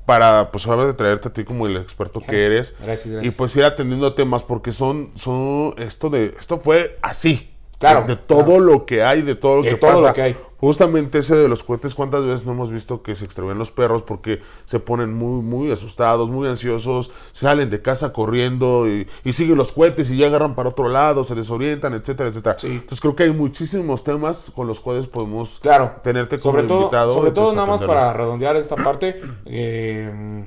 para, 0.09 0.51
pues 0.51 0.67
obviamente 0.67 0.95
traerte 0.95 1.29
a 1.29 1.33
ti 1.35 1.45
como 1.45 1.67
el 1.67 1.77
experto 1.77 2.23
que 2.23 2.47
eres. 2.47 2.75
Gracias, 2.81 3.23
Y 3.23 3.31
pues 3.31 3.55
ir 3.57 3.65
atendiendo 3.65 4.15
temas 4.15 4.43
porque 4.43 4.73
son, 4.73 5.11
son, 5.17 5.75
esto 5.77 6.09
de, 6.09 6.35
esto 6.41 6.57
fue 6.57 6.99
así. 7.03 7.51
Claro, 7.79 8.03
De, 8.03 8.09
de 8.09 8.17
todo 8.17 8.45
claro. 8.45 8.61
lo 8.61 8.87
que 8.87 9.03
hay, 9.05 9.23
de 9.23 9.35
todo 9.37 9.57
lo 9.59 9.63
De 9.63 9.71
que 9.71 9.77
todo 9.77 9.93
pasa. 9.93 10.09
lo 10.09 10.15
que 10.15 10.23
hay. 10.23 10.37
Justamente 10.61 11.19
ese 11.19 11.37
de 11.37 11.47
los 11.49 11.63
cohetes, 11.63 11.95
¿cuántas 11.95 12.25
veces 12.25 12.45
no 12.45 12.51
hemos 12.51 12.73
visto 12.73 13.01
que 13.05 13.15
se 13.15 13.25
extravían 13.25 13.59
los 13.59 13.71
perros 13.71 14.03
porque 14.03 14.41
se 14.65 14.81
ponen 14.81 15.15
muy, 15.15 15.41
muy 15.41 15.71
asustados, 15.71 16.29
muy 16.31 16.49
ansiosos, 16.49 17.13
salen 17.31 17.71
de 17.71 17.81
casa 17.81 18.13
corriendo 18.13 18.89
y, 18.89 19.07
y 19.23 19.33
siguen 19.35 19.57
los 19.57 19.71
cohetes 19.71 20.11
y 20.11 20.17
ya 20.17 20.27
agarran 20.27 20.57
para 20.57 20.71
otro 20.71 20.89
lado, 20.89 21.23
se 21.23 21.37
desorientan, 21.37 21.95
etcétera, 21.95 22.29
etcétera. 22.31 22.59
Sí. 22.59 22.67
Entonces 22.67 23.01
creo 23.01 23.15
que 23.15 23.23
hay 23.23 23.31
muchísimos 23.31 24.03
temas 24.03 24.51
con 24.53 24.67
los 24.67 24.81
cuales 24.81 25.07
podemos 25.07 25.61
Claro. 25.63 25.93
tenerte 26.03 26.41
como 26.41 26.55
sobre 26.55 26.67
todo, 26.67 26.81
invitado. 26.81 27.13
Sobre 27.13 27.31
todo 27.31 27.45
pues, 27.45 27.55
nada 27.55 27.69
más 27.69 27.81
para 27.83 28.13
redondear 28.13 28.57
esta 28.57 28.75
parte 28.75 29.21
eh, 29.47 30.45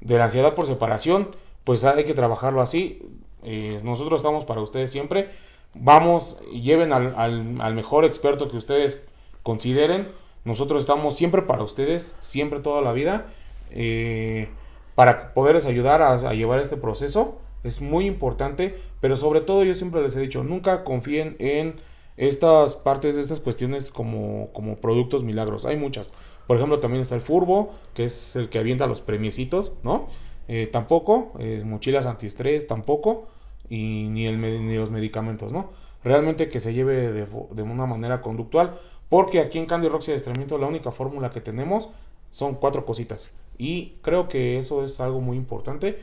de 0.00 0.16
la 0.16 0.24
ansiedad 0.24 0.54
por 0.54 0.66
separación, 0.66 1.28
pues 1.64 1.84
hay 1.84 2.04
que 2.04 2.14
trabajarlo 2.14 2.62
así. 2.62 3.02
Eh, 3.42 3.80
nosotros 3.84 4.20
estamos 4.20 4.46
para 4.46 4.62
ustedes 4.62 4.90
siempre. 4.90 5.28
Vamos 5.74 6.36
lleven 6.52 6.92
al, 6.92 7.14
al- 7.16 7.74
mejor 7.74 8.04
experto 8.04 8.48
que 8.48 8.56
ustedes 8.56 9.02
consideren. 9.42 10.08
Nosotros 10.44 10.80
estamos 10.82 11.16
siempre 11.16 11.42
para 11.42 11.62
ustedes, 11.62 12.16
siempre 12.18 12.60
toda 12.60 12.82
la 12.82 12.92
vida, 12.92 13.26
eh, 13.70 14.48
para 14.94 15.32
poderles 15.34 15.66
ayudar 15.66 16.02
a, 16.02 16.12
a 16.14 16.34
llevar 16.34 16.58
este 16.60 16.76
proceso. 16.76 17.38
Es 17.62 17.80
muy 17.82 18.06
importante, 18.06 18.74
pero 19.00 19.16
sobre 19.16 19.42
todo 19.42 19.64
yo 19.64 19.74
siempre 19.74 20.00
les 20.02 20.16
he 20.16 20.20
dicho, 20.20 20.42
nunca 20.42 20.82
confíen 20.82 21.36
en 21.38 21.74
estas 22.16 22.74
partes, 22.74 23.16
estas 23.16 23.40
cuestiones 23.40 23.90
como, 23.90 24.46
como 24.52 24.76
productos 24.76 25.24
milagros. 25.24 25.66
Hay 25.66 25.76
muchas. 25.76 26.12
Por 26.46 26.56
ejemplo, 26.56 26.80
también 26.80 27.02
está 27.02 27.14
el 27.14 27.20
Furbo, 27.20 27.70
que 27.94 28.04
es 28.04 28.34
el 28.36 28.48
que 28.48 28.58
avienta 28.58 28.86
los 28.86 29.00
premiecitos, 29.02 29.74
¿no? 29.82 30.06
Eh, 30.48 30.66
tampoco, 30.66 31.32
eh, 31.38 31.62
mochilas 31.64 32.06
antiestrés 32.06 32.66
tampoco, 32.66 33.26
y 33.70 34.08
ni, 34.10 34.26
el, 34.26 34.38
ni 34.40 34.74
los 34.74 34.90
medicamentos, 34.90 35.52
¿no? 35.52 35.70
Realmente 36.04 36.48
que 36.50 36.60
se 36.60 36.74
lleve 36.74 37.12
de, 37.12 37.26
de 37.26 37.62
una 37.62 37.86
manera 37.86 38.20
conductual, 38.20 38.74
porque 39.08 39.40
aquí 39.40 39.58
en 39.58 39.64
Candy 39.64 39.88
Rocks 39.88 40.08
y 40.08 40.10
Adiestramiento 40.10 40.58
la 40.58 40.66
única 40.66 40.90
fórmula 40.90 41.30
que 41.30 41.40
tenemos 41.40 41.88
son 42.30 42.56
cuatro 42.56 42.84
cositas. 42.84 43.30
Y 43.56 43.94
creo 44.02 44.28
que 44.28 44.58
eso 44.58 44.84
es 44.84 45.00
algo 45.00 45.20
muy 45.20 45.36
importante 45.36 45.98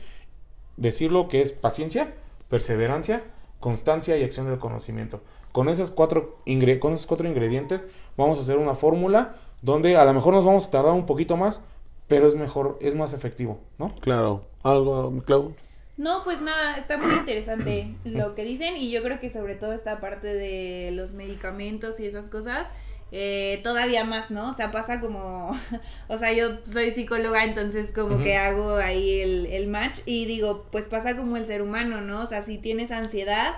decirlo 0.76 1.28
que 1.28 1.42
es 1.42 1.52
paciencia, 1.52 2.14
perseverancia, 2.48 3.24
constancia 3.60 4.16
y 4.16 4.24
acción 4.24 4.46
del 4.46 4.58
conocimiento. 4.58 5.20
Con 5.52 5.68
esas 5.68 5.90
cuatro 5.90 6.38
con 6.80 6.92
esos 6.92 7.06
cuatro 7.06 7.28
ingredientes 7.28 7.88
vamos 8.16 8.38
a 8.38 8.42
hacer 8.42 8.58
una 8.58 8.74
fórmula 8.74 9.34
donde 9.62 9.96
a 9.96 10.04
lo 10.04 10.14
mejor 10.14 10.34
nos 10.34 10.44
vamos 10.44 10.66
a 10.68 10.70
tardar 10.70 10.92
un 10.92 11.06
poquito 11.06 11.36
más, 11.36 11.64
pero 12.06 12.26
es 12.26 12.34
mejor, 12.34 12.78
es 12.80 12.94
más 12.94 13.12
efectivo, 13.12 13.58
¿no? 13.78 13.94
Claro. 13.96 14.44
¿Algo, 14.62 15.12
Clau? 15.26 15.52
No, 15.98 16.22
pues 16.22 16.40
nada, 16.40 16.76
está 16.76 16.96
muy 16.96 17.12
interesante 17.12 17.92
lo 18.04 18.36
que 18.36 18.44
dicen 18.44 18.76
y 18.76 18.88
yo 18.90 19.02
creo 19.02 19.18
que 19.18 19.30
sobre 19.30 19.56
todo 19.56 19.72
esta 19.72 19.98
parte 19.98 20.32
de 20.32 20.92
los 20.92 21.12
medicamentos 21.12 21.98
y 21.98 22.06
esas 22.06 22.28
cosas, 22.28 22.72
eh, 23.10 23.60
todavía 23.64 24.04
más, 24.04 24.30
¿no? 24.30 24.50
O 24.50 24.52
sea, 24.52 24.70
pasa 24.70 25.00
como, 25.00 25.58
o 26.08 26.16
sea, 26.16 26.32
yo 26.32 26.58
soy 26.62 26.92
psicóloga, 26.92 27.42
entonces 27.42 27.90
como 27.92 28.22
que 28.22 28.36
hago 28.36 28.76
ahí 28.76 29.20
el, 29.20 29.46
el 29.46 29.66
match 29.66 29.98
y 30.06 30.26
digo, 30.26 30.66
pues 30.70 30.84
pasa 30.86 31.16
como 31.16 31.36
el 31.36 31.46
ser 31.46 31.62
humano, 31.62 32.00
¿no? 32.00 32.22
O 32.22 32.26
sea, 32.26 32.42
si 32.42 32.58
tienes 32.58 32.92
ansiedad, 32.92 33.56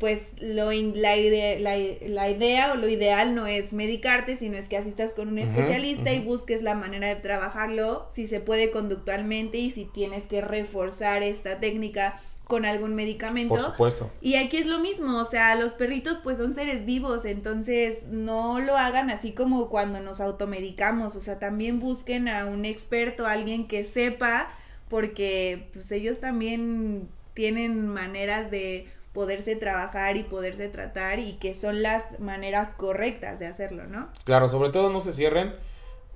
pues 0.00 0.32
lo 0.40 0.72
in- 0.72 1.00
la, 1.00 1.16
ide- 1.16 1.60
la, 1.60 1.76
la 2.08 2.28
idea 2.28 2.72
o 2.72 2.76
lo 2.76 2.88
ideal 2.88 3.34
no 3.36 3.46
es 3.46 3.72
medicarte, 3.74 4.34
sino 4.34 4.56
es 4.56 4.68
que 4.68 4.76
asistas 4.78 5.12
con 5.12 5.28
un 5.28 5.38
especialista 5.38 6.12
y 6.12 6.20
busques 6.20 6.62
la 6.62 6.74
manera 6.74 7.06
de 7.06 7.16
trabajarlo, 7.16 8.06
si 8.10 8.26
se 8.26 8.40
puede 8.40 8.70
conductualmente 8.72 9.58
y 9.58 9.70
si 9.70 9.84
tienes 9.84 10.26
que 10.26 10.40
reforzar 10.40 11.22
esta 11.22 11.60
técnica 11.60 12.18
con 12.46 12.64
algún 12.64 12.96
medicamento. 12.96 13.54
Por 13.54 13.62
supuesto. 13.62 14.10
Y 14.20 14.34
aquí 14.34 14.56
es 14.56 14.66
lo 14.66 14.80
mismo, 14.80 15.20
o 15.20 15.24
sea, 15.24 15.54
los 15.54 15.74
perritos 15.74 16.18
pues 16.18 16.38
son 16.38 16.54
seres 16.54 16.84
vivos, 16.84 17.24
entonces 17.24 18.04
no 18.08 18.58
lo 18.58 18.76
hagan 18.76 19.10
así 19.10 19.32
como 19.32 19.68
cuando 19.68 20.00
nos 20.00 20.20
automedicamos, 20.20 21.14
o 21.14 21.20
sea, 21.20 21.38
también 21.38 21.78
busquen 21.78 22.26
a 22.26 22.46
un 22.46 22.64
experto, 22.64 23.24
a 23.26 23.32
alguien 23.32 23.68
que 23.68 23.84
sepa, 23.84 24.48
porque 24.88 25.68
pues 25.74 25.92
ellos 25.92 26.18
también 26.20 27.06
tienen 27.34 27.86
maneras 27.86 28.50
de 28.50 28.88
poderse 29.12 29.56
trabajar 29.56 30.16
y 30.16 30.22
poderse 30.22 30.68
tratar 30.68 31.18
y 31.18 31.34
que 31.34 31.54
son 31.54 31.82
las 31.82 32.18
maneras 32.20 32.74
correctas 32.74 33.38
de 33.40 33.46
hacerlo, 33.46 33.86
¿no? 33.86 34.08
Claro, 34.24 34.48
sobre 34.48 34.70
todo 34.70 34.90
no 34.90 35.00
se 35.00 35.12
cierren. 35.12 35.54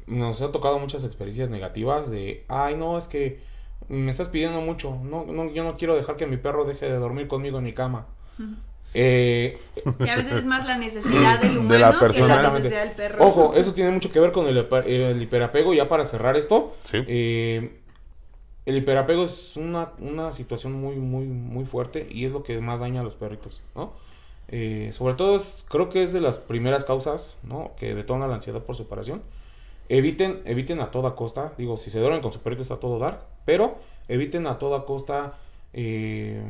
Nos 0.07 0.43
ha 0.43 0.53
tocado 0.53 0.79
muchas 0.79 1.05
experiencias 1.05 1.51
negativas 1.51 2.11
de, 2.11 2.45
ay, 2.49 2.77
no, 2.77 2.99
es 2.99 3.09
que 3.09 3.41
me 3.89 4.11
estás 4.11 4.29
pidiendo 4.29 4.61
mucho. 4.61 4.99
No, 5.03 5.25
no, 5.25 5.51
yo 5.51 5.65
no 5.65 5.77
quiero 5.77 5.97
dejar 5.97 6.17
que 6.17 6.27
mi 6.27 6.37
perro 6.37 6.65
deje 6.65 6.87
de 6.87 6.97
dormir 6.99 7.27
conmigo 7.27 7.59
en 7.59 7.65
mi 7.65 7.73
cama. 7.73 8.07
Eh, 8.97 9.59
Sí, 9.99 10.09
a 10.09 10.17
veces 10.17 10.33
es 10.35 10.45
más 10.45 10.67
la 10.67 10.79
necesidad 10.79 11.41
del 11.41 11.59
humano 11.59 11.73
De 11.75 11.79
la 11.81 11.93
que 11.93 11.99
persona. 11.99 12.43
la 12.43 12.51
necesidad 12.53 12.85
del 12.85 12.95
perro. 12.95 13.25
Ojo, 13.27 13.55
eso 13.57 13.75
tiene 13.75 13.91
mucho 13.91 14.13
que 14.13 14.21
ver 14.21 14.31
con 14.31 14.47
el, 14.47 14.57
el 14.87 15.21
hiperapego. 15.23 15.75
Ya 15.75 15.89
para 15.89 16.05
cerrar 16.05 16.37
esto, 16.37 16.77
Sí. 16.85 16.99
eh, 17.09 17.81
el 18.67 18.77
hiperapego 18.77 19.25
es 19.25 19.57
una, 19.57 19.93
una 19.99 20.33
situación 20.33 20.73
muy, 20.73 20.97
muy, 20.97 21.27
muy 21.27 21.65
fuerte 21.65 22.07
y 22.11 22.25
es 22.25 22.33
lo 22.33 22.43
que 22.43 22.61
más 22.61 22.81
daña 22.81 23.01
a 23.01 23.05
los 23.05 23.15
perritos, 23.15 23.61
¿no? 23.75 23.93
Eh, 24.49 24.91
sobre 24.93 25.15
todo, 25.15 25.41
creo 25.69 25.89
que 25.89 26.03
es 26.03 26.13
de 26.13 26.21
las 26.21 26.39
primeras 26.39 26.85
causas, 26.85 27.39
¿no? 27.43 27.73
Que 27.77 27.95
detona 27.95 28.27
la 28.27 28.37
ansiedad 28.37 28.63
por 28.63 28.77
separación. 28.77 29.23
Eviten, 29.89 30.41
eviten 30.47 30.81
a 30.81 30.91
toda 30.91 31.15
costa, 31.15 31.53
digo, 31.59 31.77
si 31.77 31.91
se 31.91 32.01
duermen 32.01 32.23
con 32.23 32.33
su 32.33 32.41
perrito 32.41 32.63
está 32.63 32.77
todo 32.77 32.99
dar, 32.99 33.27
pero 33.45 33.77
eviten 34.09 34.47
a 34.47 34.59
toda 34.59 34.87
costa 34.87 35.35
eh, 35.75 36.43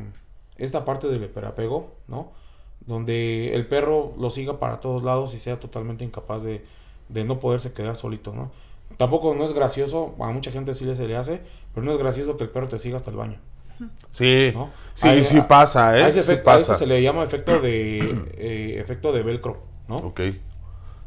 esta 0.57 0.85
parte 0.85 1.07
del 1.09 1.23
hiperapego, 1.23 1.91
¿no? 2.07 2.31
Donde 2.85 3.53
el 3.55 3.67
perro 3.67 4.13
lo 4.17 4.29
siga 4.29 4.59
para 4.59 4.79
todos 4.79 5.03
lados 5.03 5.33
y 5.33 5.39
sea 5.39 5.59
totalmente 5.59 6.05
incapaz 6.05 6.43
de, 6.43 6.63
de 7.09 7.25
no 7.25 7.39
poderse 7.39 7.73
quedar 7.73 7.95
solito, 7.97 8.33
¿no? 8.33 8.51
Tampoco 8.97 9.35
no 9.35 9.43
es 9.43 9.53
gracioso, 9.53 10.15
a 10.19 10.31
mucha 10.31 10.51
gente 10.51 10.73
sí 10.73 10.85
se 10.95 11.07
le 11.07 11.17
hace, 11.17 11.41
pero 11.73 11.85
no 11.85 11.91
es 11.91 11.97
gracioso 11.97 12.37
que 12.37 12.45
el 12.45 12.49
perro 12.49 12.67
te 12.67 12.79
siga 12.79 12.95
hasta 12.97 13.11
el 13.11 13.17
baño. 13.17 13.39
Sí. 14.11 14.51
¿No? 14.53 14.69
Sí, 14.93 15.23
sí 15.25 15.41
pasa, 15.41 15.97
¿eh? 15.97 16.03
A 16.03 16.07
ese, 16.07 16.23
Sí 16.23 16.31
efecto, 16.31 16.49
a 16.49 16.55
ese 16.55 16.67
pasa. 16.67 16.75
se 16.75 16.85
le 16.87 17.01
llama 17.01 17.23
efecto 17.23 17.59
de 17.59 17.99
eh, 18.37 18.77
efecto 18.79 19.11
de 19.11 19.23
velcro, 19.23 19.63
¿no? 19.89 19.97
Ok. 19.97 20.21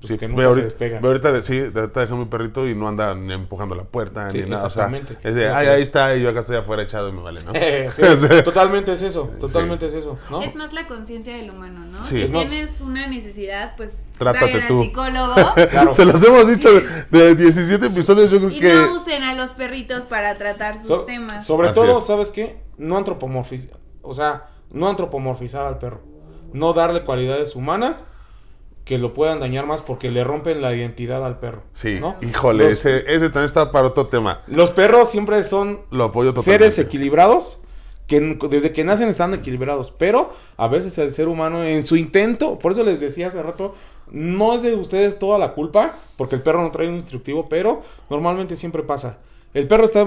Pues 0.00 0.08
Sí, 0.12 0.16
que 0.18 0.26
ve 0.28 0.32
nunca 0.32 0.42
se 0.42 0.46
ahorita, 0.48 0.64
despega. 0.64 1.00
ve 1.00 1.08
ahorita 1.08 1.32
de- 1.32 1.42
sí, 1.42 1.58
de 1.58 1.80
ahorita 1.80 2.00
dejé 2.02 2.14
mi 2.14 2.24
perrito 2.26 2.68
y 2.68 2.74
no 2.76 2.86
anda 2.86 3.16
ni 3.16 3.32
empujando 3.32 3.74
la 3.74 3.82
puerta 3.82 4.30
Sí, 4.30 4.42
ni 4.42 4.50
nada. 4.50 4.64
O 4.66 4.70
sea, 4.70 4.84
exactamente. 4.86 5.28
es 5.28 5.34
de, 5.34 5.48
ay, 5.48 5.66
ahí 5.66 5.82
está, 5.82 6.14
y 6.16 6.22
yo 6.22 6.30
acá 6.30 6.40
estoy 6.40 6.54
afuera 6.56 6.84
echado 6.84 7.08
y 7.08 7.12
me 7.12 7.20
vale, 7.20 7.40
¿no? 7.44 7.52
Sí, 7.90 8.02
totalmente 8.44 8.92
es 8.92 9.02
eso, 9.02 9.28
totalmente 9.40 9.86
es 9.86 9.94
eso, 9.94 10.16
¿no? 10.30 10.40
Es 10.42 10.54
más 10.54 10.72
la 10.72 10.86
conciencia 10.86 11.36
del 11.36 11.50
humano, 11.50 11.84
¿no? 11.90 12.04
Sí. 12.04 12.22
si 12.22 12.28
tienes 12.28 12.80
una 12.80 13.08
necesidad, 13.08 13.74
pues 13.76 14.06
Trátate 14.18 14.44
vayan 14.44 14.62
al 14.62 14.68
tú. 14.68 14.82
psicólogo 14.84 15.34
Claro. 15.70 15.92
Se 15.94 16.04
los 16.04 16.22
hemos 16.22 16.46
dicho 16.46 16.68
de, 16.72 16.84
de 17.10 17.34
17 17.34 17.84
episodios, 17.86 18.30
yo 18.30 18.38
creo 18.38 18.50
y 18.50 18.60
que... 18.60 18.72
no 18.72 18.94
usen 18.94 19.24
a 19.24 19.34
los 19.34 19.50
perritos 19.50 20.04
para 20.06 20.38
tratar 20.38 20.78
sus 20.78 20.86
So- 20.86 21.04
temas. 21.06 21.44
sobre 21.44 21.70
Así 21.70 21.74
todo, 21.80 21.98
es. 21.98 22.06
¿sabes 22.06 22.30
qué? 22.30 22.60
No 22.76 22.96
antropomorfizar, 22.98 23.76
o 24.02 24.14
sea, 24.14 24.46
no 24.70 24.88
antropomorfizar 24.88 25.64
al 25.66 25.78
perro, 25.78 26.02
no 26.52 26.72
darle 26.72 27.02
cualidades 27.02 27.56
humanas 27.56 28.04
que 28.88 28.96
lo 28.96 29.12
puedan 29.12 29.38
dañar 29.38 29.66
más 29.66 29.82
porque 29.82 30.10
le 30.10 30.24
rompen 30.24 30.62
la 30.62 30.74
identidad 30.74 31.22
al 31.22 31.38
perro. 31.38 31.62
Sí, 31.74 32.00
¿no? 32.00 32.16
híjole, 32.22 32.64
Los- 32.64 32.72
ese, 32.72 33.00
ese 33.06 33.26
también 33.26 33.44
está 33.44 33.70
para 33.70 33.86
otro 33.88 34.06
tema. 34.06 34.40
Los 34.46 34.70
perros 34.70 35.10
siempre 35.10 35.42
son 35.44 35.82
Lo 35.90 36.04
apoyo 36.04 36.34
seres 36.40 36.78
equilibrados 36.78 37.58
que 38.06 38.38
desde 38.48 38.72
que 38.72 38.84
nacen 38.84 39.10
están 39.10 39.34
equilibrados, 39.34 39.90
pero 39.90 40.30
a 40.56 40.66
veces 40.68 40.96
el 40.96 41.12
ser 41.12 41.28
humano 41.28 41.62
en 41.62 41.84
su 41.84 41.96
intento, 41.96 42.58
por 42.58 42.72
eso 42.72 42.82
les 42.82 42.98
decía 42.98 43.26
hace 43.26 43.42
rato, 43.42 43.74
no 44.10 44.54
es 44.54 44.62
de 44.62 44.74
ustedes 44.74 45.18
toda 45.18 45.38
la 45.38 45.52
culpa, 45.52 45.98
porque 46.16 46.34
el 46.34 46.40
perro 46.40 46.62
no 46.62 46.70
trae 46.70 46.88
un 46.88 46.94
instructivo, 46.94 47.44
pero 47.44 47.82
normalmente 48.08 48.56
siempre 48.56 48.82
pasa. 48.82 49.18
El 49.52 49.68
perro 49.68 49.84
está 49.84 50.06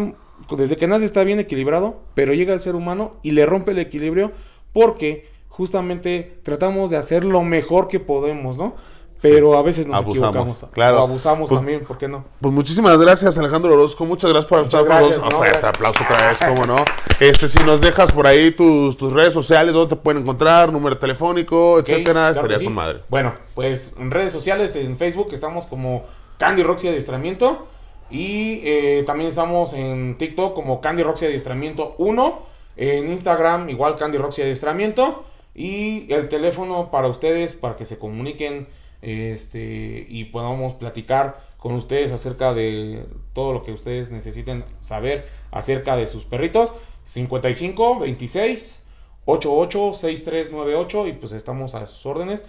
desde 0.57 0.75
que 0.77 0.87
nace 0.87 1.05
está 1.05 1.23
bien 1.23 1.39
equilibrado, 1.39 2.01
pero 2.15 2.33
llega 2.33 2.55
el 2.55 2.61
ser 2.61 2.73
humano 2.73 3.19
y 3.21 3.31
le 3.31 3.45
rompe 3.45 3.69
el 3.71 3.77
equilibrio 3.77 4.31
porque 4.73 5.29
justamente 5.61 6.39
tratamos 6.41 6.89
de 6.89 6.97
hacer 6.97 7.23
lo 7.23 7.43
mejor 7.43 7.87
que 7.87 7.99
podemos, 7.99 8.57
¿no? 8.57 8.75
Pero 9.21 9.55
a 9.55 9.61
veces 9.61 9.85
nos 9.85 9.97
Abusamos, 9.97 10.29
equivocamos. 10.29 10.65
claro. 10.71 10.97
O 10.97 11.03
abusamos 11.03 11.49
Pues- 11.51 11.59
también, 11.59 11.85
¿por 11.85 11.99
qué 11.99 12.07
no? 12.07 12.25
Pues 12.41 12.51
muchísimas 12.51 12.97
gracias, 12.97 13.37
Alejandro 13.37 13.71
Orozco. 13.75 14.03
Muchas 14.03 14.31
gracias 14.31 14.49
por 14.49 14.63
estar 14.63 14.79
con 14.83 14.99
nosotros. 14.99 15.63
aplauso 15.63 16.03
otra 16.03 16.27
vez, 16.29 16.39
cómo 16.39 16.65
no. 16.65 16.83
Este, 17.19 17.47
si 17.47 17.59
nos 17.63 17.81
dejas 17.81 18.11
por 18.11 18.25
ahí 18.25 18.49
tus, 18.49 18.97
tus 18.97 19.13
redes 19.13 19.31
sociales, 19.35 19.73
dónde 19.75 19.95
te 19.95 20.01
pueden 20.01 20.23
encontrar, 20.23 20.73
número 20.73 20.97
telefónico, 20.97 21.77
etcétera, 21.77 22.13
claro 22.13 22.31
estaría 22.31 22.55
que 22.55 22.59
sí. 22.61 22.65
con 22.65 22.73
madre. 22.73 23.01
Bueno, 23.09 23.33
pues 23.53 23.93
en 23.99 24.09
redes 24.09 24.33
sociales, 24.33 24.75
en 24.75 24.97
Facebook 24.97 25.27
estamos 25.33 25.67
como 25.67 26.01
Candy 26.39 26.63
Roxy 26.63 26.87
Adiestramiento. 26.87 27.67
Y 28.09 28.61
eh, 28.63 29.03
también 29.05 29.29
estamos 29.29 29.73
en 29.73 30.15
TikTok 30.17 30.55
como 30.55 30.81
Candy 30.81 31.03
Roxy 31.03 31.27
Adiestramiento 31.27 31.93
1. 31.99 32.49
En 32.77 33.07
Instagram 33.11 33.69
igual 33.69 33.95
Candy 33.97 34.17
Roxy 34.17 34.41
Adiestramiento. 34.41 35.25
Y 35.53 36.11
el 36.11 36.29
teléfono 36.29 36.91
para 36.91 37.07
ustedes, 37.07 37.53
para 37.53 37.75
que 37.75 37.85
se 37.85 37.97
comuniquen 37.97 38.67
este, 39.01 40.05
y 40.07 40.25
podamos 40.25 40.73
platicar 40.73 41.39
con 41.57 41.73
ustedes 41.73 42.11
acerca 42.11 42.53
de 42.53 43.05
todo 43.33 43.53
lo 43.53 43.61
que 43.61 43.71
ustedes 43.71 44.11
necesiten 44.11 44.63
saber 44.79 45.27
acerca 45.51 45.95
de 45.95 46.07
sus 46.07 46.25
perritos. 46.25 46.73
55 47.03 47.99
26 47.99 48.85
88 49.25 49.93
6398 49.93 51.07
y 51.07 51.13
pues 51.13 51.31
estamos 51.31 51.75
a 51.75 51.85
sus 51.87 52.05
órdenes. 52.05 52.45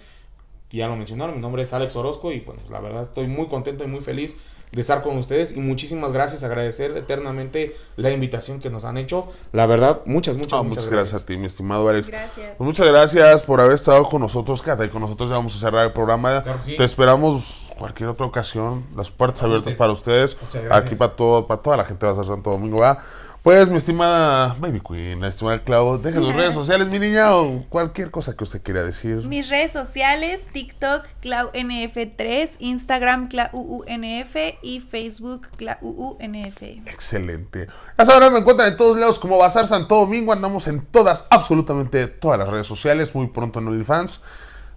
Ya 0.71 0.87
lo 0.87 0.95
mencionaron, 0.95 1.35
mi 1.35 1.41
nombre 1.41 1.61
es 1.61 1.73
Alex 1.73 1.95
Orozco 1.95 2.31
y 2.31 2.39
pues 2.39 2.57
la 2.69 2.79
verdad 2.79 3.03
estoy 3.03 3.27
muy 3.27 3.47
contento 3.47 3.83
y 3.83 3.87
muy 3.87 4.01
feliz 4.01 4.37
de 4.73 4.81
estar 4.81 5.01
con 5.03 5.17
ustedes 5.17 5.55
y 5.55 5.59
muchísimas 5.59 6.11
gracias, 6.11 6.43
agradecer 6.43 6.97
eternamente 6.97 7.75
la 7.95 8.11
invitación 8.11 8.59
que 8.59 8.69
nos 8.69 8.85
han 8.85 8.97
hecho. 8.97 9.27
La 9.51 9.65
verdad, 9.67 10.01
muchas, 10.05 10.35
muchas, 10.37 10.53
Ah, 10.53 10.63
muchas 10.63 10.69
muchas 10.85 10.89
gracias. 10.89 11.11
gracias 11.11 11.21
a 11.21 11.25
ti, 11.25 11.37
mi 11.37 11.45
estimado 11.45 11.87
Alex. 11.89 12.09
Gracias. 12.09 12.51
Pues 12.57 12.65
muchas 12.65 12.87
gracias 12.87 13.43
por 13.43 13.61
haber 13.61 13.73
estado 13.73 14.03
con 14.05 14.21
nosotros. 14.21 14.61
Quédate 14.61 14.89
con 14.89 15.01
nosotros, 15.01 15.29
ya 15.29 15.35
vamos 15.35 15.55
a 15.55 15.59
cerrar 15.59 15.85
el 15.85 15.93
programa. 15.93 16.41
Claro 16.43 16.59
que 16.59 16.65
sí. 16.65 16.75
Te 16.77 16.83
esperamos 16.83 17.67
cualquier 17.77 18.09
otra 18.09 18.25
ocasión. 18.25 18.85
Las 18.95 19.11
puertas 19.11 19.43
abiertas 19.43 19.65
usted. 19.67 19.77
para 19.77 19.91
ustedes. 19.93 20.37
Muchas 20.41 20.63
gracias. 20.63 20.85
Aquí 20.87 20.95
para 20.95 21.15
todo, 21.15 21.47
para 21.47 21.61
toda 21.61 21.77
la 21.77 21.85
gente 21.85 22.05
va 22.05 22.11
a 22.11 22.15
ser 22.15 22.25
Santo 22.25 22.49
Domingo. 22.51 22.79
¿va? 22.79 23.03
Pues 23.43 23.69
mi 23.69 23.75
estimada 23.75 24.55
Baby 24.57 24.79
Queen, 24.79 25.19
la 25.19 25.27
estimada 25.27 25.61
Clau, 25.65 25.97
deja 25.97 26.17
sus 26.17 26.33
redes 26.33 26.53
sociales, 26.53 26.87
mi 26.87 26.97
niña, 26.97 27.35
o 27.35 27.65
cualquier 27.67 28.09
cosa 28.09 28.37
que 28.37 28.45
usted 28.45 28.63
quiera 28.63 28.83
decir. 28.83 29.17
Mis 29.25 29.49
redes 29.49 29.73
sociales, 29.73 30.47
TikTok, 30.53 31.05
ClauNF3, 31.21 32.51
Instagram, 32.59 33.27
ClauUNF 33.27 34.35
y 34.61 34.79
Facebook, 34.79 35.49
ClauUNF. 35.57 36.61
Excelente. 36.87 37.67
Ya 37.97 38.05
sabrán, 38.05 38.31
me 38.31 38.39
encuentran 38.39 38.69
en 38.69 38.77
todos 38.77 38.95
lados 38.95 39.19
como 39.19 39.37
Bazar 39.37 39.67
Santo 39.67 39.95
Domingo. 39.97 40.31
Andamos 40.31 40.69
en 40.69 40.79
todas, 40.79 41.27
absolutamente 41.29 42.07
todas 42.07 42.39
las 42.39 42.47
redes 42.47 42.65
sociales. 42.65 43.13
Muy 43.13 43.27
pronto 43.27 43.59
en 43.59 43.67
OnlyFans. 43.67 44.21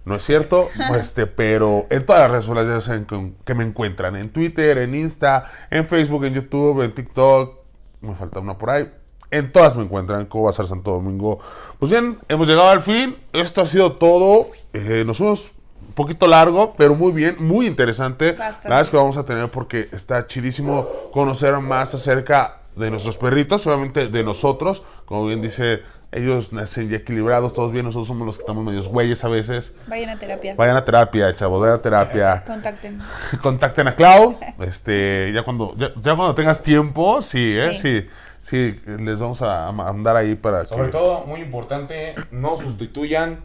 No 0.03 0.15
es 0.15 0.23
cierto, 0.23 0.67
este, 0.99 1.25
pero 1.25 1.87
en 1.89 2.05
todas 2.05 2.23
las 2.23 2.31
redes 2.31 2.43
sociales 2.43 2.69
ya 2.69 2.81
saben 2.81 3.05
que, 3.05 3.31
que 3.45 3.55
me 3.55 3.63
encuentran. 3.63 4.17
En 4.17 4.29
Twitter, 4.29 4.77
en 4.79 4.93
Insta, 4.93 5.49
en 5.69 5.87
Facebook, 5.87 6.25
en 6.25 6.33
YouTube, 6.33 6.81
en 6.81 6.93
TikTok. 6.93 7.56
Me 8.01 8.15
falta 8.15 8.39
una 8.39 8.57
por 8.57 8.69
ahí. 8.69 8.91
En 9.29 9.51
todas 9.51 9.75
me 9.75 9.83
encuentran 9.83 10.25
como 10.25 10.45
Bazar 10.45 10.67
Santo 10.67 10.91
Domingo. 10.91 11.39
Pues 11.79 11.91
bien, 11.91 12.17
hemos 12.29 12.47
llegado 12.47 12.69
al 12.69 12.81
fin. 12.81 13.15
Esto 13.33 13.61
ha 13.61 13.65
sido 13.65 13.93
todo. 13.93 14.47
Eh, 14.73 15.03
nos 15.05 15.17
fuimos 15.17 15.51
un 15.85 15.93
poquito 15.93 16.27
largo, 16.27 16.73
pero 16.77 16.95
muy 16.95 17.11
bien, 17.11 17.35
muy 17.39 17.67
interesante. 17.67 18.31
Bastante. 18.31 18.69
La 18.69 18.75
verdad 18.75 18.81
es 18.81 18.89
que 18.89 18.97
vamos 18.97 19.17
a 19.17 19.25
tener 19.25 19.49
porque 19.49 19.89
está 19.91 20.27
chidísimo 20.27 20.87
conocer 21.11 21.57
más 21.59 21.93
acerca 21.93 22.61
de 22.77 22.89
nuestros 22.89 23.17
perritos, 23.17 23.65
obviamente 23.67 24.07
de 24.07 24.23
nosotros. 24.23 24.83
Como 25.05 25.25
bien 25.25 25.41
dice, 25.41 25.81
ellos 26.11 26.53
nacen 26.53 26.89
ya 26.89 26.97
equilibrados, 26.97 27.53
todos 27.53 27.71
bien, 27.71 27.85
nosotros 27.85 28.07
somos 28.07 28.25
los 28.25 28.37
que 28.37 28.41
estamos 28.41 28.63
medios 28.63 28.87
güeyes 28.87 29.23
a 29.23 29.29
veces. 29.29 29.75
Vayan 29.87 30.09
a 30.11 30.19
terapia. 30.19 30.55
Vayan 30.55 30.77
a 30.77 30.85
terapia, 30.85 31.35
chavos, 31.35 31.61
vayan 31.61 31.75
a 31.75 31.81
terapia. 31.81 32.43
Contacten. 32.47 32.99
Contacten 33.41 33.87
a 33.87 33.95
Clau. 33.95 34.37
Este, 34.59 35.31
ya 35.33 35.43
cuando, 35.43 35.75
ya, 35.77 35.89
ya 35.95 36.15
cuando 36.15 36.33
tengas 36.35 36.63
tiempo, 36.63 37.21
sí, 37.21 37.57
¿eh? 37.57 37.73
Sí. 37.73 38.01
Sí. 38.01 38.09
Sí, 38.39 38.79
les 38.85 39.19
vamos 39.19 39.41
a 39.41 39.67
a 39.67 39.71
mandar 39.73 40.15
ahí 40.15 40.35
para 40.35 40.63
Sobre 40.63 40.85
que... 40.85 40.91
todo, 40.91 41.25
muy 41.25 41.41
importante, 41.41 42.15
no 42.31 42.55
sustituyan, 42.55 43.41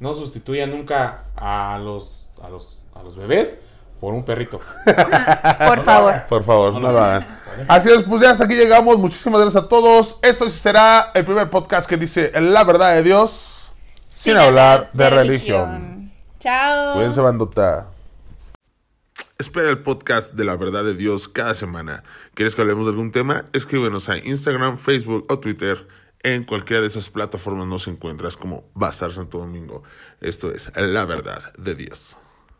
no 0.00 0.14
sustituyan 0.14 0.70
nunca 0.70 1.24
a 1.36 1.78
los, 1.78 2.26
a 2.42 2.48
los, 2.48 2.86
a 2.94 3.02
los 3.04 3.16
bebés 3.16 3.60
por 4.02 4.14
un 4.14 4.24
perrito. 4.24 4.60
Por 5.68 5.84
favor. 5.84 6.26
Por 6.28 6.42
favor, 6.42 6.74
no 6.74 6.90
lo 6.90 6.98
hagan. 6.98 7.24
Así 7.68 7.88
es, 7.88 8.02
pues 8.02 8.20
ya 8.20 8.32
hasta 8.32 8.46
aquí 8.46 8.54
llegamos. 8.56 8.98
Muchísimas 8.98 9.40
gracias 9.40 9.62
a 9.62 9.68
todos. 9.68 10.18
Esto 10.22 10.48
será 10.48 11.12
el 11.14 11.24
primer 11.24 11.48
podcast 11.50 11.88
que 11.88 11.96
dice 11.96 12.32
la 12.40 12.64
verdad 12.64 12.96
de 12.96 13.04
Dios 13.04 13.70
sin, 14.08 14.36
hablar 14.36 14.90
de, 14.92 15.08
religión. 15.08 16.10
Chao. 16.40 16.94
Cuídense, 16.94 17.20
bandota. 17.20 17.90
Espera 19.38 19.70
el 19.70 19.82
podcast 19.82 20.32
de 20.32 20.46
la 20.46 20.56
verdad 20.56 20.82
de 20.82 20.94
Dios 20.94 21.28
cada 21.28 21.54
semana. 21.54 22.02
¿Quieres 22.34 22.56
que 22.56 22.62
hablemos 22.62 22.86
de 22.86 22.90
algún 22.90 23.12
tema? 23.12 23.44
Escríbenos 23.52 24.08
a 24.08 24.16
Instagram, 24.16 24.78
Facebook 24.78 25.26
o 25.28 25.38
Twitter. 25.38 25.86
En 26.24 26.42
cualquiera 26.42 26.80
de 26.80 26.88
esas 26.88 27.08
plataformas 27.08 27.68
nos 27.68 27.86
encuentras 27.86 28.36
como 28.36 28.64
Bazar 28.74 29.12
Santo 29.12 29.38
Domingo. 29.38 29.84
Esto 30.20 30.52
es 30.52 30.72
la 30.74 31.04
verdad 31.04 31.52
de 31.56 31.76
Dios. 31.76 32.16